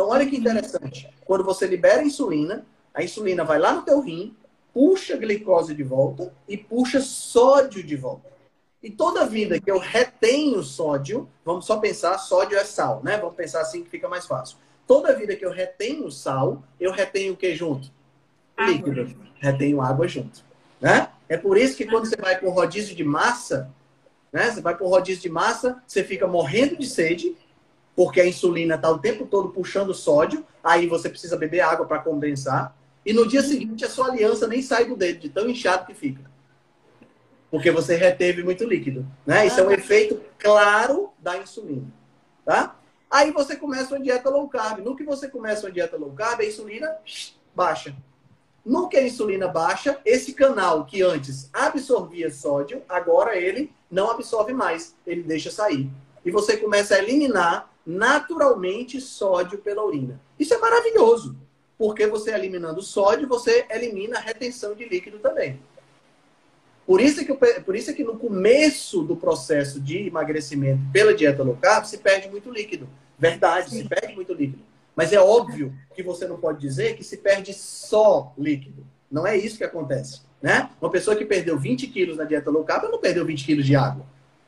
Então, 0.00 0.08
olha 0.08 0.24
que 0.24 0.34
interessante. 0.34 1.06
Quando 1.26 1.44
você 1.44 1.66
libera 1.66 2.00
a 2.00 2.04
insulina, 2.04 2.64
a 2.94 3.04
insulina 3.04 3.44
vai 3.44 3.58
lá 3.58 3.74
no 3.74 3.82
teu 3.82 4.00
rim, 4.00 4.34
puxa 4.72 5.14
glicose 5.14 5.74
de 5.74 5.82
volta 5.82 6.32
e 6.48 6.56
puxa 6.56 7.02
sódio 7.02 7.82
de 7.82 7.96
volta. 7.96 8.30
E 8.82 8.90
toda 8.90 9.26
vida 9.26 9.60
que 9.60 9.70
eu 9.70 9.78
retenho 9.78 10.62
sódio, 10.62 11.28
vamos 11.44 11.66
só 11.66 11.76
pensar, 11.76 12.16
sódio 12.16 12.56
é 12.56 12.64
sal, 12.64 13.02
né? 13.04 13.18
Vamos 13.18 13.34
pensar 13.34 13.60
assim 13.60 13.84
que 13.84 13.90
fica 13.90 14.08
mais 14.08 14.26
fácil. 14.26 14.56
Toda 14.86 15.14
vida 15.14 15.36
que 15.36 15.44
eu 15.44 15.50
retenho 15.50 16.10
sal, 16.10 16.62
eu 16.80 16.92
retenho 16.92 17.34
o 17.34 17.36
que 17.36 17.54
junto? 17.54 17.92
Água. 18.56 18.72
Líquido. 18.72 19.14
Retenho 19.38 19.82
água 19.82 20.08
junto. 20.08 20.42
Né? 20.80 21.10
É 21.28 21.36
por 21.36 21.58
isso 21.58 21.76
que 21.76 21.84
quando 21.84 22.06
você 22.06 22.16
vai 22.16 22.42
um 22.42 22.52
rodízio 22.52 22.96
de 22.96 23.04
massa, 23.04 23.70
né? 24.32 24.50
Você 24.50 24.62
vai 24.62 24.74
um 24.80 24.88
rodízio 24.88 25.20
de 25.20 25.28
massa, 25.28 25.82
você 25.86 26.02
fica 26.02 26.26
morrendo 26.26 26.78
de 26.78 26.86
sede, 26.86 27.36
porque 27.94 28.20
a 28.20 28.26
insulina 28.26 28.76
está 28.76 28.90
o 28.90 28.98
tempo 28.98 29.26
todo 29.26 29.50
puxando 29.50 29.92
sódio, 29.92 30.44
aí 30.62 30.86
você 30.86 31.08
precisa 31.08 31.36
beber 31.36 31.60
água 31.60 31.86
para 31.86 31.98
condensar. 31.98 32.76
E 33.04 33.12
no 33.12 33.26
dia 33.26 33.42
seguinte 33.42 33.84
a 33.84 33.90
sua 33.90 34.08
aliança 34.08 34.46
nem 34.46 34.62
sai 34.62 34.84
do 34.84 34.96
dedo, 34.96 35.20
de 35.20 35.28
tão 35.28 35.48
inchado 35.48 35.86
que 35.86 35.94
fica. 35.94 36.30
Porque 37.50 37.70
você 37.70 37.96
reteve 37.96 38.42
muito 38.42 38.64
líquido. 38.64 39.06
Né? 39.26 39.46
Isso 39.46 39.58
é 39.58 39.66
um 39.66 39.70
efeito 39.70 40.20
claro 40.38 41.10
da 41.18 41.36
insulina. 41.36 41.86
Tá? 42.44 42.76
Aí 43.10 43.32
você 43.32 43.56
começa 43.56 43.94
uma 43.94 44.00
dieta 44.00 44.30
low 44.30 44.48
carb. 44.48 44.78
No 44.84 44.94
que 44.94 45.02
você 45.02 45.28
começa 45.28 45.66
uma 45.66 45.72
dieta 45.72 45.96
low 45.96 46.12
carb, 46.12 46.40
a 46.40 46.46
insulina 46.46 46.88
baixa. 47.54 47.94
No 48.64 48.88
que 48.88 48.96
a 48.96 49.02
insulina 49.02 49.48
baixa, 49.48 49.98
esse 50.04 50.32
canal 50.32 50.84
que 50.84 51.02
antes 51.02 51.50
absorvia 51.52 52.30
sódio, 52.30 52.82
agora 52.88 53.36
ele 53.36 53.72
não 53.90 54.10
absorve 54.10 54.52
mais, 54.52 54.94
ele 55.06 55.22
deixa 55.22 55.50
sair. 55.50 55.90
E 56.24 56.30
você 56.30 56.56
começa 56.56 56.94
a 56.94 56.98
eliminar 56.98 57.69
naturalmente 57.90 59.00
sódio 59.00 59.58
pela 59.58 59.84
urina. 59.84 60.20
Isso 60.38 60.54
é 60.54 60.58
maravilhoso, 60.58 61.36
porque 61.76 62.06
você 62.06 62.32
eliminando 62.32 62.82
sódio, 62.82 63.28
você 63.28 63.66
elimina 63.70 64.18
a 64.18 64.20
retenção 64.20 64.74
de 64.74 64.88
líquido 64.88 65.18
também. 65.18 65.60
Por 66.86 67.00
isso, 67.00 67.24
que, 67.24 67.32
por 67.32 67.76
isso 67.76 67.94
que 67.94 68.02
no 68.02 68.16
começo 68.16 69.02
do 69.02 69.14
processo 69.14 69.80
de 69.80 70.08
emagrecimento 70.08 70.80
pela 70.92 71.14
dieta 71.14 71.42
low 71.42 71.56
carb 71.56 71.84
se 71.84 71.98
perde 71.98 72.28
muito 72.28 72.50
líquido. 72.50 72.88
Verdade, 73.18 73.70
Sim. 73.70 73.82
se 73.82 73.88
perde 73.88 74.14
muito 74.14 74.32
líquido. 74.32 74.62
Mas 74.96 75.12
é 75.12 75.20
óbvio 75.20 75.72
que 75.94 76.02
você 76.02 76.26
não 76.26 76.38
pode 76.38 76.58
dizer 76.58 76.96
que 76.96 77.04
se 77.04 77.18
perde 77.18 77.54
só 77.54 78.32
líquido. 78.36 78.84
Não 79.10 79.26
é 79.26 79.36
isso 79.36 79.56
que 79.56 79.64
acontece. 79.64 80.22
Né? 80.42 80.68
Uma 80.80 80.90
pessoa 80.90 81.14
que 81.14 81.24
perdeu 81.24 81.58
20 81.58 81.86
quilos 81.88 82.16
na 82.16 82.24
dieta 82.24 82.50
low 82.50 82.64
carb 82.64 82.90
não 82.90 82.98
perdeu 82.98 83.24
20 83.24 83.44
quilos 83.44 83.66
de 83.66 83.76
água. 83.76 84.04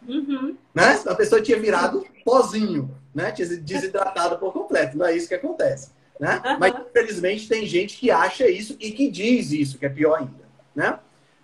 Uhum. 0.09 0.57
Né? 0.75 1.01
A 1.07 1.15
pessoa 1.15 1.41
tinha 1.41 1.61
virado 1.61 2.05
pozinho, 2.25 2.91
né? 3.15 3.33
desidratado 3.33 4.39
por 4.39 4.53
completo. 4.53 4.97
Não 4.97 5.07
é 5.07 5.17
isso 5.17 5.29
que 5.29 5.35
acontece. 5.35 5.91
Né? 6.19 6.41
Uhum. 6.45 6.59
Mas, 6.59 6.75
infelizmente, 6.75 7.49
tem 7.49 7.67
gente 7.67 7.97
que 7.99 8.11
acha 8.11 8.49
isso 8.49 8.77
e 8.79 8.91
que 8.93 9.11
diz 9.11 9.51
isso, 9.53 9.79
que 9.79 9.87
é 9.87 9.89
pior 9.89 10.19
ainda. 10.19 10.43
Né? 10.75 10.99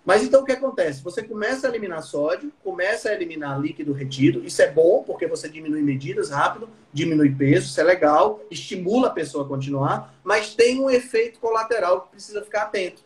Mas 0.05 0.23
então 0.23 0.41
o 0.41 0.45
que 0.45 0.51
acontece? 0.51 1.03
Você 1.03 1.21
começa 1.21 1.67
a 1.67 1.69
eliminar 1.69 2.01
sódio, 2.01 2.51
começa 2.63 3.09
a 3.09 3.13
eliminar 3.13 3.59
líquido 3.59 3.93
retido. 3.93 4.43
Isso 4.43 4.61
é 4.61 4.71
bom 4.71 5.03
porque 5.03 5.27
você 5.27 5.47
diminui 5.47 5.83
medidas 5.83 6.31
rápido, 6.31 6.67
diminui 6.91 7.29
peso, 7.35 7.67
isso 7.67 7.79
é 7.79 7.83
legal, 7.83 8.41
estimula 8.49 9.09
a 9.09 9.11
pessoa 9.11 9.45
a 9.45 9.47
continuar, 9.47 10.15
mas 10.23 10.55
tem 10.55 10.79
um 10.79 10.89
efeito 10.89 11.39
colateral 11.39 12.01
que 12.01 12.11
precisa 12.11 12.41
ficar 12.41 12.63
atento. 12.63 13.03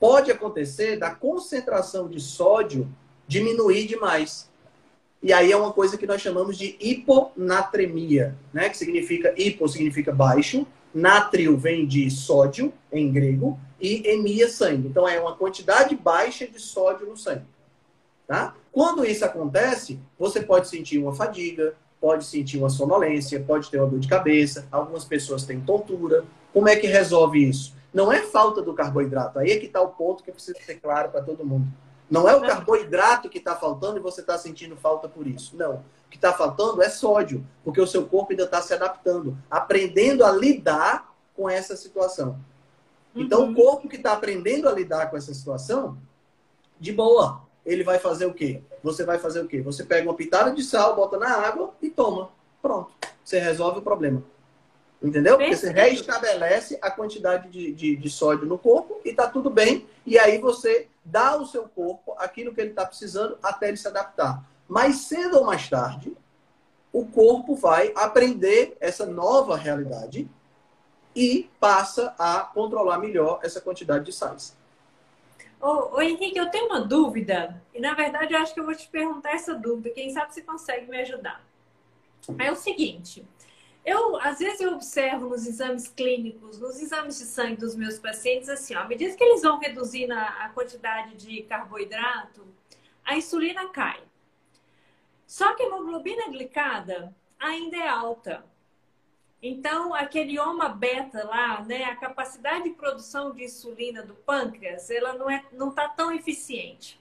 Pode 0.00 0.30
acontecer 0.30 0.96
da 0.96 1.10
concentração 1.10 2.08
de 2.08 2.20
sódio 2.20 2.88
diminuir 3.26 3.86
demais. 3.86 4.50
E 5.24 5.32
aí 5.32 5.50
é 5.50 5.56
uma 5.56 5.72
coisa 5.72 5.96
que 5.96 6.06
nós 6.06 6.20
chamamos 6.20 6.58
de 6.58 6.76
hiponatremia, 6.78 8.36
né? 8.52 8.68
Que 8.68 8.76
significa 8.76 9.32
hipo 9.38 9.66
significa 9.66 10.12
baixo, 10.12 10.66
Nátrio 10.92 11.56
vem 11.56 11.86
de 11.86 12.10
sódio, 12.10 12.70
em 12.92 13.10
grego, 13.10 13.58
e 13.80 14.06
emia 14.06 14.50
sangue. 14.50 14.86
Então, 14.86 15.08
é 15.08 15.18
uma 15.18 15.34
quantidade 15.34 15.96
baixa 15.96 16.46
de 16.46 16.60
sódio 16.60 17.06
no 17.06 17.16
sangue. 17.16 17.46
Tá? 18.26 18.54
Quando 18.70 19.02
isso 19.02 19.24
acontece, 19.24 19.98
você 20.18 20.42
pode 20.42 20.68
sentir 20.68 20.98
uma 20.98 21.14
fadiga, 21.14 21.74
pode 21.98 22.26
sentir 22.26 22.58
uma 22.58 22.68
sonolência, 22.68 23.40
pode 23.40 23.70
ter 23.70 23.78
uma 23.78 23.88
dor 23.88 24.00
de 24.00 24.08
cabeça, 24.08 24.68
algumas 24.70 25.06
pessoas 25.06 25.46
têm 25.46 25.58
tontura. 25.58 26.22
Como 26.52 26.68
é 26.68 26.76
que 26.76 26.86
resolve 26.86 27.48
isso? 27.48 27.74
Não 27.94 28.12
é 28.12 28.20
falta 28.20 28.60
do 28.60 28.74
carboidrato. 28.74 29.38
Aí 29.38 29.52
é 29.52 29.56
que 29.56 29.66
está 29.66 29.80
o 29.80 29.88
ponto 29.88 30.22
que 30.22 30.30
precisa 30.30 30.58
ser 30.60 30.74
claro 30.74 31.08
para 31.08 31.22
todo 31.22 31.46
mundo. 31.46 31.66
Não 32.10 32.28
é 32.28 32.34
o 32.36 32.42
carboidrato 32.42 33.28
que 33.28 33.38
está 33.38 33.56
faltando 33.56 33.98
e 33.98 34.02
você 34.02 34.20
está 34.20 34.36
sentindo 34.38 34.76
falta 34.76 35.08
por 35.08 35.26
isso. 35.26 35.56
Não 35.56 35.82
que 36.14 36.18
está 36.18 36.32
faltando 36.32 36.80
é 36.80 36.88
sódio, 36.88 37.44
porque 37.64 37.80
o 37.80 37.86
seu 37.88 38.06
corpo 38.06 38.30
ainda 38.30 38.44
está 38.44 38.62
se 38.62 38.72
adaptando, 38.72 39.36
aprendendo 39.50 40.24
a 40.24 40.30
lidar 40.30 41.12
com 41.34 41.50
essa 41.50 41.74
situação. 41.74 42.38
Então, 43.16 43.42
uhum. 43.42 43.50
o 43.50 43.54
corpo 43.56 43.88
que 43.88 43.96
está 43.96 44.12
aprendendo 44.12 44.68
a 44.68 44.72
lidar 44.72 45.10
com 45.10 45.16
essa 45.16 45.34
situação, 45.34 45.98
de 46.78 46.92
boa, 46.92 47.40
ele 47.66 47.82
vai 47.82 47.98
fazer 47.98 48.26
o 48.26 48.32
quê? 48.32 48.62
Você 48.80 49.04
vai 49.04 49.18
fazer 49.18 49.40
o 49.40 49.48
quê? 49.48 49.60
Você 49.60 49.82
pega 49.82 50.08
uma 50.08 50.14
pitada 50.14 50.52
de 50.52 50.62
sal, 50.62 50.94
bota 50.94 51.18
na 51.18 51.30
água 51.30 51.74
e 51.82 51.90
toma. 51.90 52.30
Pronto. 52.62 52.92
Você 53.24 53.40
resolve 53.40 53.80
o 53.80 53.82
problema. 53.82 54.22
Entendeu? 55.04 55.36
Porque 55.36 55.54
você 55.54 55.70
reestabelece 55.70 56.78
a 56.80 56.90
quantidade 56.90 57.50
de, 57.50 57.72
de, 57.72 57.94
de 57.94 58.10
sódio 58.10 58.46
no 58.46 58.56
corpo 58.56 59.02
e 59.04 59.10
está 59.10 59.28
tudo 59.28 59.50
bem. 59.50 59.86
E 60.06 60.18
aí 60.18 60.38
você 60.38 60.88
dá 61.04 61.32
ao 61.32 61.44
seu 61.44 61.68
corpo 61.68 62.14
aquilo 62.16 62.54
que 62.54 62.60
ele 62.62 62.70
está 62.70 62.86
precisando 62.86 63.36
até 63.42 63.68
ele 63.68 63.76
se 63.76 63.86
adaptar. 63.86 64.42
Mais 64.66 64.96
cedo 65.02 65.36
ou 65.36 65.44
mais 65.44 65.68
tarde, 65.68 66.16
o 66.90 67.04
corpo 67.04 67.54
vai 67.54 67.92
aprender 67.94 68.78
essa 68.80 69.04
nova 69.04 69.56
realidade 69.56 70.26
e 71.14 71.50
passa 71.60 72.14
a 72.18 72.40
controlar 72.40 72.96
melhor 72.96 73.40
essa 73.42 73.60
quantidade 73.60 74.06
de 74.06 74.12
sais. 74.12 74.56
Ô, 75.60 75.96
ô, 75.96 76.00
Henrique, 76.00 76.38
eu 76.38 76.50
tenho 76.50 76.66
uma 76.66 76.80
dúvida, 76.80 77.60
e 77.74 77.80
na 77.80 77.92
verdade 77.94 78.32
eu 78.32 78.38
acho 78.38 78.54
que 78.54 78.60
eu 78.60 78.64
vou 78.64 78.74
te 78.74 78.88
perguntar 78.88 79.32
essa 79.32 79.54
dúvida, 79.54 79.90
quem 79.90 80.10
sabe 80.10 80.32
você 80.32 80.40
consegue 80.40 80.90
me 80.90 80.96
ajudar. 80.98 81.44
É 82.38 82.50
o 82.50 82.56
seguinte, 82.56 83.26
eu 83.84 84.16
às 84.20 84.38
vezes 84.38 84.60
eu 84.60 84.72
observo 84.72 85.28
nos 85.28 85.46
exames 85.46 85.88
clínicos, 85.88 86.58
nos 86.58 86.80
exames 86.80 87.18
de 87.18 87.24
sangue 87.24 87.56
dos 87.56 87.76
meus 87.76 87.98
pacientes, 87.98 88.48
assim, 88.48 88.74
ó, 88.74 88.80
à 88.80 88.88
medida 88.88 89.14
que 89.16 89.24
eles 89.24 89.42
vão 89.42 89.58
reduzindo 89.58 90.12
a, 90.14 90.44
a 90.44 90.48
quantidade 90.50 91.16
de 91.16 91.42
carboidrato, 91.42 92.46
a 93.04 93.16
insulina 93.16 93.68
cai. 93.68 94.00
Só 95.26 95.54
que 95.54 95.62
a 95.62 95.66
hemoglobina 95.66 96.28
glicada 96.28 97.14
ainda 97.38 97.76
é 97.76 97.88
alta. 97.88 98.44
Então, 99.42 99.92
aquele 99.92 100.38
oma 100.38 100.70
beta 100.70 101.22
lá, 101.24 101.62
né, 101.62 101.84
a 101.84 101.96
capacidade 101.96 102.64
de 102.64 102.70
produção 102.70 103.30
de 103.30 103.44
insulina 103.44 104.02
do 104.02 104.14
pâncreas, 104.14 104.90
ela 104.90 105.12
não 105.12 105.28
é, 105.28 105.44
não 105.52 105.68
está 105.68 105.86
tão 105.86 106.10
eficiente. 106.12 106.98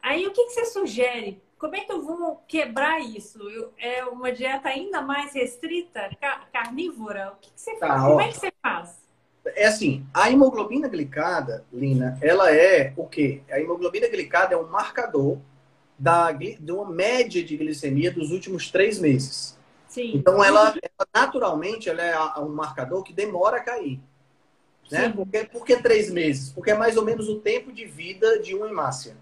Aí, 0.00 0.26
o 0.26 0.32
que, 0.32 0.44
que, 0.46 0.52
você 0.52 0.64
sugere? 0.64 1.42
Como 1.58 1.74
é 1.74 1.80
que 1.80 1.92
eu 1.92 2.00
vou 2.02 2.40
quebrar 2.46 3.00
isso? 3.00 3.42
Eu, 3.50 3.72
é 3.78 4.04
uma 4.04 4.30
dieta 4.30 4.68
ainda 4.68 5.02
mais 5.02 5.32
restrita, 5.34 6.08
carnívora? 6.52 7.32
O 7.32 7.40
que, 7.40 7.50
que 7.50 7.60
você 7.60 7.74
tá, 7.74 7.88
faz? 7.88 8.02
Como 8.02 8.20
é 8.20 8.28
que 8.28 8.38
você 8.38 8.52
faz? 8.62 8.98
É 9.56 9.66
assim, 9.66 10.06
a 10.14 10.30
hemoglobina 10.30 10.88
glicada, 10.88 11.64
Lina, 11.72 12.18
ela 12.22 12.54
é 12.54 12.92
o 12.96 13.06
quê? 13.06 13.42
A 13.50 13.58
hemoglobina 13.60 14.08
glicada 14.08 14.54
é 14.54 14.58
um 14.58 14.68
marcador 14.68 15.38
da, 15.98 16.30
de 16.30 16.70
uma 16.70 16.88
média 16.88 17.42
de 17.42 17.56
glicemia 17.56 18.12
dos 18.12 18.30
últimos 18.30 18.70
três 18.70 19.00
meses. 19.00 19.58
Sim. 19.88 20.12
Então, 20.14 20.44
ela, 20.44 20.68
ela, 20.68 21.08
naturalmente 21.12 21.88
ela 21.88 22.02
é 22.02 22.40
um 22.40 22.50
marcador 22.50 23.02
que 23.02 23.12
demora 23.12 23.56
a 23.56 23.60
cair. 23.60 23.98
Né? 24.90 25.08
Por, 25.08 25.26
que, 25.26 25.44
por 25.44 25.64
que 25.64 25.76
três 25.82 26.10
meses? 26.10 26.50
Porque 26.52 26.70
é 26.70 26.74
mais 26.74 26.96
ou 26.96 27.04
menos 27.04 27.28
o 27.28 27.40
tempo 27.40 27.72
de 27.72 27.84
vida 27.84 28.38
de 28.38 28.54
uma 28.54 28.68
hemácia. 28.68 29.16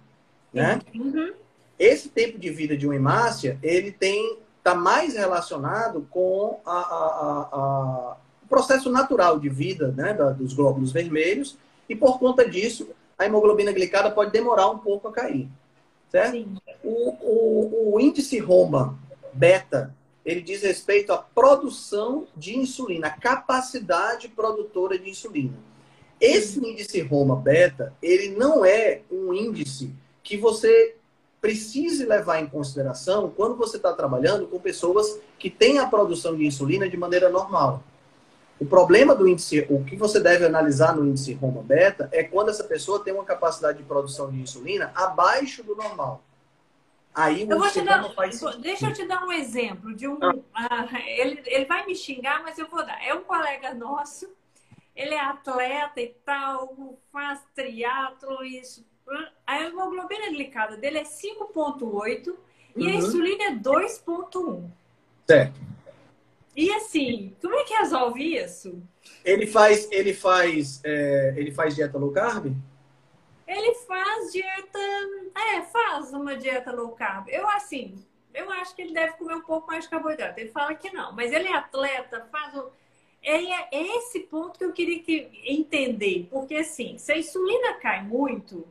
Né? 0.52 0.80
Uhum. 0.94 1.32
Esse 1.78 2.08
tempo 2.08 2.38
de 2.38 2.50
vida 2.50 2.76
de 2.76 2.86
uma 2.86 2.96
hemácia, 2.96 3.58
ele 3.62 3.92
tem 3.92 4.38
está 4.66 4.74
mais 4.74 5.14
relacionado 5.14 6.08
com 6.10 6.58
a, 6.66 6.72
a, 6.72 7.48
a, 7.52 8.16
o 8.42 8.48
processo 8.48 8.90
natural 8.90 9.38
de 9.38 9.48
vida 9.48 9.94
né, 9.96 10.12
da, 10.12 10.30
dos 10.30 10.54
glóbulos 10.54 10.90
vermelhos 10.90 11.56
e 11.88 11.94
por 11.94 12.18
conta 12.18 12.48
disso 12.48 12.88
a 13.16 13.24
hemoglobina 13.24 13.70
glicada 13.70 14.10
pode 14.10 14.32
demorar 14.32 14.68
um 14.68 14.78
pouco 14.78 15.06
a 15.06 15.12
cair. 15.12 15.48
Certo? 16.10 16.48
O, 16.82 17.10
o, 17.20 17.94
o 17.94 18.00
índice 18.00 18.40
Roma 18.40 18.98
beta 19.32 19.94
ele 20.24 20.40
diz 20.40 20.62
respeito 20.62 21.12
à 21.12 21.18
produção 21.18 22.26
de 22.36 22.58
insulina, 22.58 23.06
a 23.06 23.10
capacidade 23.10 24.26
produtora 24.26 24.98
de 24.98 25.08
insulina. 25.08 25.54
Esse 26.20 26.58
índice 26.58 27.00
Roma 27.02 27.36
beta, 27.36 27.94
ele 28.02 28.30
não 28.30 28.64
é 28.64 29.02
um 29.08 29.32
índice 29.32 29.94
que 30.24 30.36
você 30.36 30.96
precise 31.40 32.04
levar 32.04 32.40
em 32.40 32.46
consideração 32.46 33.30
quando 33.30 33.56
você 33.56 33.76
está 33.76 33.92
trabalhando 33.92 34.46
com 34.46 34.58
pessoas 34.58 35.20
que 35.38 35.50
têm 35.50 35.78
a 35.78 35.86
produção 35.86 36.36
de 36.36 36.46
insulina 36.46 36.88
de 36.88 36.96
maneira 36.96 37.28
normal. 37.28 37.82
O 38.58 38.64
problema 38.64 39.14
do 39.14 39.28
índice, 39.28 39.66
o 39.68 39.84
que 39.84 39.96
você 39.96 40.18
deve 40.18 40.46
analisar 40.46 40.96
no 40.96 41.06
índice 41.06 41.34
Roma 41.34 41.62
beta 41.62 42.08
é 42.10 42.24
quando 42.24 42.48
essa 42.48 42.64
pessoa 42.64 43.04
tem 43.04 43.12
uma 43.12 43.24
capacidade 43.24 43.78
de 43.78 43.84
produção 43.84 44.30
de 44.30 44.40
insulina 44.40 44.90
abaixo 44.94 45.62
do 45.62 45.76
normal. 45.76 46.22
Aí 47.14 47.46
eu 47.48 47.58
vou 47.58 47.70
te 47.70 47.82
dar, 47.82 48.02
deixa 48.60 48.88
eu 48.88 48.92
te 48.92 49.06
dar 49.06 49.24
um 49.24 49.32
exemplo 49.32 49.94
de 49.94 50.06
um. 50.06 50.18
Ah. 50.52 50.84
Uh, 50.84 50.96
ele, 51.06 51.42
ele 51.46 51.64
vai 51.64 51.86
me 51.86 51.94
xingar, 51.94 52.42
mas 52.42 52.58
eu 52.58 52.68
vou 52.68 52.84
dar. 52.84 53.02
É 53.02 53.14
um 53.14 53.22
colega 53.22 53.72
nosso, 53.72 54.28
ele 54.94 55.14
é 55.14 55.20
atleta 55.20 55.98
e 56.00 56.08
tal, 56.24 56.98
faz 57.10 57.40
triatlo, 57.54 58.44
isso. 58.44 58.84
A 59.46 59.62
hemoglobina 59.62 60.28
glicada 60.30 60.76
dele 60.76 60.98
é 60.98 61.04
5,8 61.04 62.28
uhum. 62.28 62.36
e 62.76 62.86
a 62.86 62.90
uhum. 62.90 62.98
insulina 62.98 63.44
é 63.44 63.54
2,1. 63.54 64.70
Certo. 65.26 65.60
E 66.56 66.72
assim, 66.72 67.36
como 67.40 67.54
é 67.54 67.64
que 67.64 67.74
resolve 67.74 68.36
isso? 68.36 68.82
Ele 69.24 69.46
faz, 69.46 69.90
ele 69.92 70.14
faz, 70.14 70.80
é, 70.84 71.34
ele 71.36 71.50
faz 71.52 71.74
dieta 71.74 71.98
low 71.98 72.10
carb? 72.10 72.56
Ele 73.46 73.74
faz 73.74 74.32
dieta. 74.32 74.78
É, 75.34 75.62
faz 75.62 76.12
uma 76.12 76.36
dieta 76.36 76.72
low 76.72 76.92
carb. 76.92 77.28
Eu, 77.28 77.48
assim, 77.50 77.94
eu 78.34 78.50
acho 78.50 78.74
que 78.74 78.82
ele 78.82 78.92
deve 78.92 79.12
comer 79.14 79.36
um 79.36 79.42
pouco 79.42 79.66
mais 79.68 79.84
de 79.84 79.90
carboidrato. 79.90 80.40
Ele 80.40 80.50
fala 80.50 80.74
que 80.74 80.90
não, 80.90 81.12
mas 81.12 81.32
ele 81.32 81.48
é 81.48 81.54
atleta, 81.54 82.26
faz 82.32 82.54
o. 82.56 82.70
É, 83.22 83.76
é 83.76 83.96
esse 83.98 84.20
ponto 84.20 84.58
que 84.58 84.64
eu 84.64 84.72
queria 84.72 85.02
que, 85.02 85.30
entender. 85.44 86.28
Porque, 86.30 86.54
assim, 86.54 86.96
se 86.98 87.12
a 87.12 87.18
insulina 87.18 87.74
cai 87.74 88.02
muito, 88.02 88.66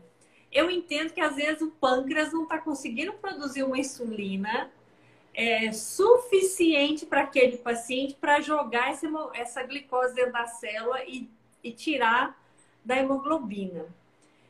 eu 0.55 0.71
entendo 0.71 1.11
que 1.11 1.19
às 1.19 1.35
vezes 1.35 1.61
o 1.61 1.67
pâncreas 1.67 2.31
não 2.31 2.43
está 2.43 2.57
conseguindo 2.57 3.11
produzir 3.11 3.63
uma 3.63 3.77
insulina 3.77 4.71
é, 5.33 5.73
suficiente 5.73 7.05
para 7.05 7.23
aquele 7.23 7.57
paciente 7.57 8.15
para 8.15 8.39
jogar 8.39 8.91
essa, 8.91 9.05
essa 9.33 9.61
glicose 9.63 10.15
dentro 10.15 10.31
da 10.31 10.45
célula 10.47 11.03
e, 11.03 11.29
e 11.61 11.73
tirar 11.73 12.41
da 12.85 12.97
hemoglobina. 12.97 13.85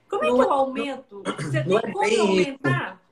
Como 0.08 0.24
é 0.24 0.28
que 0.28 0.34
eu 0.34 0.52
aumento? 0.52 1.24
Você 1.24 1.64
não 1.64 1.82
tem 1.82 1.90
é 1.90 1.94
como 1.94 2.22
aumentar? 2.22 2.92
Isso. 2.92 3.06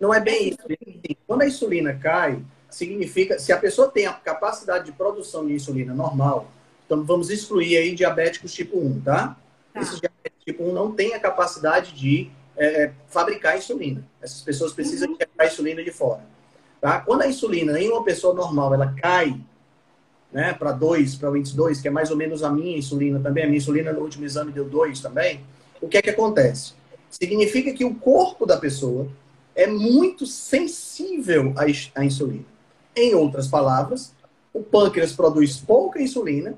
Não 0.00 0.12
é 0.12 0.18
bem 0.18 0.48
isso. 0.48 1.16
Quando 1.24 1.42
a 1.42 1.46
insulina 1.46 1.94
cai, 1.94 2.42
significa, 2.68 3.38
se 3.38 3.52
a 3.52 3.56
pessoa 3.56 3.88
tem 3.88 4.06
a 4.06 4.12
capacidade 4.12 4.86
de 4.86 4.92
produção 4.92 5.46
de 5.46 5.54
insulina 5.54 5.94
normal, 5.94 6.50
então 6.84 7.04
vamos 7.04 7.30
excluir 7.30 7.76
aí 7.76 7.94
diabéticos 7.94 8.52
tipo 8.52 8.78
1, 8.78 9.02
tá? 9.02 9.36
tá. 9.72 9.80
Esses 9.80 10.00
diabéticos 10.00 10.31
tipo 10.44 10.64
1 10.64 10.72
não 10.72 10.92
têm 10.92 11.14
a 11.14 11.20
capacidade 11.20 11.92
de 11.92 12.30
é, 12.56 12.92
fabricar 13.08 13.56
insulina. 13.56 14.04
Essas 14.20 14.42
pessoas 14.42 14.72
precisam 14.72 15.10
uhum. 15.10 15.18
a 15.38 15.46
insulina 15.46 15.82
de 15.82 15.90
fora. 15.90 16.24
Tá? 16.80 17.00
Quando 17.00 17.22
a 17.22 17.28
insulina 17.28 17.78
em 17.80 17.88
uma 17.88 18.04
pessoa 18.04 18.34
normal 18.34 18.74
ela 18.74 18.94
cai 19.00 19.40
né, 20.32 20.52
para 20.52 20.72
2, 20.72 21.16
para 21.16 21.30
o 21.30 21.36
índice 21.36 21.54
2, 21.54 21.80
que 21.80 21.88
é 21.88 21.90
mais 21.90 22.10
ou 22.10 22.16
menos 22.16 22.42
a 22.42 22.50
minha 22.50 22.76
insulina 22.76 23.20
também, 23.20 23.44
a 23.44 23.46
minha 23.46 23.58
insulina 23.58 23.92
no 23.92 24.00
último 24.00 24.24
exame 24.24 24.50
deu 24.50 24.64
2 24.68 25.00
também, 25.00 25.44
o 25.80 25.88
que 25.88 25.98
é 25.98 26.02
que 26.02 26.10
acontece? 26.10 26.72
Significa 27.10 27.72
que 27.72 27.84
o 27.84 27.94
corpo 27.94 28.46
da 28.46 28.56
pessoa 28.56 29.08
é 29.54 29.66
muito 29.66 30.24
sensível 30.24 31.52
à, 31.56 31.64
à 32.00 32.04
insulina. 32.04 32.44
Em 32.96 33.14
outras 33.14 33.46
palavras, 33.46 34.14
o 34.52 34.62
pâncreas 34.62 35.12
produz 35.12 35.58
pouca 35.58 36.00
insulina 36.00 36.54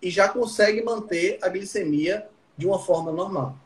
e 0.00 0.10
já 0.10 0.28
consegue 0.28 0.82
manter 0.82 1.38
a 1.42 1.48
glicemia 1.48 2.26
de 2.60 2.66
uma 2.66 2.78
forma 2.78 3.10
normal. 3.10 3.56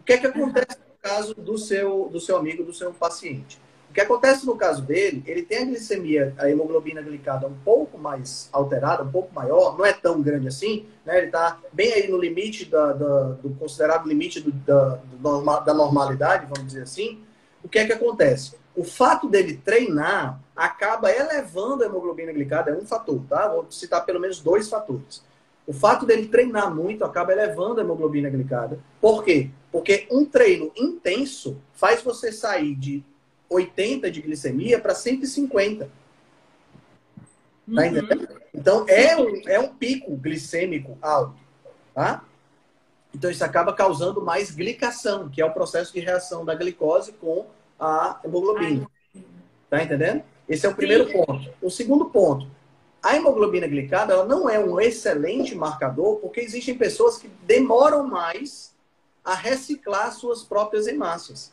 O 0.00 0.04
que 0.04 0.14
é 0.14 0.18
que 0.18 0.26
acontece 0.26 0.78
no 0.78 0.98
caso 1.02 1.34
do 1.34 1.58
seu, 1.58 2.08
do 2.10 2.20
seu 2.20 2.36
amigo, 2.36 2.64
do 2.64 2.72
seu 2.72 2.92
paciente? 2.92 3.58
que 3.96 4.00
acontece 4.02 4.44
no 4.44 4.54
caso 4.56 4.82
dele, 4.82 5.24
ele 5.26 5.40
tem 5.40 5.62
a 5.62 5.64
glicemia, 5.64 6.34
a 6.36 6.50
hemoglobina 6.50 7.00
glicada 7.00 7.46
um 7.46 7.56
pouco 7.64 7.96
mais 7.96 8.46
alterada, 8.52 9.02
um 9.02 9.10
pouco 9.10 9.34
maior, 9.34 9.78
não 9.78 9.86
é 9.86 9.92
tão 9.94 10.20
grande 10.20 10.46
assim, 10.48 10.84
né? 11.02 11.16
Ele 11.16 11.28
está 11.28 11.58
bem 11.72 11.94
aí 11.94 12.06
no 12.06 12.18
limite 12.18 12.66
da, 12.66 12.92
da, 12.92 13.22
do 13.42 13.48
considerado 13.58 14.06
limite 14.06 14.38
do, 14.38 14.52
da, 14.52 15.00
do 15.14 15.64
da 15.64 15.72
normalidade, 15.72 16.44
vamos 16.44 16.66
dizer 16.66 16.82
assim. 16.82 17.22
O 17.64 17.70
que 17.70 17.78
é 17.78 17.86
que 17.86 17.92
acontece? 17.94 18.54
O 18.76 18.84
fato 18.84 19.30
dele 19.30 19.62
treinar 19.64 20.42
acaba 20.54 21.10
elevando 21.10 21.82
a 21.82 21.86
hemoglobina 21.86 22.32
glicada, 22.32 22.72
é 22.72 22.74
um 22.74 22.84
fator, 22.84 23.22
tá? 23.26 23.48
Vou 23.48 23.66
citar 23.70 24.04
pelo 24.04 24.20
menos 24.20 24.40
dois 24.40 24.68
fatores. 24.68 25.24
O 25.66 25.72
fato 25.72 26.06
dele 26.06 26.28
treinar 26.28 26.74
muito 26.74 27.04
acaba 27.04 27.32
elevando 27.32 27.80
a 27.80 27.84
hemoglobina 27.84 28.30
glicada. 28.30 28.78
Por 29.00 29.24
quê? 29.24 29.50
Porque 29.72 30.06
um 30.10 30.24
treino 30.24 30.70
intenso 30.76 31.60
faz 31.74 32.02
você 32.02 32.30
sair 32.30 32.74
de 32.74 33.02
80 33.50 34.10
de 34.10 34.22
glicemia 34.22 34.78
para 34.78 34.94
150. 34.94 35.84
Tá 35.84 35.90
uhum. 37.66 37.84
entendendo? 37.84 38.28
Então 38.54 38.86
é 38.88 39.16
um, 39.16 39.42
é 39.46 39.58
um 39.58 39.74
pico 39.74 40.16
glicêmico 40.16 40.96
alto. 41.02 41.36
Tá? 41.94 42.24
Então 43.14 43.30
isso 43.30 43.44
acaba 43.44 43.72
causando 43.72 44.22
mais 44.22 44.50
glicação, 44.50 45.28
que 45.28 45.40
é 45.40 45.44
o 45.44 45.52
processo 45.52 45.92
de 45.92 46.00
reação 46.00 46.44
da 46.44 46.54
glicose 46.54 47.12
com 47.12 47.46
a 47.78 48.20
hemoglobina. 48.24 48.86
Tá 49.68 49.82
entendendo? 49.82 50.22
Esse 50.48 50.66
é 50.66 50.68
o 50.68 50.74
primeiro 50.74 51.06
Sim. 51.08 51.24
ponto. 51.24 51.50
O 51.60 51.70
segundo 51.70 52.04
ponto, 52.06 52.46
a 53.06 53.14
hemoglobina 53.14 53.68
glicada 53.68 54.12
ela 54.12 54.24
não 54.24 54.50
é 54.50 54.58
um 54.58 54.80
excelente 54.80 55.54
marcador 55.54 56.16
porque 56.16 56.40
existem 56.40 56.76
pessoas 56.76 57.16
que 57.16 57.28
demoram 57.46 58.04
mais 58.04 58.74
a 59.24 59.32
reciclar 59.32 60.12
suas 60.12 60.42
próprias 60.42 60.88
hemácias. 60.88 61.52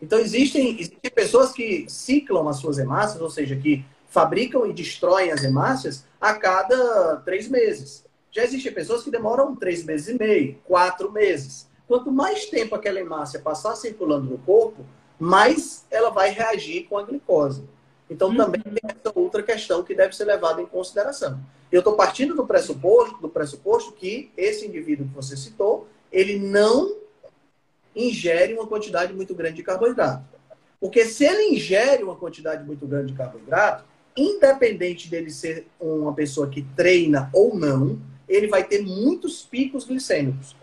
Então, 0.00 0.18
existem, 0.18 0.78
existem 0.80 1.10
pessoas 1.12 1.52
que 1.52 1.86
ciclam 1.88 2.48
as 2.48 2.58
suas 2.58 2.78
hemácias, 2.78 3.20
ou 3.20 3.30
seja, 3.30 3.56
que 3.56 3.84
fabricam 4.08 4.64
e 4.64 4.72
destroem 4.72 5.32
as 5.32 5.42
hemácias 5.42 6.04
a 6.20 6.34
cada 6.34 7.16
três 7.24 7.48
meses. 7.48 8.04
Já 8.30 8.44
existem 8.44 8.72
pessoas 8.72 9.02
que 9.02 9.10
demoram 9.10 9.56
três 9.56 9.84
meses 9.84 10.08
e 10.08 10.18
meio, 10.18 10.58
quatro 10.64 11.10
meses. 11.10 11.68
Quanto 11.88 12.12
mais 12.12 12.46
tempo 12.46 12.76
aquela 12.76 13.00
hemácia 13.00 13.40
passar 13.40 13.74
circulando 13.74 14.30
no 14.30 14.38
corpo, 14.38 14.86
mais 15.18 15.84
ela 15.90 16.10
vai 16.10 16.30
reagir 16.30 16.84
com 16.88 16.96
a 16.96 17.02
glicose. 17.02 17.64
Então, 18.12 18.28
uhum. 18.28 18.36
também 18.36 18.60
tem 18.60 18.82
essa 18.84 19.18
outra 19.18 19.42
questão 19.42 19.82
que 19.82 19.94
deve 19.94 20.14
ser 20.14 20.24
levada 20.24 20.60
em 20.60 20.66
consideração. 20.66 21.40
Eu 21.70 21.78
estou 21.78 21.94
partindo 21.96 22.34
do 22.34 22.46
pressuposto, 22.46 23.18
do 23.20 23.28
pressuposto 23.28 23.92
que 23.92 24.30
esse 24.36 24.66
indivíduo 24.66 25.08
que 25.08 25.14
você 25.14 25.36
citou, 25.36 25.88
ele 26.12 26.38
não 26.38 26.96
ingere 27.96 28.52
uma 28.52 28.66
quantidade 28.66 29.14
muito 29.14 29.34
grande 29.34 29.56
de 29.56 29.62
carboidrato. 29.62 30.24
Porque 30.78 31.06
se 31.06 31.24
ele 31.24 31.54
ingere 31.54 32.02
uma 32.02 32.16
quantidade 32.16 32.64
muito 32.64 32.86
grande 32.86 33.12
de 33.12 33.18
carboidrato, 33.18 33.84
independente 34.16 35.08
dele 35.08 35.30
ser 35.30 35.66
uma 35.80 36.12
pessoa 36.12 36.50
que 36.50 36.62
treina 36.76 37.30
ou 37.32 37.54
não, 37.54 37.98
ele 38.28 38.48
vai 38.48 38.64
ter 38.64 38.82
muitos 38.82 39.42
picos 39.42 39.84
glicêmicos. 39.84 40.54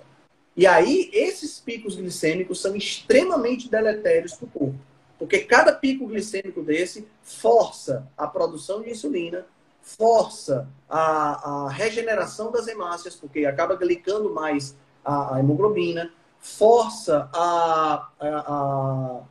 E 0.55 0.67
aí, 0.67 1.09
esses 1.13 1.59
picos 1.59 1.95
glicêmicos 1.95 2.61
são 2.61 2.75
extremamente 2.75 3.69
deletérios 3.69 4.33
para 4.33 4.45
o 4.45 4.49
corpo. 4.49 4.88
Porque 5.19 5.39
cada 5.39 5.73
pico 5.73 6.07
glicêmico 6.07 6.63
desse 6.63 7.05
força 7.21 8.07
a 8.17 8.25
produção 8.25 8.81
de 8.81 8.89
insulina, 8.89 9.45
força 9.81 10.67
a, 10.89 11.65
a 11.65 11.69
regeneração 11.69 12.49
das 12.51 12.67
hemácias, 12.67 13.15
porque 13.15 13.45
acaba 13.45 13.75
glicando 13.75 14.33
mais 14.33 14.77
a, 15.03 15.35
a 15.35 15.39
hemoglobina, 15.39 16.09
força 16.39 17.29
a, 17.33 18.07
a, 18.17 19.21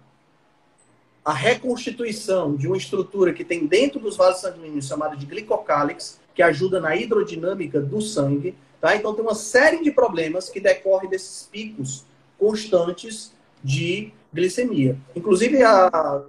a, 1.24 1.32
reconstituição 1.32 2.54
de 2.54 2.66
uma 2.66 2.76
estrutura 2.76 3.32
que 3.32 3.42
tem 3.42 3.66
dentro 3.66 3.98
dos 3.98 4.14
vasos 4.14 4.42
sanguíneos 4.42 4.86
chamada 4.86 5.16
de 5.16 5.24
glicocálix, 5.24 6.20
que 6.34 6.42
ajuda 6.42 6.80
na 6.80 6.94
hidrodinâmica 6.94 7.80
do 7.80 8.02
sangue. 8.02 8.54
Tá? 8.78 8.94
Então 8.94 9.14
tem 9.14 9.24
uma 9.24 9.34
série 9.34 9.82
de 9.82 9.90
problemas 9.90 10.50
que 10.50 10.60
decorrem 10.60 11.08
desses 11.08 11.48
picos 11.50 12.04
constantes 12.38 13.32
de 13.64 14.12
glicemia. 14.32 14.96
Inclusive, 15.14 15.62
a, 15.62 16.22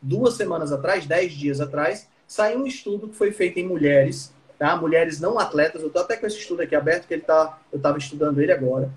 duas 0.00 0.34
semanas 0.34 0.72
atrás, 0.72 1.06
dez 1.06 1.32
dias 1.32 1.60
atrás, 1.60 2.08
saiu 2.26 2.60
um 2.60 2.66
estudo 2.66 3.08
que 3.08 3.16
foi 3.16 3.32
feito 3.32 3.58
em 3.58 3.66
mulheres, 3.66 4.32
tá? 4.58 4.76
Mulheres 4.76 5.20
não 5.20 5.38
atletas. 5.38 5.80
Eu 5.80 5.88
estou 5.88 6.02
até 6.02 6.16
com 6.16 6.26
esse 6.26 6.38
estudo 6.38 6.62
aqui 6.62 6.74
aberto, 6.74 7.06
que 7.06 7.14
ele 7.14 7.22
tá, 7.22 7.58
eu 7.72 7.76
estava 7.76 7.98
estudando 7.98 8.40
ele 8.40 8.52
agora. 8.52 8.90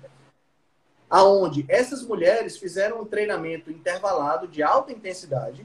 Aonde 1.08 1.64
essas 1.68 2.02
mulheres 2.02 2.58
fizeram 2.58 3.00
um 3.00 3.04
treinamento 3.04 3.70
intervalado 3.70 4.46
de 4.46 4.62
alta 4.62 4.92
intensidade, 4.92 5.64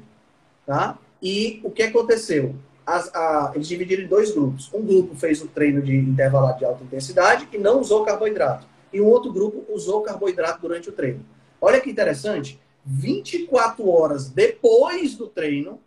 tá? 0.65 0.97
E 1.21 1.59
o 1.63 1.71
que 1.71 1.83
aconteceu? 1.83 2.55
As, 2.85 3.13
a, 3.13 3.51
eles 3.55 3.67
dividiram 3.67 4.03
em 4.03 4.07
dois 4.07 4.31
grupos. 4.31 4.69
Um 4.73 4.85
grupo 4.85 5.15
fez 5.15 5.41
o 5.41 5.45
um 5.45 5.47
treino 5.47 5.81
de 5.81 5.95
intervalado 5.95 6.59
de 6.59 6.65
alta 6.65 6.83
intensidade 6.83 7.47
e 7.51 7.57
não 7.57 7.79
usou 7.79 8.05
carboidrato. 8.05 8.65
E 8.91 9.01
um 9.01 9.05
outro 9.05 9.31
grupo 9.31 9.65
usou 9.73 10.01
carboidrato 10.01 10.61
durante 10.61 10.89
o 10.89 10.91
treino. 10.91 11.25
Olha 11.59 11.79
que 11.79 11.89
interessante. 11.89 12.59
24 12.85 13.87
horas 13.89 14.29
depois 14.29 15.15
do 15.15 15.27
treino, 15.27 15.79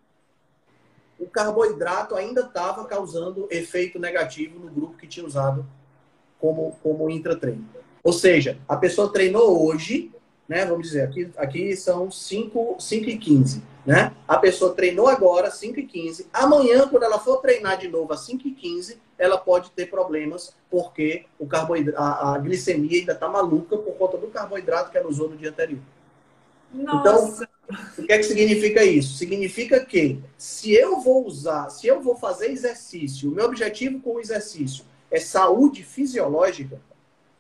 o 1.19 1.27
carboidrato 1.27 2.15
ainda 2.15 2.43
estava 2.43 2.85
causando 2.85 3.47
efeito 3.51 3.99
negativo 3.99 4.59
no 4.59 4.71
grupo 4.71 4.97
que 4.97 5.07
tinha 5.07 5.25
usado 5.25 5.67
como, 6.39 6.77
como 6.83 7.11
intratreino. 7.11 7.67
Ou 8.03 8.13
seja, 8.13 8.59
a 8.69 8.77
pessoa 8.77 9.13
treinou 9.13 9.67
hoje, 9.67 10.13
né? 10.49 10.65
Vamos 10.65 10.87
dizer, 10.87 11.03
aqui, 11.03 11.31
aqui 11.37 11.77
são 11.77 12.11
5, 12.11 12.77
5 12.79 13.11
e 13.11 13.19
15. 13.19 13.63
Né? 13.85 14.13
A 14.27 14.37
pessoa 14.39 14.75
treinou 14.75 15.09
agora, 15.09 15.51
5 15.51 15.79
e 15.79 15.87
15. 15.87 16.27
Amanhã, 16.33 16.89
quando 16.89 17.05
ela 17.05 17.19
for 17.19 17.39
treinar 17.39 17.79
de 17.79 17.89
novo 17.89 18.13
às 18.13 18.21
5 18.21 18.47
e 18.47 18.51
15, 18.51 18.99
ela 19.17 19.39
pode 19.39 19.71
ter 19.71 19.87
problemas 19.87 20.55
porque 20.71 21.25
o 21.39 21.47
carboidrato, 21.47 22.01
a, 22.01 22.35
a 22.35 22.39
glicemia 22.39 22.99
ainda 22.99 23.13
está 23.13 23.29
maluca 23.29 23.77
por 23.77 23.95
conta 23.95 24.19
do 24.19 24.27
carboidrato 24.27 24.91
que 24.91 24.99
ela 24.99 25.09
usou 25.09 25.31
no 25.31 25.37
dia 25.37 25.51
anterior. 25.51 25.81
Nossa. 26.77 27.45
Então, 27.45 27.49
o 27.99 28.03
que 28.07 28.13
é 28.13 28.19
que 28.19 28.25
significa 28.25 28.85
isso? 28.85 29.17
Significa 29.17 29.85
que 29.85 30.21
se 30.39 30.73
eu 30.73 31.01
vou 31.01 31.27
usar, 31.27 31.69
se 31.71 31.87
eu 31.87 32.01
vou 32.01 32.17
fazer 32.17 32.51
exercício, 32.51 33.31
o 33.31 33.35
meu 33.35 33.47
objetivo 33.47 34.01
com 34.01 34.15
o 34.15 34.21
exercício 34.21 34.85
é 35.11 35.19
saúde 35.19 35.83
fisiológica, 35.83 36.81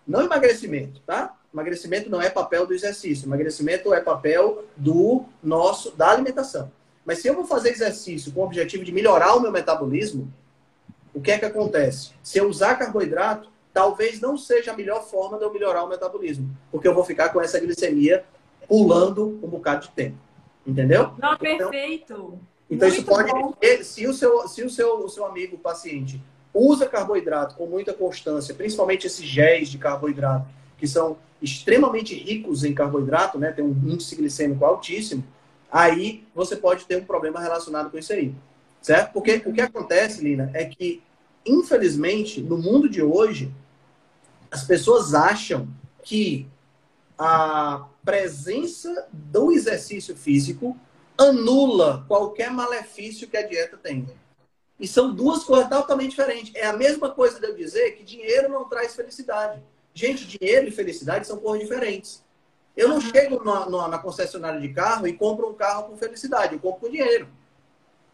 não 0.06 0.22
emagrecimento, 0.22 1.00
tá? 1.06 1.36
Emagrecimento 1.52 2.10
não 2.10 2.20
é 2.20 2.28
papel 2.28 2.66
do 2.66 2.74
exercício, 2.74 3.26
emagrecimento 3.26 3.92
é 3.94 4.00
papel 4.00 4.64
do 4.76 5.24
nosso 5.42 5.90
da 5.92 6.10
alimentação. 6.10 6.70
Mas 7.04 7.18
se 7.20 7.28
eu 7.28 7.34
vou 7.34 7.44
fazer 7.44 7.70
exercício 7.70 8.32
com 8.32 8.40
o 8.40 8.44
objetivo 8.44 8.84
de 8.84 8.92
melhorar 8.92 9.34
o 9.36 9.40
meu 9.40 9.52
metabolismo, 9.52 10.32
o 11.14 11.20
que 11.20 11.30
é 11.30 11.38
que 11.38 11.44
acontece? 11.44 12.10
Se 12.22 12.38
eu 12.38 12.48
usar 12.48 12.74
carboidrato, 12.74 13.48
talvez 13.72 14.20
não 14.20 14.36
seja 14.36 14.72
a 14.72 14.76
melhor 14.76 15.04
forma 15.08 15.38
de 15.38 15.44
eu 15.44 15.52
melhorar 15.52 15.84
o 15.84 15.88
metabolismo, 15.88 16.50
porque 16.70 16.88
eu 16.88 16.94
vou 16.94 17.04
ficar 17.04 17.28
com 17.28 17.40
essa 17.40 17.60
glicemia 17.60 18.24
pulando 18.68 19.38
um 19.42 19.48
bocado 19.48 19.86
de 19.86 19.90
tempo. 19.90 20.16
Entendeu? 20.66 21.12
Não, 21.18 21.34
então, 21.34 21.38
perfeito. 21.38 22.38
Então, 22.68 22.88
isso 22.88 23.04
pode. 23.04 23.30
Bom. 23.30 23.54
Se, 23.82 24.06
o 24.06 24.12
seu, 24.12 24.48
se 24.48 24.62
o, 24.62 24.70
seu, 24.70 25.04
o 25.04 25.08
seu 25.08 25.24
amigo, 25.24 25.56
o 25.56 25.58
paciente, 25.58 26.20
usa 26.52 26.86
carboidrato 26.86 27.54
com 27.54 27.66
muita 27.66 27.92
constância, 27.92 28.54
principalmente 28.54 29.06
esses 29.06 29.24
géis 29.24 29.68
de 29.68 29.78
carboidrato, 29.78 30.46
que 30.76 30.88
são 30.88 31.16
extremamente 31.40 32.14
ricos 32.14 32.64
em 32.64 32.74
carboidrato, 32.74 33.38
né? 33.38 33.52
Tem 33.52 33.64
um 33.64 33.70
índice 33.70 34.16
glicêmico 34.16 34.64
altíssimo, 34.64 35.22
aí 35.70 36.24
você 36.34 36.56
pode 36.56 36.84
ter 36.86 36.96
um 36.96 37.04
problema 37.04 37.40
relacionado 37.40 37.90
com 37.90 37.98
isso 37.98 38.12
aí. 38.12 38.34
Certo? 38.80 39.12
Porque 39.12 39.42
o 39.44 39.52
que 39.52 39.60
acontece, 39.60 40.22
Lina, 40.22 40.50
é 40.54 40.64
que, 40.64 41.02
infelizmente, 41.44 42.40
no 42.40 42.56
mundo 42.56 42.88
de 42.88 43.02
hoje, 43.02 43.52
as 44.50 44.64
pessoas 44.64 45.12
acham 45.12 45.68
que 46.02 46.46
a 47.18 47.88
presença 48.04 49.08
do 49.12 49.50
exercício 49.50 50.14
físico 50.16 50.78
anula 51.16 52.04
qualquer 52.06 52.50
malefício 52.50 53.28
que 53.28 53.36
a 53.36 53.46
dieta 53.46 53.76
tem. 53.76 54.06
E 54.78 54.86
são 54.86 55.14
duas 55.14 55.42
coisas 55.44 55.68
totalmente 55.68 56.10
diferentes. 56.10 56.54
É 56.54 56.66
a 56.66 56.72
mesma 56.72 57.10
coisa 57.10 57.40
de 57.40 57.46
eu 57.46 57.54
dizer 57.54 57.92
que 57.92 58.04
dinheiro 58.04 58.48
não 58.48 58.68
traz 58.68 58.94
felicidade. 58.94 59.62
Gente, 59.94 60.26
dinheiro 60.26 60.68
e 60.68 60.70
felicidade 60.70 61.26
são 61.26 61.38
coisas 61.38 61.66
diferentes. 61.66 62.22
Eu 62.76 62.88
não 62.88 63.00
chego 63.00 63.42
na, 63.42 63.88
na, 63.88 63.98
concessionária 63.98 64.60
de 64.60 64.68
carro 64.68 65.08
e 65.08 65.14
compro 65.14 65.48
um 65.48 65.54
carro 65.54 65.84
com 65.84 65.96
felicidade, 65.96 66.52
eu 66.52 66.60
compro 66.60 66.80
com 66.80 66.90
dinheiro. 66.90 67.26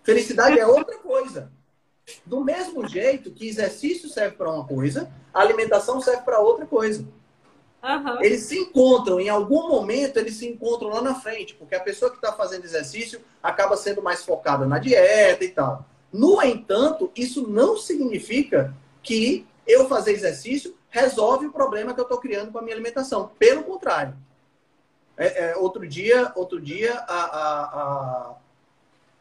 Felicidade 0.04 0.56
é 0.60 0.64
outra 0.64 0.96
coisa. 0.98 1.50
Do 2.24 2.44
mesmo 2.44 2.86
jeito 2.86 3.32
que 3.32 3.48
exercício 3.48 4.08
serve 4.08 4.36
para 4.36 4.52
uma 4.52 4.64
coisa, 4.64 5.12
alimentação 5.34 6.00
serve 6.00 6.22
para 6.22 6.38
outra 6.38 6.64
coisa. 6.64 7.04
Uhum. 7.82 8.22
Eles 8.22 8.42
se 8.42 8.56
encontram, 8.56 9.18
em 9.18 9.28
algum 9.28 9.68
momento, 9.68 10.16
eles 10.18 10.36
se 10.36 10.46
encontram 10.46 10.88
lá 10.88 11.02
na 11.02 11.16
frente, 11.16 11.54
porque 11.54 11.74
a 11.74 11.80
pessoa 11.80 12.10
que 12.10 12.16
está 12.16 12.32
fazendo 12.32 12.64
exercício 12.64 13.20
acaba 13.42 13.76
sendo 13.76 14.00
mais 14.00 14.24
focada 14.24 14.64
na 14.66 14.78
dieta 14.78 15.44
e 15.44 15.48
tal. 15.48 15.84
No 16.12 16.40
entanto, 16.42 17.10
isso 17.16 17.48
não 17.48 17.76
significa 17.76 18.72
que 19.02 19.44
eu 19.66 19.88
fazer 19.88 20.12
exercício 20.12 20.76
resolve 20.90 21.46
o 21.46 21.52
problema 21.52 21.92
que 21.92 22.00
eu 22.00 22.04
estou 22.04 22.18
criando 22.18 22.52
com 22.52 22.58
a 22.58 22.62
minha 22.62 22.74
alimentação. 22.74 23.30
Pelo 23.38 23.64
contrário. 23.64 24.14
É, 25.16 25.50
é, 25.50 25.56
outro 25.56 25.86
dia, 25.86 26.32
outro 26.36 26.60
dia 26.60 26.94
a, 26.94 27.24
a, 27.24 28.36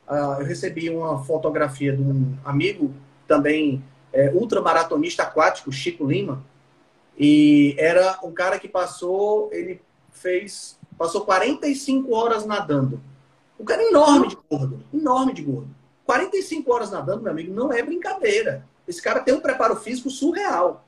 a, 0.07 0.37
eu 0.39 0.45
recebi 0.45 0.89
uma 0.89 1.23
fotografia 1.23 1.95
de 1.95 2.01
um 2.01 2.37
amigo, 2.45 2.93
também 3.27 3.83
é, 4.13 4.29
ultramaratonista 4.31 5.23
aquático, 5.23 5.71
Chico 5.71 6.05
Lima, 6.05 6.43
e 7.17 7.75
era 7.77 8.19
um 8.23 8.31
cara 8.31 8.59
que 8.59 8.67
passou, 8.67 9.49
ele 9.51 9.81
fez, 10.11 10.79
passou 10.97 11.21
45 11.21 12.13
horas 12.13 12.45
nadando. 12.45 13.01
Um 13.59 13.65
cara 13.65 13.83
enorme 13.83 14.29
de 14.29 14.37
gordo, 14.49 14.83
enorme 14.93 15.33
de 15.33 15.41
gordo. 15.43 15.69
45 16.05 16.73
horas 16.73 16.91
nadando, 16.91 17.21
meu 17.21 17.31
amigo, 17.31 17.53
não 17.53 17.71
é 17.71 17.81
brincadeira. 17.83 18.65
Esse 18.87 19.01
cara 19.01 19.19
tem 19.19 19.33
um 19.33 19.39
preparo 19.39 19.75
físico 19.75 20.09
surreal. 20.09 20.83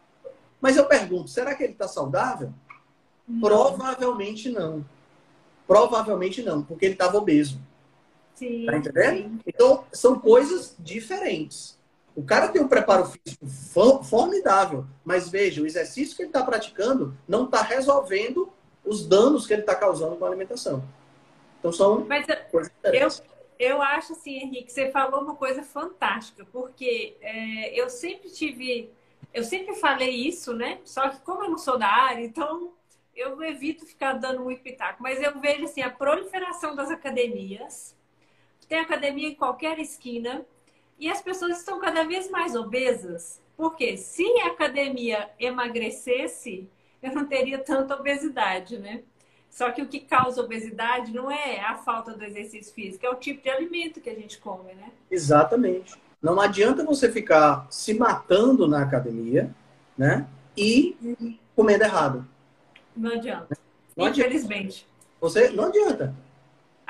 Mas 0.60 0.76
eu 0.76 0.86
pergunto, 0.86 1.30
será 1.30 1.54
que 1.56 1.64
ele 1.64 1.74
está 1.74 1.88
saudável? 1.88 2.52
Não. 3.28 3.42
Provavelmente 3.42 4.50
não. 4.50 4.84
Provavelmente 5.68 6.42
não, 6.42 6.64
porque 6.64 6.86
ele 6.86 6.94
estava 6.94 7.18
obeso. 7.18 7.60
Sim. 8.36 8.66
Tá 8.66 8.78
entendendo? 8.78 9.18
Sim. 9.18 9.40
Então, 9.46 9.86
são 9.92 10.20
coisas 10.20 10.76
diferentes. 10.80 11.78
O 12.16 12.24
cara 12.24 12.48
tem 12.48 12.62
um 12.62 12.68
preparo 12.68 13.06
físico 13.06 13.48
formidável, 14.04 14.86
mas 15.04 15.30
veja, 15.30 15.62
o 15.62 15.66
exercício 15.66 16.16
que 16.16 16.22
ele 16.22 16.30
está 16.30 16.44
praticando 16.44 17.18
não 17.28 17.46
está 17.46 17.62
resolvendo 17.62 18.52
os 18.86 19.06
danos 19.06 19.48
que 19.48 19.54
ele 19.54 19.62
está 19.62 19.74
causando 19.74 20.16
com 20.16 20.26
a 20.26 20.28
alimentação. 20.28 20.84
Então 21.60 21.72
são 21.72 22.06
mas 22.06 22.26
coisas 22.52 22.72
diferentes. 22.72 23.24
Eu, 23.58 23.76
eu 23.76 23.82
acho 23.82 24.14
assim, 24.14 24.36
Henrique, 24.36 24.72
você 24.72 24.92
falou 24.92 25.22
uma 25.22 25.36
coisa 25.36 25.64
fantástica, 25.64 26.46
porque 26.52 27.16
é, 27.22 27.80
eu 27.80 27.90
sempre 27.90 28.30
tive, 28.30 28.92
eu 29.34 29.44
sempre 29.44 29.74
falei 29.76 30.12
isso, 30.12 30.54
né? 30.54 30.80
Só 30.84 31.10
que 31.10 31.20
como 31.22 31.46
eu 31.46 31.50
não 31.50 31.58
sou 31.58 31.80
da 31.80 31.88
área, 31.88 32.24
então 32.24 32.74
eu 33.16 33.42
evito 33.44 33.86
ficar 33.86 34.14
dando 34.14 34.42
muito 34.42 34.62
pitaco, 34.62 35.02
mas 35.02 35.22
eu 35.22 35.40
vejo 35.40 35.64
assim 35.66 35.82
a 35.82 35.90
proliferação 35.90 36.76
das 36.76 36.92
academias. 36.92 37.96
Tem 38.68 38.80
academia 38.80 39.30
em 39.30 39.36
qualquer 39.36 39.80
esquina 39.80 40.46
e 41.00 41.10
as 41.10 41.22
pessoas 41.22 41.60
estão 41.60 41.80
cada 41.80 42.04
vez 42.04 42.30
mais 42.30 42.56
obesas. 42.56 43.42
Porque 43.56 43.98
se 43.98 44.26
a 44.42 44.48
academia 44.48 45.30
emagrecesse, 45.40 46.68
eu 47.02 47.14
não 47.14 47.26
teria 47.26 47.60
tanta 47.60 47.96
obesidade, 47.96 48.78
né? 48.78 49.04
Só 49.50 49.70
que 49.70 49.82
o 49.84 49.88
que 49.88 50.00
causa 50.00 50.42
obesidade 50.42 51.14
não 51.14 51.30
é 51.30 51.60
a 51.60 51.76
falta 51.76 52.14
do 52.14 52.24
exercício 52.24 52.74
físico, 52.74 53.06
é 53.06 53.10
o 53.10 53.16
tipo 53.16 53.44
de 53.44 53.50
alimento 53.50 54.02
que 54.02 54.10
a 54.10 54.16
gente 54.16 54.40
come, 54.40 54.74
né? 54.74 54.90
Exatamente. 55.12 55.94
Não 56.20 56.40
adianta 56.40 56.84
você 56.84 57.12
ficar 57.12 57.68
se 57.70 57.94
matando 57.94 58.68
na 58.68 58.82
academia, 58.82 59.54
né? 59.96 60.26
E 60.58 61.38
comendo 61.56 61.84
errado. 61.84 62.28
Não 62.96 63.12
adianta. 63.12 63.58
Não 63.96 64.08
Infelizmente. 64.08 64.88
Adianta. 64.88 65.20
Você 65.22 65.50
não 65.50 65.66
adianta. 65.66 66.16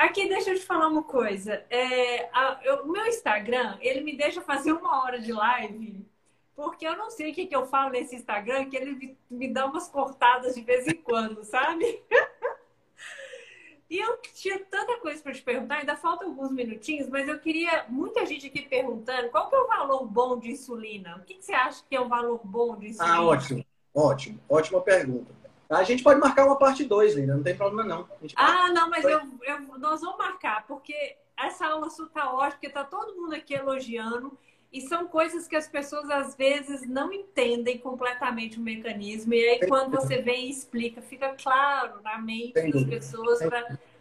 Aqui, 0.03 0.27
deixa 0.27 0.51
eu 0.51 0.59
te 0.59 0.65
falar 0.65 0.89
uma 0.89 1.03
coisa. 1.03 1.63
É, 1.69 2.29
a, 2.33 2.59
eu, 2.61 2.83
o 2.83 2.91
meu 2.91 3.05
Instagram, 3.07 3.77
ele 3.79 4.01
me 4.01 4.17
deixa 4.17 4.41
fazer 4.41 4.73
uma 4.73 5.01
hora 5.01 5.17
de 5.17 5.31
live, 5.31 6.05
porque 6.53 6.85
eu 6.85 6.97
não 6.97 7.09
sei 7.09 7.31
o 7.31 7.33
que, 7.33 7.45
que 7.45 7.55
eu 7.55 7.65
falo 7.65 7.91
nesse 7.91 8.13
Instagram, 8.13 8.69
que 8.69 8.75
ele 8.75 8.95
me, 8.95 9.17
me 9.31 9.47
dá 9.47 9.65
umas 9.65 9.87
cortadas 9.87 10.55
de 10.55 10.61
vez 10.61 10.85
em 10.87 10.95
quando, 10.95 11.45
sabe? 11.45 12.03
e 13.89 13.97
eu 13.97 14.17
tinha 14.33 14.59
tanta 14.65 14.97
coisa 14.97 15.23
para 15.23 15.31
te 15.31 15.41
perguntar, 15.41 15.75
ainda 15.75 15.95
falta 15.95 16.25
alguns 16.25 16.51
minutinhos, 16.51 17.07
mas 17.07 17.25
eu 17.25 17.39
queria 17.39 17.85
muita 17.87 18.25
gente 18.25 18.47
aqui 18.47 18.63
perguntando 18.63 19.29
qual 19.29 19.47
que 19.49 19.55
é 19.55 19.59
o 19.59 19.67
valor 19.67 20.05
bom 20.05 20.37
de 20.37 20.51
insulina? 20.51 21.15
O 21.15 21.21
que, 21.23 21.35
que 21.35 21.45
você 21.45 21.53
acha 21.53 21.81
que 21.89 21.95
é 21.95 22.01
o 22.01 22.09
valor 22.09 22.41
bom 22.43 22.75
de 22.75 22.89
insulina? 22.89 23.15
Ah, 23.15 23.23
ótimo, 23.23 23.65
ótimo, 23.95 24.39
ótima 24.49 24.81
pergunta. 24.81 25.42
A 25.79 25.83
gente 25.83 26.03
pode 26.03 26.19
marcar 26.19 26.45
uma 26.45 26.57
parte 26.57 26.83
2 26.83 27.17
ainda, 27.17 27.35
não 27.35 27.43
tem 27.43 27.55
problema 27.55 27.83
não. 27.83 28.07
Ah, 28.35 28.69
não, 28.69 28.89
mas 28.89 29.03
eu, 29.03 29.21
eu, 29.43 29.59
nós 29.77 30.01
vamos 30.01 30.17
marcar, 30.17 30.65
porque 30.67 31.15
essa 31.37 31.67
aula 31.67 31.89
sua 31.89 32.07
tá 32.09 32.31
ótima, 32.31 32.51
porque 32.51 32.69
tá 32.69 32.83
todo 32.83 33.15
mundo 33.15 33.33
aqui 33.33 33.53
elogiando. 33.53 34.37
E 34.71 34.81
são 34.81 35.05
coisas 35.05 35.47
que 35.47 35.55
as 35.55 35.67
pessoas 35.67 36.09
às 36.09 36.35
vezes 36.35 36.87
não 36.89 37.13
entendem 37.13 37.77
completamente 37.77 38.57
o 38.57 38.61
mecanismo. 38.61 39.31
E 39.35 39.47
aí, 39.47 39.67
quando 39.67 39.91
você 39.91 40.19
vem 40.19 40.47
e 40.47 40.49
explica, 40.49 40.99
fica 40.99 41.35
claro 41.41 42.01
na 42.01 42.17
mente 42.17 42.53
das 42.71 42.83
pessoas 42.83 43.39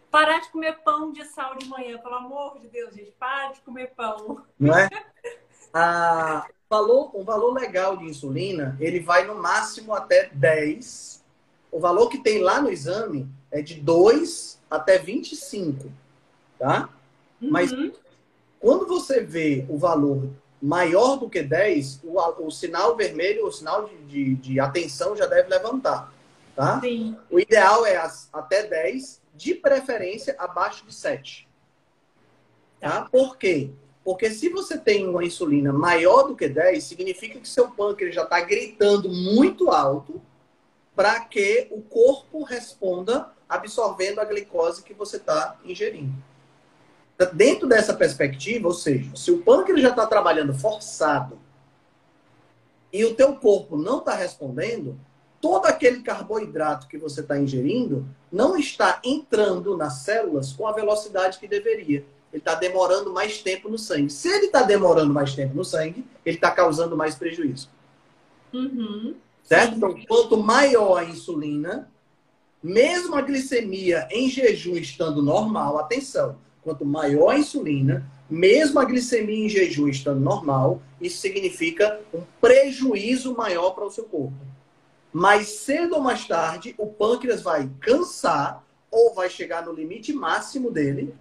parar 0.09 0.39
de 0.41 0.49
comer 0.49 0.77
pão 0.83 1.11
de 1.11 1.25
sal 1.25 1.55
de 1.55 1.67
manhã, 1.67 1.97
pelo 1.99 2.15
amor 2.15 2.59
de 2.59 2.67
Deus, 2.67 2.93
gente, 2.93 3.11
para 3.19 3.51
de 3.51 3.61
comer 3.61 3.93
pão. 3.95 4.43
Não 4.59 4.77
é? 4.77 4.89
Ah, 5.75 6.45
valor, 6.69 7.09
um 7.15 7.23
valor 7.23 7.51
legal 7.51 7.97
de 7.97 8.05
insulina, 8.05 8.77
ele 8.79 8.99
vai 8.99 9.25
no 9.25 9.33
máximo 9.33 9.91
até 9.91 10.29
10. 10.31 11.22
O 11.73 11.79
valor 11.79 12.07
que 12.07 12.19
tem 12.19 12.39
lá 12.39 12.61
no 12.61 12.69
exame 12.69 13.27
é 13.49 13.59
de 13.59 13.73
2 13.81 14.59
até 14.69 14.99
25, 14.99 15.91
tá? 16.59 16.87
Uhum. 17.41 17.49
Mas 17.49 17.71
quando 18.59 18.85
você 18.85 19.21
vê 19.21 19.65
o 19.67 19.75
valor 19.75 20.29
maior 20.61 21.17
do 21.17 21.27
que 21.27 21.41
10, 21.41 22.01
o, 22.03 22.45
o 22.45 22.51
sinal 22.51 22.95
vermelho, 22.95 23.47
o 23.47 23.51
sinal 23.51 23.89
de, 23.89 23.95
de, 24.03 24.35
de, 24.35 24.59
atenção 24.59 25.17
já 25.17 25.25
deve 25.25 25.49
levantar, 25.49 26.13
tá? 26.55 26.79
Sim. 26.79 27.17
O 27.31 27.39
ideal 27.39 27.87
é 27.87 27.97
as, 27.97 28.29
até 28.31 28.67
10, 28.67 29.19
de 29.33 29.55
preferência 29.55 30.35
abaixo 30.37 30.85
de 30.85 30.93
7. 30.93 31.47
Tá? 32.79 33.01
tá? 33.01 33.09
Por 33.11 33.35
quê? 33.35 33.71
Porque 34.05 34.29
se 34.29 34.47
você 34.49 34.77
tem 34.77 35.07
uma 35.07 35.25
insulina 35.25 35.73
maior 35.73 36.27
do 36.27 36.35
que 36.35 36.47
10, 36.47 36.83
significa 36.83 37.39
que 37.39 37.49
seu 37.49 37.71
pâncreas 37.71 38.13
já 38.13 38.23
está 38.23 38.39
gritando 38.41 39.09
muito 39.09 39.71
alto 39.71 40.21
para 40.95 41.19
que 41.21 41.67
o 41.71 41.81
corpo 41.81 42.43
responda 42.43 43.31
absorvendo 43.47 44.19
a 44.19 44.25
glicose 44.25 44.83
que 44.83 44.93
você 44.93 45.17
está 45.17 45.57
ingerindo. 45.65 46.13
Dentro 47.33 47.67
dessa 47.67 47.93
perspectiva, 47.93 48.67
ou 48.67 48.73
seja, 48.73 49.15
se 49.15 49.31
o 49.31 49.41
pâncreas 49.41 49.81
já 49.81 49.89
está 49.89 50.05
trabalhando 50.05 50.53
forçado 50.53 51.39
e 52.91 53.05
o 53.05 53.15
teu 53.15 53.35
corpo 53.35 53.77
não 53.77 53.99
está 53.99 54.13
respondendo, 54.13 54.99
todo 55.39 55.65
aquele 55.65 56.01
carboidrato 56.01 56.87
que 56.87 56.97
você 56.97 57.21
está 57.21 57.39
ingerindo 57.39 58.05
não 58.31 58.57
está 58.57 58.99
entrando 59.03 59.77
nas 59.77 59.99
células 59.99 60.51
com 60.51 60.67
a 60.67 60.73
velocidade 60.73 61.39
que 61.39 61.47
deveria 61.47 62.05
ele 62.33 62.41
está 62.41 62.55
demorando 62.55 63.13
mais 63.13 63.43
tempo 63.43 63.69
no 63.69 63.77
sangue. 63.77 64.09
Se 64.09 64.27
ele 64.27 64.47
está 64.47 64.63
demorando 64.63 65.13
mais 65.13 65.35
tempo 65.35 65.55
no 65.55 65.63
sangue, 65.63 66.03
ele 66.25 66.35
está 66.35 66.49
causando 66.49 66.97
mais 66.97 67.13
prejuízo. 67.13 67.69
Uhum. 68.51 69.13
Certo? 69.43 69.75
Então, 69.75 69.95
quanto 70.07 70.37
maior 70.37 70.97
a 70.97 71.03
insulina, 71.03 71.91
mesmo 72.61 73.15
a 73.15 73.21
glicemia 73.21 74.07
em 74.09 74.29
jejum 74.29 74.75
estando 74.75 75.21
normal, 75.21 75.77
atenção, 75.77 76.37
quanto 76.63 76.85
maior 76.85 77.31
a 77.31 77.37
insulina, 77.37 78.09
mesmo 78.29 78.79
a 78.79 78.85
glicemia 78.85 79.45
em 79.45 79.49
jejum 79.49 79.87
estando 79.87 80.21
normal, 80.21 80.81
isso 80.99 81.19
significa 81.19 81.99
um 82.13 82.21
prejuízo 82.39 83.35
maior 83.35 83.71
para 83.71 83.85
o 83.85 83.91
seu 83.91 84.05
corpo. 84.05 84.33
Mais 85.11 85.47
cedo 85.47 85.95
ou 85.95 86.01
mais 86.01 86.25
tarde, 86.25 86.73
o 86.77 86.87
pâncreas 86.87 87.41
vai 87.41 87.69
cansar 87.81 88.63
ou 88.89 89.13
vai 89.13 89.29
chegar 89.29 89.65
no 89.65 89.73
limite 89.73 90.13
máximo 90.13 90.71
dele 90.71 91.13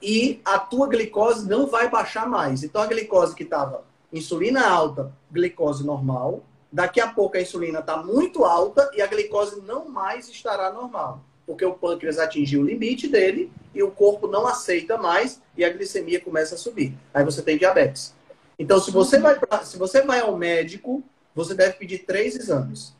e 0.00 0.40
a 0.44 0.58
tua 0.58 0.88
glicose 0.88 1.48
não 1.48 1.66
vai 1.66 1.90
baixar 1.90 2.26
mais. 2.28 2.62
Então 2.62 2.80
a 2.80 2.86
glicose 2.86 3.34
que 3.34 3.42
estava 3.42 3.84
insulina 4.12 4.66
alta, 4.66 5.12
glicose 5.30 5.84
normal, 5.84 6.42
daqui 6.72 7.00
a 7.00 7.08
pouco 7.08 7.36
a 7.36 7.40
insulina 7.40 7.80
está 7.80 7.96
muito 7.96 8.44
alta 8.44 8.90
e 8.94 9.02
a 9.02 9.06
glicose 9.06 9.60
não 9.62 9.88
mais 9.88 10.28
estará 10.28 10.72
normal, 10.72 11.22
porque 11.46 11.64
o 11.64 11.74
pâncreas 11.74 12.18
atingiu 12.18 12.60
o 12.60 12.64
limite 12.64 13.08
dele 13.08 13.52
e 13.74 13.82
o 13.82 13.90
corpo 13.90 14.26
não 14.26 14.46
aceita 14.46 14.96
mais 14.96 15.40
e 15.56 15.64
a 15.64 15.70
glicemia 15.70 16.20
começa 16.20 16.54
a 16.54 16.58
subir. 16.58 16.94
Aí 17.12 17.24
você 17.24 17.42
tem 17.42 17.58
diabetes. 17.58 18.14
Então 18.58 18.78
se 18.78 18.90
você 18.90 19.18
vai 19.18 19.38
pra, 19.38 19.64
se 19.64 19.76
você 19.76 20.02
vai 20.02 20.20
ao 20.20 20.36
médico, 20.36 21.02
você 21.34 21.54
deve 21.54 21.74
pedir 21.74 22.00
três 22.00 22.36
exames: 22.36 22.94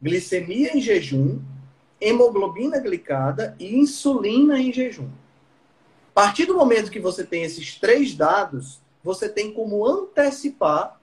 glicemia 0.00 0.76
em 0.76 0.80
jejum, 0.80 1.40
hemoglobina 2.00 2.78
glicada 2.78 3.54
e 3.58 3.76
insulina 3.76 4.58
em 4.58 4.72
jejum. 4.72 5.08
A 6.10 6.14
partir 6.14 6.44
do 6.44 6.54
momento 6.54 6.90
que 6.90 7.00
você 7.00 7.24
tem 7.24 7.42
esses 7.42 7.76
três 7.76 8.14
dados, 8.14 8.80
você 9.02 9.28
tem 9.28 9.52
como 9.52 9.86
antecipar 9.86 11.00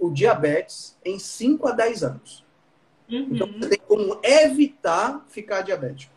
o 0.00 0.10
diabetes 0.10 0.96
em 1.04 1.18
5 1.18 1.68
a 1.68 1.72
10 1.72 2.02
anos. 2.02 2.44
Uhum. 3.08 3.28
Então, 3.30 3.52
você 3.52 3.68
tem 3.68 3.78
como 3.86 4.18
evitar 4.22 5.24
ficar 5.28 5.62
diabético. 5.62 6.12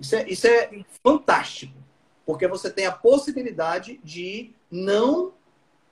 Isso 0.00 0.14
é, 0.14 0.28
isso 0.28 0.46
é 0.46 0.70
fantástico, 1.02 1.74
porque 2.24 2.46
você 2.46 2.70
tem 2.70 2.86
a 2.86 2.92
possibilidade 2.92 4.00
de 4.02 4.52
não 4.70 5.32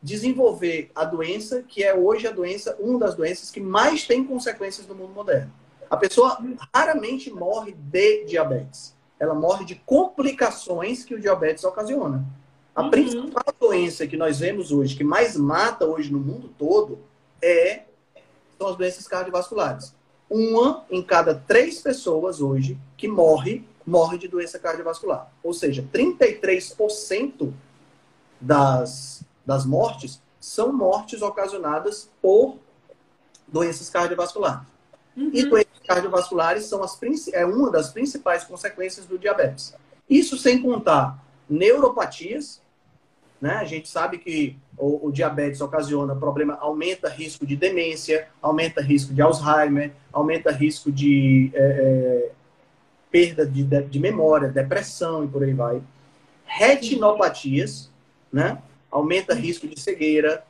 desenvolver 0.00 0.90
a 0.94 1.04
doença, 1.04 1.62
que 1.62 1.82
é 1.82 1.92
hoje 1.94 2.28
a 2.28 2.30
doença, 2.30 2.76
uma 2.78 2.98
das 2.98 3.14
doenças 3.14 3.50
que 3.50 3.60
mais 3.60 4.06
tem 4.06 4.24
consequências 4.24 4.86
no 4.86 4.94
mundo 4.94 5.12
moderno. 5.12 5.52
A 5.90 5.96
pessoa 5.96 6.38
raramente 6.72 7.30
morre 7.30 7.72
de 7.72 8.24
diabetes 8.24 8.96
ela 9.18 9.34
morre 9.34 9.64
de 9.64 9.74
complicações 9.74 11.04
que 11.04 11.14
o 11.14 11.20
diabetes 11.20 11.64
ocasiona. 11.64 12.24
A 12.74 12.82
uhum. 12.82 12.90
principal 12.90 13.44
doença 13.58 14.06
que 14.06 14.16
nós 14.16 14.38
vemos 14.40 14.70
hoje, 14.70 14.96
que 14.96 15.04
mais 15.04 15.36
mata 15.36 15.86
hoje 15.86 16.12
no 16.12 16.18
mundo 16.18 16.50
todo, 16.58 16.98
é 17.42 17.82
são 18.58 18.68
as 18.68 18.76
doenças 18.76 19.06
cardiovasculares. 19.06 19.94
Uma 20.28 20.84
em 20.90 21.02
cada 21.02 21.34
três 21.34 21.80
pessoas 21.80 22.40
hoje 22.40 22.78
que 22.96 23.06
morre, 23.06 23.64
morre 23.86 24.18
de 24.18 24.26
doença 24.26 24.58
cardiovascular. 24.58 25.30
Ou 25.42 25.52
seja, 25.52 25.86
33% 25.92 27.52
das, 28.40 29.22
das 29.44 29.64
mortes 29.64 30.20
são 30.40 30.72
mortes 30.72 31.22
ocasionadas 31.22 32.10
por 32.20 32.58
doenças 33.46 33.88
cardiovasculares. 33.88 34.66
Uhum. 35.16 35.30
E 35.32 35.44
doenças 35.44 35.78
cardiovasculares 35.86 36.64
são 36.64 36.82
as, 36.82 36.98
é 37.32 37.44
uma 37.46 37.70
das 37.70 37.90
principais 37.90 38.44
consequências 38.44 39.06
do 39.06 39.18
diabetes. 39.18 39.74
Isso 40.08 40.36
sem 40.36 40.60
contar 40.60 41.24
neuropatias, 41.48 42.60
né? 43.40 43.54
A 43.56 43.64
gente 43.64 43.88
sabe 43.88 44.18
que 44.18 44.56
o, 44.78 45.08
o, 45.08 45.12
diabetes 45.12 45.60
ocasiona 45.60 46.14
problema, 46.14 46.54
aumenta 46.60 47.08
risco 47.08 47.46
de 47.46 47.56
demência, 47.56 48.28
aumenta 48.42 48.80
risco 48.80 49.14
de 49.14 49.22
Alzheimer, 49.22 49.92
aumenta 50.12 50.50
risco 50.50 50.92
de 50.92 51.50
é, 51.54 51.60
é, 51.60 52.30
perda 53.10 53.46
de, 53.46 53.64
de, 53.64 53.98
memória, 53.98 54.48
depressão 54.48 55.24
e 55.24 55.28
por 55.28 55.42
aí 55.42 55.54
vai. 55.54 55.82
Retinopatias, 56.44 57.90
né? 58.32 58.62
Aumenta 58.90 59.34
risco 59.34 59.66
de 59.66 59.80
cegueira, 59.80 60.44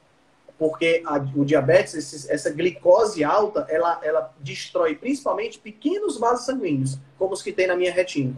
porque 0.58 1.02
a, 1.06 1.16
o 1.34 1.44
diabetes, 1.44 1.94
esse, 1.94 2.30
essa 2.30 2.50
glicose 2.50 3.22
alta, 3.22 3.66
ela, 3.68 4.00
ela 4.02 4.34
destrói 4.40 4.94
principalmente 4.94 5.58
pequenos 5.58 6.18
vasos 6.18 6.46
sanguíneos, 6.46 6.98
como 7.18 7.32
os 7.32 7.42
que 7.42 7.52
tem 7.52 7.66
na 7.66 7.76
minha 7.76 7.92
retina. 7.92 8.36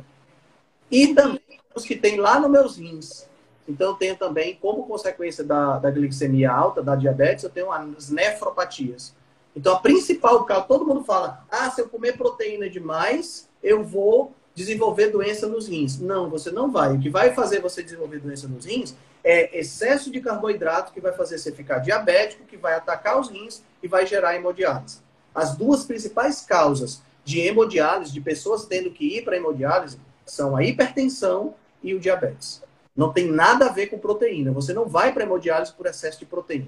E 0.91 1.15
também 1.15 1.61
os 1.75 1.85
que 1.85 1.97
tem 1.97 2.17
lá 2.17 2.39
nos 2.41 2.51
meus 2.51 2.77
rins. 2.77 3.29
Então, 3.69 3.91
eu 3.91 3.95
tenho 3.95 4.17
também, 4.17 4.57
como 4.57 4.87
consequência 4.87 5.45
da, 5.45 5.79
da 5.79 5.91
glicemia 5.91 6.51
alta, 6.51 6.83
da 6.83 6.97
diabetes, 6.97 7.45
eu 7.45 7.51
tenho 7.51 7.71
as 7.71 8.09
nefropatias. 8.09 9.15
Então, 9.55 9.75
a 9.75 9.81
principal 9.81 10.45
causa, 10.45 10.67
todo 10.67 10.87
mundo 10.87 11.05
fala, 11.05 11.45
ah, 11.51 11.71
se 11.71 11.81
eu 11.81 11.89
comer 11.89 12.17
proteína 12.17 12.71
demais, 12.71 13.49
eu 13.63 13.85
vou 13.85 14.33
desenvolver 14.55 15.09
doença 15.09 15.47
nos 15.47 15.69
rins. 15.69 16.01
Não, 16.01 16.31
você 16.31 16.51
não 16.51 16.71
vai. 16.71 16.95
O 16.95 17.01
que 17.01 17.11
vai 17.11 17.35
fazer 17.35 17.61
você 17.61 17.83
desenvolver 17.83 18.19
doença 18.21 18.49
nos 18.49 18.65
rins 18.65 18.95
é 19.23 19.59
excesso 19.59 20.11
de 20.11 20.21
carboidrato 20.21 20.93
que 20.93 21.01
vai 21.01 21.13
fazer 21.13 21.39
você 21.39 21.53
ficar 21.53 21.79
diabético, 21.79 22.45
que 22.45 22.57
vai 22.57 22.75
atacar 22.75 23.21
os 23.21 23.29
rins 23.29 23.63
e 23.83 23.89
vai 23.89 24.07
gerar 24.07 24.35
hemodiálise. 24.35 24.99
As 25.35 25.57
duas 25.57 25.85
principais 25.85 26.41
causas 26.41 27.03
de 27.25 27.41
hemodiálise, 27.41 28.13
de 28.13 28.21
pessoas 28.21 28.65
tendo 28.65 28.91
que 28.91 29.19
ir 29.19 29.25
para 29.25 29.37
hemodiálise, 29.37 29.99
são 30.25 30.57
a 30.57 30.65
hipertensão 30.65 31.55
e 31.83 31.95
o 31.95 32.01
diabetes. 32.01 32.63
Não 32.99 33.13
tem 33.13 33.31
nada 33.31 33.67
a 33.67 33.73
ver 33.73 33.87
com 33.87 33.97
proteína. 33.97 34.51
Você 34.51 34.75
não 34.75 34.89
vai 34.89 35.13
para 35.13 35.23
hemodiálise 35.23 35.73
por 35.73 35.87
excesso 35.87 36.19
de 36.19 36.27
proteína 36.27 36.67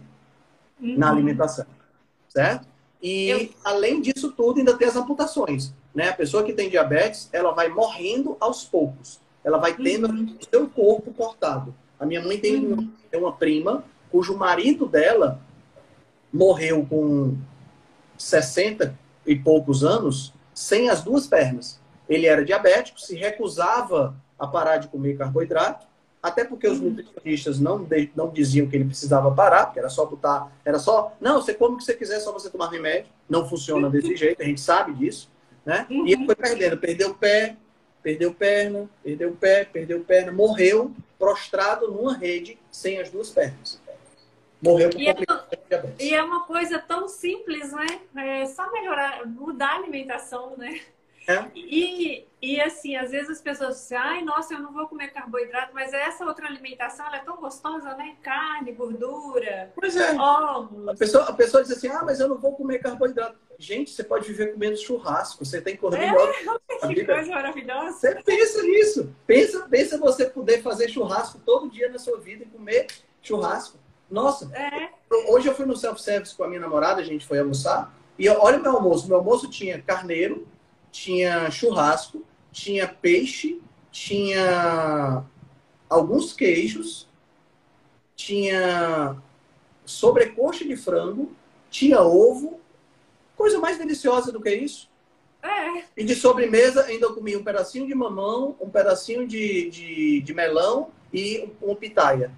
uhum. 0.80 0.96
na 0.96 1.10
alimentação, 1.10 1.66
certo? 2.28 2.68
E 3.02 3.30
Eu... 3.30 3.48
além 3.64 4.00
disso 4.00 4.30
tudo, 4.30 4.58
ainda 4.60 4.78
tem 4.78 4.86
as 4.86 4.94
amputações. 4.94 5.74
Né? 5.92 6.08
A 6.08 6.14
pessoa 6.14 6.44
que 6.44 6.52
tem 6.52 6.70
diabetes, 6.70 7.28
ela 7.32 7.50
vai 7.50 7.68
morrendo 7.68 8.36
aos 8.38 8.62
poucos. 8.62 9.20
Ela 9.42 9.58
vai 9.58 9.74
tendo 9.74 10.06
uhum. 10.06 10.36
o 10.40 10.44
seu 10.48 10.68
corpo 10.68 11.12
cortado. 11.12 11.74
A 11.98 12.06
minha 12.06 12.22
mãe 12.22 12.38
tem, 12.38 12.64
uhum. 12.64 12.92
uma 13.14 13.32
prima 13.32 13.82
cujo 14.08 14.36
marido 14.36 14.86
dela 14.86 15.40
morreu 16.32 16.86
com 16.88 17.36
60 18.16 18.96
e 19.26 19.34
poucos 19.34 19.82
anos 19.82 20.32
sem 20.54 20.88
as 20.88 21.02
duas 21.02 21.26
pernas. 21.26 21.80
Ele 22.08 22.26
era 22.26 22.44
diabético, 22.44 23.00
se 23.00 23.16
recusava 23.16 24.14
a 24.38 24.46
parar 24.46 24.76
de 24.76 24.86
comer 24.86 25.18
carboidrato, 25.18 25.89
até 26.22 26.44
porque 26.44 26.68
os 26.68 26.78
uhum. 26.78 26.90
nutricionistas 26.90 27.58
não, 27.58 27.86
não 28.14 28.30
diziam 28.30 28.68
que 28.68 28.76
ele 28.76 28.84
precisava 28.84 29.30
parar, 29.30 29.66
porque 29.66 29.78
era 29.78 29.88
só 29.88 30.04
botar, 30.04 30.52
era 30.64 30.78
só, 30.78 31.16
não, 31.20 31.40
você 31.40 31.54
come 31.54 31.74
o 31.74 31.78
que 31.78 31.84
você 31.84 31.94
quiser, 31.94 32.20
só 32.20 32.32
você 32.32 32.50
tomar 32.50 32.68
remédio. 32.68 33.10
Não 33.28 33.48
funciona 33.48 33.88
desse 33.88 34.16
jeito, 34.16 34.42
a 34.42 34.44
gente 34.44 34.60
sabe 34.60 34.92
disso, 34.92 35.30
né? 35.64 35.86
Uhum. 35.90 36.06
E 36.06 36.12
ele 36.12 36.26
foi 36.26 36.34
perdendo, 36.34 36.76
perdeu 36.76 37.10
o 37.10 37.14
pé, 37.14 37.56
perdeu 38.02 38.34
perna, 38.34 38.88
perdeu 39.02 39.32
pé, 39.32 39.64
perdeu 39.64 40.00
perna, 40.00 40.32
morreu 40.32 40.92
prostrado 41.18 41.90
numa 41.90 42.16
rede 42.16 42.58
sem 42.70 42.98
as 42.98 43.10
duas 43.10 43.30
pernas. 43.30 43.80
Morreu 44.62 44.90
com 44.90 44.98
e 44.98 45.08
é. 45.08 45.14
E 45.98 46.14
é 46.14 46.22
uma 46.22 46.42
coisa 46.44 46.78
tão 46.78 47.08
simples, 47.08 47.72
né? 47.72 47.86
É 48.14 48.46
só 48.46 48.70
melhorar, 48.70 49.26
mudar 49.26 49.70
a 49.70 49.76
alimentação, 49.76 50.54
né? 50.56 50.80
É. 51.28 51.44
E, 51.54 52.26
e 52.42 52.60
assim, 52.60 52.96
às 52.96 53.10
vezes 53.10 53.30
as 53.30 53.40
pessoas 53.40 53.76
dizem, 53.76 53.98
ai, 53.98 54.22
nossa, 54.22 54.54
eu 54.54 54.60
não 54.60 54.72
vou 54.72 54.88
comer 54.88 55.08
carboidrato, 55.08 55.74
mas 55.74 55.92
essa 55.92 56.24
outra 56.24 56.46
alimentação 56.46 57.06
ela 57.06 57.16
é 57.16 57.20
tão 57.20 57.36
gostosa, 57.36 57.94
né? 57.94 58.16
Carne, 58.22 58.72
gordura, 58.72 59.72
pois 59.74 59.96
é. 59.96 60.12
ovos. 60.14 60.88
A 60.88 60.94
pessoa, 60.94 61.24
a 61.24 61.32
pessoa 61.32 61.62
diz 61.62 61.72
assim, 61.72 61.88
ah, 61.88 62.02
mas 62.04 62.20
eu 62.20 62.28
não 62.28 62.38
vou 62.38 62.54
comer 62.54 62.78
carboidrato. 62.78 63.38
Gente, 63.58 63.90
você 63.90 64.02
pode 64.02 64.26
viver 64.26 64.54
comendo 64.54 64.76
churrasco, 64.78 65.44
você 65.44 65.60
tem 65.60 65.76
carboidrato. 65.76 66.60
É, 66.68 66.88
que 66.94 67.04
coisa 67.04 67.30
maravilhosa. 67.30 67.92
Você 67.92 68.22
pensa 68.22 68.62
nisso. 68.62 69.14
Pensa, 69.26 69.68
pensa 69.68 69.98
você 69.98 70.24
poder 70.24 70.62
fazer 70.62 70.88
churrasco 70.88 71.38
todo 71.44 71.70
dia 71.70 71.90
na 71.90 71.98
sua 71.98 72.18
vida 72.18 72.44
e 72.44 72.46
comer 72.46 72.86
churrasco. 73.20 73.78
Nossa, 74.10 74.50
é. 74.56 74.90
hoje 75.28 75.46
eu 75.46 75.54
fui 75.54 75.66
no 75.66 75.76
self-service 75.76 76.34
com 76.34 76.42
a 76.42 76.48
minha 76.48 76.60
namorada, 76.60 77.00
a 77.00 77.04
gente 77.04 77.24
foi 77.24 77.38
almoçar, 77.38 77.94
e 78.18 78.28
olha 78.28 78.58
o 78.58 78.62
meu 78.62 78.72
almoço. 78.72 79.06
Meu 79.06 79.18
almoço 79.18 79.48
tinha 79.48 79.80
carneiro, 79.80 80.48
tinha 80.90 81.50
churrasco, 81.50 82.24
tinha 82.52 82.86
peixe, 82.86 83.60
tinha 83.90 85.24
alguns 85.88 86.32
queijos, 86.32 87.08
tinha 88.14 89.16
sobrecoxa 89.84 90.64
de 90.64 90.76
frango, 90.76 91.32
tinha 91.70 92.00
ovo. 92.00 92.60
Coisa 93.36 93.58
mais 93.58 93.78
deliciosa 93.78 94.30
do 94.30 94.40
que 94.40 94.54
isso. 94.54 94.90
É. 95.42 95.84
E 95.96 96.04
de 96.04 96.14
sobremesa 96.14 96.84
ainda 96.84 97.06
eu 97.06 97.14
comi 97.14 97.34
um 97.36 97.42
pedacinho 97.42 97.86
de 97.86 97.94
mamão, 97.94 98.54
um 98.60 98.68
pedacinho 98.68 99.26
de, 99.26 99.70
de, 99.70 100.20
de 100.20 100.34
melão 100.34 100.90
e 101.12 101.50
um, 101.62 101.70
um 101.70 101.74
pitaia. 101.74 102.30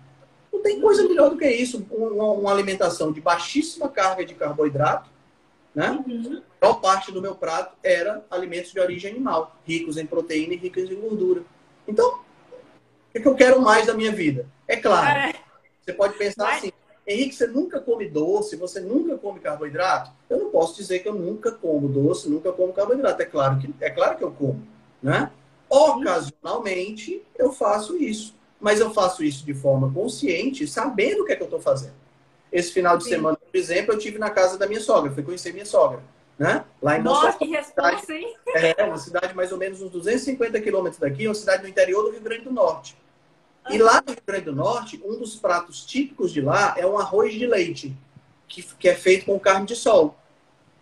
Não 0.53 0.63
tem 0.63 0.81
coisa 0.81 1.03
melhor 1.09 1.31
do 1.31 1.37
que 1.37 1.49
isso. 1.49 1.85
Uma, 1.91 2.27
uma 2.33 2.53
alimentação 2.53 3.11
de 3.11 3.21
baixíssima 3.21 3.89
carga 3.89 4.25
de 4.25 4.35
carboidrato, 4.35 5.11
né? 5.75 5.91
Uhum. 6.07 6.43
A 6.63 6.67
maior 6.67 6.81
parte 6.81 7.11
do 7.11 7.21
meu 7.21 7.35
prato 7.35 7.77
era 7.83 8.25
alimentos 8.31 8.71
de 8.71 8.79
origem 8.79 9.11
animal, 9.11 9.57
ricos 9.67 9.97
em 9.97 10.07
proteína 10.07 10.55
e 10.55 10.57
ricos 10.57 10.89
em 10.89 10.95
gordura. 10.95 11.43
Então, 11.89 12.21
o 13.13 13.21
que 13.21 13.27
eu 13.27 13.35
quero 13.35 13.61
mais 13.61 13.89
da 13.89 13.95
minha 13.95 14.13
vida? 14.13 14.47
É 14.69 14.77
claro, 14.77 15.19
é. 15.19 15.35
você 15.85 15.93
pode 15.93 16.17
pensar 16.17 16.55
assim, 16.55 16.71
Henrique, 17.05 17.35
você 17.35 17.49
nunca 17.49 17.81
come 17.81 18.09
doce, 18.09 18.55
você 18.55 18.79
nunca 18.79 19.19
come 19.19 19.41
carboidrato? 19.41 20.13
Eu 20.31 20.39
não 20.39 20.51
posso 20.51 20.77
dizer 20.77 21.01
que 21.01 21.09
eu 21.09 21.15
nunca 21.15 21.51
como 21.51 21.89
doce, 21.89 22.31
nunca 22.31 22.53
como 22.53 22.73
carboidrato. 22.73 23.21
É 23.21 23.25
claro 23.25 23.59
que, 23.59 23.75
é 23.81 23.91
claro 23.91 24.17
que 24.17 24.23
eu 24.23 24.31
como, 24.31 24.65
né? 25.03 25.33
Ocasionalmente, 25.69 27.25
eu 27.37 27.53
faço 27.53 27.97
isso. 27.97 28.37
Mas 28.61 28.79
eu 28.79 28.95
faço 28.95 29.25
isso 29.25 29.45
de 29.45 29.53
forma 29.53 29.93
consciente, 29.93 30.69
sabendo 30.69 31.23
o 31.23 31.27
que 31.27 31.33
é 31.33 31.37
que 31.37 31.43
eu 31.43 31.47
estou 31.47 31.61
fazendo. 31.61 31.95
Esse 32.53 32.71
final 32.71 32.97
de 32.97 33.03
Sim. 33.03 33.11
semana, 33.11 33.37
por 33.37 33.59
exemplo, 33.59 33.93
eu 33.93 33.99
tive 33.99 34.17
na 34.17 34.31
casa 34.31 34.57
da 34.57 34.69
minha 34.69 34.81
sogra, 34.81 35.11
fui 35.11 35.25
conhecer 35.25 35.53
minha 35.53 35.67
sogra. 35.67 36.01
Né? 36.43 36.65
Lá 36.83 36.99
em 36.99 37.03
Nossa, 37.05 37.39
que 37.39 37.45
resposta, 37.45 38.13
hein? 38.13 38.35
É, 38.49 38.83
uma 38.83 38.99
cidade 38.99 39.33
mais 39.33 39.53
ou 39.53 39.59
menos 39.59 39.81
uns 39.81 39.93
250 39.93 40.61
quilômetros 40.61 40.99
daqui, 40.99 41.29
uma 41.29 41.37
cidade 41.37 41.63
no 41.63 41.69
interior 41.69 42.03
do 42.03 42.11
Rio 42.11 42.21
Grande 42.21 42.43
do 42.43 42.51
Norte. 42.51 42.97
E 43.71 43.79
lá 43.79 44.03
no 44.05 44.13
Rio 44.13 44.23
Grande 44.27 44.47
do 44.47 44.53
Norte, 44.53 45.01
um 45.05 45.17
dos 45.21 45.37
pratos 45.37 45.87
típicos 45.87 46.33
de 46.33 46.41
lá 46.41 46.75
é 46.77 46.85
um 46.85 46.99
arroz 46.99 47.33
de 47.33 47.47
leite, 47.47 47.97
que, 48.49 48.61
que 48.61 48.89
é 48.89 48.95
feito 48.97 49.27
com 49.27 49.39
carne 49.39 49.67
de 49.67 49.77
sol. 49.77 50.17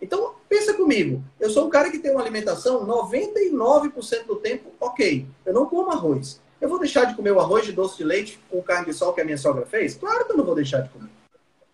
Então, 0.01 0.33
pensa 0.49 0.73
comigo. 0.73 1.23
Eu 1.39 1.51
sou 1.51 1.67
um 1.67 1.69
cara 1.69 1.91
que 1.91 1.99
tem 1.99 2.09
uma 2.09 2.21
alimentação 2.21 2.83
99% 2.87 4.25
do 4.25 4.37
tempo 4.37 4.71
ok. 4.79 5.27
Eu 5.45 5.53
não 5.53 5.67
como 5.67 5.91
arroz. 5.91 6.41
Eu 6.59 6.69
vou 6.69 6.79
deixar 6.79 7.05
de 7.05 7.15
comer 7.15 7.33
o 7.33 7.39
arroz 7.39 7.67
de 7.67 7.71
doce 7.71 7.97
de 7.97 8.03
leite 8.03 8.39
com 8.49 8.63
carne 8.63 8.87
de 8.87 8.93
sol 8.95 9.13
que 9.13 9.21
a 9.21 9.23
minha 9.23 9.37
sogra 9.37 9.63
fez? 9.67 9.93
Claro 9.93 10.25
que 10.25 10.31
eu 10.31 10.37
não 10.37 10.43
vou 10.43 10.55
deixar 10.55 10.81
de 10.81 10.89
comer. 10.89 11.11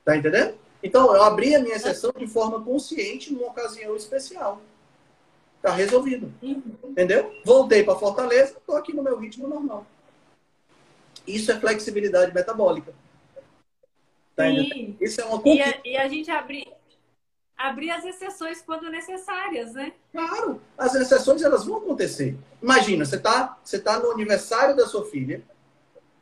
Tá 0.03 0.17
entendendo? 0.17 0.55
Então, 0.81 1.13
eu 1.15 1.23
abri 1.23 1.55
a 1.55 1.59
minha 1.59 1.75
exceção 1.75 2.11
de 2.17 2.27
forma 2.27 2.63
consciente 2.63 3.33
numa 3.33 3.47
ocasião 3.47 3.95
especial. 3.95 4.61
Tá 5.61 5.71
resolvido. 5.71 6.31
Entendeu? 6.83 7.33
Voltei 7.43 7.83
para 7.83 7.97
Fortaleza, 7.97 8.55
tô 8.65 8.75
aqui 8.75 8.93
no 8.93 9.03
meu 9.03 9.17
ritmo 9.17 9.47
normal. 9.47 9.85
Isso 11.25 11.51
é 11.51 11.59
flexibilidade 11.59 12.33
metabólica. 12.33 12.93
Tá. 14.35 14.45
Isso 15.01 15.19
é 15.19 15.25
uma 15.25 15.41
e 15.45 15.61
a, 15.61 15.81
e 15.83 15.97
a 15.97 16.07
gente 16.07 16.29
abrir 16.29 16.67
abrir 17.57 17.89
as 17.89 18.05
exceções 18.05 18.61
quando 18.61 18.87
necessárias, 18.89 19.73
né? 19.73 19.93
Claro, 20.11 20.61
as 20.77 20.93
exceções 20.93 21.41
elas 21.41 21.65
vão 21.65 21.77
acontecer. 21.77 22.37
Imagina, 22.61 23.03
você 23.03 23.15
está 23.15 23.57
você 23.63 23.79
tá 23.79 23.99
no 23.99 24.11
aniversário 24.11 24.75
da 24.75 24.85
sua 24.85 25.05
filha, 25.05 25.43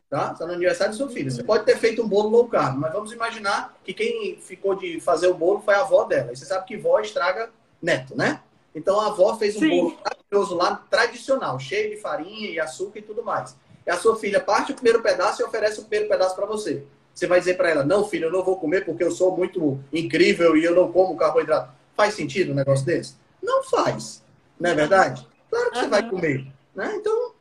tá? 0.08 0.32
Está 0.32 0.46
no 0.46 0.52
aniversário 0.52 0.92
da 0.92 0.98
sua 0.98 1.08
filha. 1.08 1.30
Você 1.30 1.42
pode 1.42 1.64
ter 1.64 1.76
feito 1.76 2.02
um 2.02 2.08
bolo 2.08 2.28
low 2.28 2.48
carb, 2.48 2.78
mas 2.78 2.92
vamos 2.92 3.12
imaginar 3.12 3.76
que 3.84 3.92
quem 3.92 4.38
ficou 4.40 4.74
de 4.74 5.00
fazer 5.00 5.28
o 5.28 5.34
bolo 5.34 5.60
foi 5.60 5.74
a 5.74 5.80
avó 5.80 6.04
dela. 6.04 6.32
E 6.32 6.36
você 6.36 6.44
sabe 6.44 6.66
que 6.66 6.76
vó 6.76 7.00
estraga 7.00 7.50
neto, 7.80 8.16
né? 8.16 8.40
Então 8.74 9.00
a 9.00 9.08
avó 9.08 9.36
fez 9.36 9.56
um 9.56 9.60
Sim. 9.60 9.70
bolo 9.70 9.98
maravilhoso 10.04 10.54
lá, 10.54 10.76
tradicional, 10.90 11.58
cheio 11.58 11.90
de 11.90 11.96
farinha 11.96 12.50
e 12.50 12.60
açúcar 12.60 12.98
e 12.98 13.02
tudo 13.02 13.22
mais. 13.22 13.56
E 13.86 13.90
a 13.90 13.96
sua 13.96 14.16
filha 14.16 14.40
parte 14.40 14.72
o 14.72 14.74
primeiro 14.74 15.00
pedaço 15.00 15.40
e 15.40 15.44
oferece 15.44 15.80
o 15.80 15.84
primeiro 15.84 16.08
pedaço 16.08 16.34
para 16.34 16.46
você. 16.46 16.84
Você 17.14 17.26
vai 17.26 17.38
dizer 17.38 17.56
para 17.56 17.70
ela: 17.70 17.84
Não, 17.84 18.06
filho, 18.06 18.26
eu 18.26 18.32
não 18.32 18.44
vou 18.44 18.56
comer 18.58 18.84
porque 18.84 19.02
eu 19.02 19.10
sou 19.10 19.34
muito 19.34 19.80
incrível 19.92 20.56
e 20.56 20.64
eu 20.64 20.74
não 20.74 20.92
como 20.92 21.16
carboidrato. 21.16 21.72
Faz 21.96 22.14
sentido 22.14 22.52
um 22.52 22.54
negócio 22.54 22.84
desse? 22.84 23.14
Não 23.42 23.62
faz. 23.64 24.22
Não 24.60 24.70
é 24.70 24.74
verdade? 24.74 25.26
Claro 25.48 25.70
que 25.70 25.78
você 25.78 25.88
vai 25.88 26.10
comer. 26.10 26.46
Né? 26.74 26.94
Então, 26.96 27.32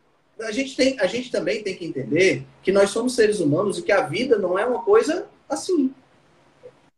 a 0.42 0.52
gente, 0.52 0.76
tem, 0.76 1.00
a 1.00 1.08
gente 1.08 1.32
também 1.32 1.64
tem 1.64 1.76
que 1.76 1.86
entender 1.86 2.46
que 2.62 2.72
nós 2.72 2.90
somos 2.90 3.16
seres 3.16 3.40
humanos 3.40 3.78
e 3.78 3.82
que 3.82 3.92
a 3.92 4.02
vida 4.02 4.38
não 4.38 4.58
é 4.58 4.66
uma 4.66 4.84
coisa 4.84 5.28
assim. 5.48 5.94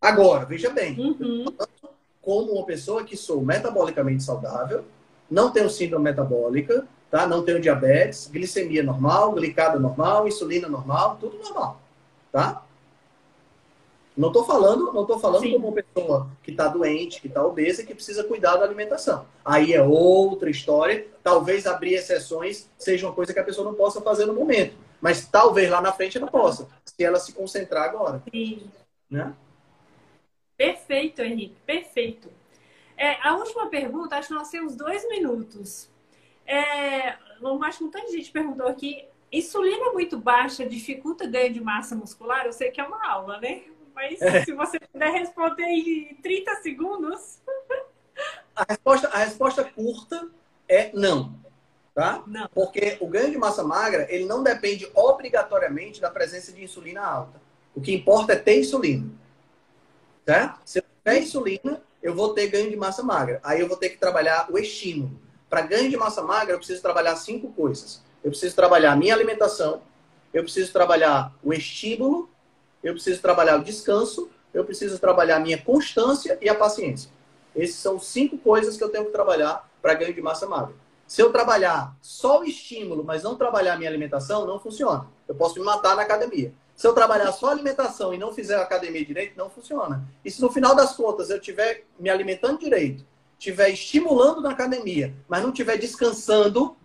Agora, 0.02 0.46
veja 0.46 0.70
bem, 0.70 0.98
uhum. 1.00 1.46
como 2.22 2.54
uma 2.54 2.66
pessoa 2.66 3.04
que 3.04 3.18
sou 3.18 3.42
metabolicamente 3.42 4.24
saudável, 4.24 4.86
não 5.30 5.52
tenho 5.52 5.70
síndrome 5.70 6.06
metabólica, 6.06 6.88
tá? 7.12 7.28
não 7.28 7.44
tenho 7.44 7.60
diabetes, 7.60 8.30
glicemia 8.32 8.84
normal, 8.84 9.34
glicada 9.34 9.80
normal, 9.80 10.28
insulina 10.28 10.68
normal, 10.68 11.18
tudo 11.20 11.38
normal. 11.38 11.82
Tá? 12.32 12.64
Não 14.18 14.30
estou 14.30 14.44
falando, 14.44 14.92
não 14.92 15.06
tô 15.06 15.20
falando 15.20 15.44
como 15.52 15.68
uma 15.68 15.84
pessoa 15.84 16.28
que 16.42 16.50
está 16.50 16.68
doente, 16.68 17.22
que 17.22 17.28
está 17.28 17.46
obesa 17.46 17.84
e 17.84 17.86
que 17.86 17.94
precisa 17.94 18.24
cuidar 18.24 18.58
da 18.58 18.66
alimentação. 18.66 19.28
Aí 19.46 19.74
é 19.74 19.82
outra 19.84 20.50
história. 20.50 21.06
Talvez 21.22 21.68
abrir 21.68 21.94
exceções 21.94 22.68
seja 22.80 23.06
uma 23.06 23.14
coisa 23.14 23.32
que 23.32 23.40
a 23.40 23.44
pessoa 23.44 23.70
não 23.70 23.76
possa 23.76 24.02
fazer 24.02 24.26
no 24.26 24.34
momento. 24.34 24.76
Mas 25.00 25.28
talvez 25.28 25.70
lá 25.70 25.80
na 25.80 25.92
frente 25.92 26.18
ela 26.18 26.26
possa, 26.26 26.68
se 26.84 27.04
ela 27.04 27.20
se 27.20 27.32
concentrar 27.32 27.84
agora. 27.84 28.24
Sim. 28.34 28.64
Né? 29.08 29.32
Perfeito, 30.58 31.22
Henrique, 31.22 31.56
perfeito. 31.64 32.32
É, 32.98 33.22
a 33.22 33.36
última 33.36 33.68
pergunta, 33.68 34.16
acho 34.16 34.30
que 34.30 34.34
nós 34.34 34.50
temos 34.50 34.76
dois 34.76 35.08
minutos. 35.08 35.88
É, 36.44 37.10
acho 37.64 37.78
que 37.78 37.84
um 37.84 37.92
tanto 37.92 38.08
de 38.08 38.14
gente 38.14 38.32
perguntou 38.32 38.68
aqui. 38.68 39.06
Insulina 39.32 39.92
muito 39.92 40.18
baixa 40.18 40.66
dificulta 40.66 41.28
ganho 41.28 41.54
de 41.54 41.62
massa 41.62 41.96
muscular? 41.96 42.48
Eu 42.48 42.54
sei 42.54 42.72
que 42.72 42.82
é 42.82 42.84
uma 42.84 43.08
aula, 43.08 43.40
né? 43.40 43.62
Mas 43.98 44.22
é. 44.22 44.46
se 44.46 44.54
você 44.54 44.80
puder 44.80 45.12
responder 45.12 45.64
em 45.64 46.14
30 46.22 46.56
segundos. 46.58 47.40
A 48.56 48.64
resposta, 48.70 49.08
a 49.08 49.18
resposta 49.18 49.64
curta 49.64 50.30
é 50.70 50.92
não. 50.94 51.34
Tá? 51.96 52.24
Não. 52.28 52.48
Porque 52.50 52.98
o 53.02 53.08
ganho 53.08 53.32
de 53.32 53.40
massa 53.40 53.64
magra, 53.64 54.06
ele 54.08 54.26
não 54.26 54.44
depende 54.44 54.88
obrigatoriamente 54.94 56.00
da 56.00 56.12
presença 56.12 56.52
de 56.52 56.64
insulina 56.64 57.02
alta. 57.02 57.42
O 57.74 57.82
que 57.82 57.92
importa 57.92 58.34
é 58.34 58.36
ter 58.36 58.60
insulina. 58.60 59.10
Certo? 60.24 60.60
Se 60.64 60.78
eu 60.78 60.84
tiver 61.04 61.20
insulina, 61.20 61.82
eu 62.04 62.14
vou 62.14 62.36
ter 62.36 62.50
ganho 62.50 62.70
de 62.70 62.76
massa 62.76 63.02
magra. 63.02 63.40
Aí 63.44 63.62
eu 63.62 63.68
vou 63.68 63.78
ter 63.78 63.90
que 63.90 63.98
trabalhar 63.98 64.48
o 64.52 64.60
estímulo. 64.60 65.20
Para 65.50 65.62
ganho 65.62 65.90
de 65.90 65.98
massa 65.98 66.22
magra, 66.22 66.54
eu 66.54 66.60
preciso 66.60 66.84
trabalhar 66.84 67.16
cinco 67.16 67.52
coisas. 67.52 68.04
Eu 68.24 68.30
preciso 68.30 68.56
trabalhar 68.56 68.92
a 68.92 68.96
minha 68.96 69.16
alimentação, 69.16 69.82
eu 70.32 70.44
preciso 70.44 70.72
trabalhar 70.72 71.34
o 71.42 71.52
estímulo 71.52 72.30
eu 72.84 72.94
preciso 72.94 73.22
trabalhar 73.22 73.58
o 73.60 73.64
descanso, 73.64 74.30
eu 74.54 74.64
preciso 74.64 74.98
trabalhar 75.00 75.38
a 75.38 75.40
minha 75.40 75.58
constância 75.58 76.38
e 76.42 76.50
a 76.50 76.56
paciência. 76.56 77.10
Esses 77.56 77.76
são 77.76 78.00
cinco 78.00 78.38
coisas 78.38 78.78
que 78.78 78.84
eu 78.84 78.90
tenho 78.90 79.06
que 79.06 79.12
trabalhar 79.12 79.70
para 79.82 79.94
ganho 79.94 80.14
de 80.14 80.22
massa 80.22 80.48
magra. 80.48 80.76
Se 81.08 81.22
eu 81.22 81.32
trabalhar 81.32 81.96
só 82.02 82.42
o 82.42 82.44
estímulo, 82.44 83.04
mas 83.04 83.24
não 83.24 83.36
trabalhar 83.36 83.74
a 83.74 83.78
minha 83.78 83.90
alimentação, 83.90 84.46
não 84.46 84.60
funciona. 84.60 85.08
Eu 85.28 85.36
posso 85.36 85.58
me 85.58 85.66
matar 85.66 85.96
na 85.96 86.02
academia. 86.02 86.54
Se 86.76 86.86
eu 86.86 86.94
trabalhar 86.94 87.32
só 87.32 87.48
a 87.48 87.52
alimentação 87.52 88.14
e 88.14 88.18
não 88.18 88.34
fizer 88.34 88.56
a 88.56 88.62
academia 88.62 89.04
direito, 89.04 89.38
não 89.38 89.50
funciona. 89.50 90.08
E 90.24 90.30
se 90.30 90.42
no 90.42 90.52
final 90.52 90.76
das 90.76 90.96
contas 90.96 91.30
eu 91.30 91.38
estiver 91.38 91.86
me 92.00 92.10
alimentando 92.10 92.60
direito, 92.60 93.06
estiver 93.40 93.70
estimulando 93.70 94.42
na 94.42 94.52
academia, 94.52 95.16
mas 95.28 95.42
não 95.42 95.50
estiver 95.50 95.78
descansando, 95.78 96.76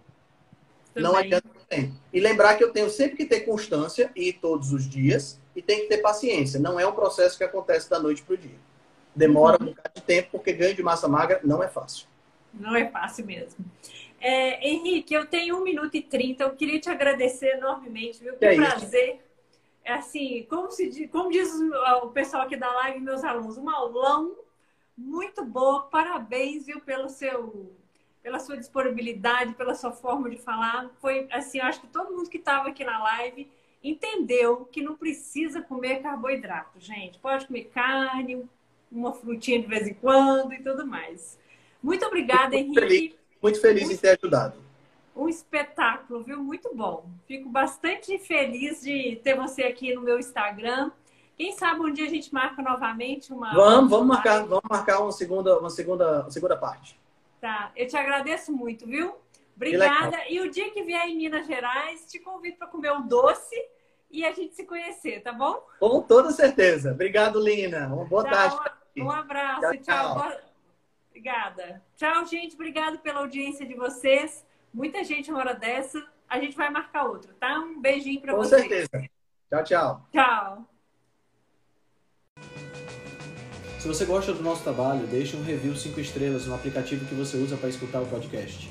Também. 0.95 1.11
não 1.11 1.17
adianta. 1.17 1.53
E 2.13 2.21
lembrar 2.21 2.57
que 2.57 2.65
eu 2.65 2.71
tenho 2.71 2.91
sempre 2.91 3.17
que 3.17 3.25
ter 3.25 3.41
constância 3.41 4.11
e 4.15 4.33
todos 4.33 4.73
os 4.73 4.89
dias 4.89 5.41
e 5.55 5.63
tem 5.63 5.81
que 5.81 5.89
ter 5.89 5.99
paciência. 5.99 6.59
Não 6.59 6.79
é 6.79 6.87
um 6.87 6.93
processo 6.93 7.37
que 7.37 7.45
acontece 7.45 7.89
da 7.89 7.99
noite 7.99 8.23
para 8.23 8.35
o 8.35 8.39
dia. 8.39 8.59
Demora 9.15 9.59
uhum. 9.61 9.69
um 9.69 9.71
bocado 9.73 9.95
de 9.95 10.03
tempo, 10.03 10.31
porque 10.33 10.53
ganho 10.53 10.75
de 10.75 10.83
massa 10.83 11.07
magra 11.07 11.41
não 11.45 11.63
é 11.63 11.69
fácil. 11.69 12.07
Não 12.53 12.75
é 12.75 12.89
fácil 12.89 13.27
mesmo. 13.27 13.65
É, 14.21 14.67
Henrique, 14.67 15.13
eu 15.13 15.27
tenho 15.27 15.59
1 15.59 15.65
minuto 15.65 15.95
e 15.97 16.03
30. 16.03 16.45
Eu 16.45 16.55
queria 16.55 16.81
te 16.81 16.89
agradecer 16.89 17.57
enormemente, 17.57 18.23
viu? 18.23 18.35
Que 18.37 18.45
é 18.45 18.55
prazer. 18.55 19.21
É 19.85 19.95
assim, 19.95 20.47
como, 20.49 20.71
se, 20.71 21.09
como 21.09 21.31
diz 21.31 21.51
o 22.03 22.09
pessoal 22.09 22.45
aqui 22.45 22.57
da 22.57 22.73
live, 22.73 23.01
meus 23.01 23.25
alunos, 23.25 23.59
um 23.59 23.69
aulão 23.69 24.37
muito 24.97 25.45
bom. 25.45 25.83
Parabéns, 25.83 26.67
viu, 26.67 26.81
pelo 26.81 27.09
seu 27.09 27.73
pela 28.23 28.39
sua 28.39 28.57
disponibilidade, 28.57 29.55
pela 29.55 29.75
sua 29.75 29.91
forma 29.91 30.31
de 30.31 30.39
falar. 30.39 30.89
Foi 31.01 31.27
assim, 31.33 31.59
eu 31.59 31.65
acho 31.65 31.81
que 31.81 31.89
todo 31.89 32.15
mundo 32.15 32.31
que 32.31 32.39
estava 32.39 32.69
aqui 32.69 32.85
na 32.85 33.03
live 33.03 33.51
entendeu 33.83 34.69
que 34.71 34.83
não 34.83 34.97
precisa 34.97 35.61
comer 35.61 36.01
carboidrato, 36.01 36.79
gente. 36.79 37.19
Pode 37.19 37.47
comer 37.47 37.65
carne, 37.75 38.49
uma 38.91 39.13
frutinha 39.13 39.61
de 39.61 39.67
vez 39.67 39.87
em 39.87 39.95
quando 39.95 40.53
e 40.53 40.63
tudo 40.63 40.87
mais. 40.87 41.39
Muito 41.83 42.05
obrigada, 42.07 42.57
muito 42.57 42.79
Henrique. 42.79 42.81
Feliz, 42.81 43.15
muito 43.43 43.61
feliz 43.61 43.91
em 43.91 43.97
ter 43.97 44.19
ajudado. 44.19 44.55
Um 45.15 45.29
espetáculo, 45.29 46.23
viu? 46.23 46.43
Muito 46.43 46.75
bom. 46.75 47.07
Fico 47.27 47.49
bastante 47.49 48.19
feliz 48.19 48.83
de 48.83 49.21
ter 49.23 49.37
você 49.37 49.65
aqui 49.65 49.95
no 49.95 50.01
meu 50.01 50.19
Instagram. 50.19 50.91
Quem 51.37 51.53
sabe 51.53 51.81
um 51.81 51.93
dia 51.93 52.07
a 52.07 52.11
gente 52.11 52.33
marca 52.33 52.63
novamente 52.63 53.33
uma. 53.33 53.53
Vamos, 53.53 53.91
vamos 53.91 54.07
marcar, 54.07 54.45
vamos 54.47 54.65
marcar 54.71 55.01
uma 55.01 55.13
segunda, 55.13 55.59
uma 55.59 55.71
segunda, 55.71 56.23
uma 56.23 56.31
segunda 56.31 56.57
parte. 56.57 56.99
Tá, 57.41 57.73
eu 57.75 57.87
te 57.89 57.97
agradeço 57.97 58.53
muito, 58.53 58.87
viu? 58.87 59.17
Obrigada. 59.69 60.19
E 60.29 60.41
o 60.41 60.51
dia 60.51 60.71
que 60.71 60.83
vier 60.83 61.07
em 61.09 61.17
Minas 61.17 61.47
Gerais, 61.47 62.07
te 62.11 62.19
convido 62.19 62.57
para 62.59 62.67
comer 62.69 62.93
um 62.93 63.07
doce 63.07 63.55
e 64.11 64.25
a 64.25 64.33
gente 64.33 64.55
se 64.55 64.65
conhecer, 64.65 65.23
tá 65.23 65.33
bom? 65.33 65.65
Com 65.79 66.03
toda 66.03 66.31
certeza. 66.33 66.93
Obrigado, 66.93 67.41
Lina. 67.41 67.87
Uma 67.87 68.05
boa 68.05 68.25
tarde. 68.25 68.57
Um, 68.99 69.05
um 69.05 69.11
abraço. 69.11 69.61
Tchau, 69.61 69.73
Tchau. 69.73 69.83
tchau. 69.83 70.15
Boa- 70.15 70.41
Obrigada. 71.11 71.83
Tchau, 71.97 72.27
gente. 72.27 72.55
Obrigado 72.55 72.99
pela 72.99 73.21
audiência 73.21 73.65
de 73.67 73.75
vocês. 73.75 74.45
Muita 74.73 75.05
gente 75.05 75.31
uma 75.31 75.41
hora 75.41 75.55
dessa. 75.55 76.03
A 76.29 76.41
gente 76.41 76.57
vai 76.57 76.71
marcar 76.71 77.05
outro, 77.05 77.33
tá? 77.35 77.59
Um 77.59 77.81
beijinho 77.81 78.21
para 78.21 78.33
Com 78.35 78.39
vocês. 78.43 78.63
certeza. 78.63 79.09
Tchau, 79.51 79.65
tchau. 79.65 80.07
Tchau. 80.11 80.69
Se 83.79 83.89
você 83.89 84.05
gosta 84.05 84.33
do 84.33 84.43
nosso 84.43 84.63
trabalho, 84.63 85.07
deixe 85.09 85.37
um 85.37 85.43
review 85.43 85.75
5 85.75 86.01
estrelas 86.01 86.47
no 86.47 86.55
aplicativo 86.55 87.05
que 87.05 87.15
você 87.15 87.37
usa 87.37 87.57
para 87.57 87.69
escutar 87.69 88.01
o 88.01 88.07
podcast. 88.07 88.71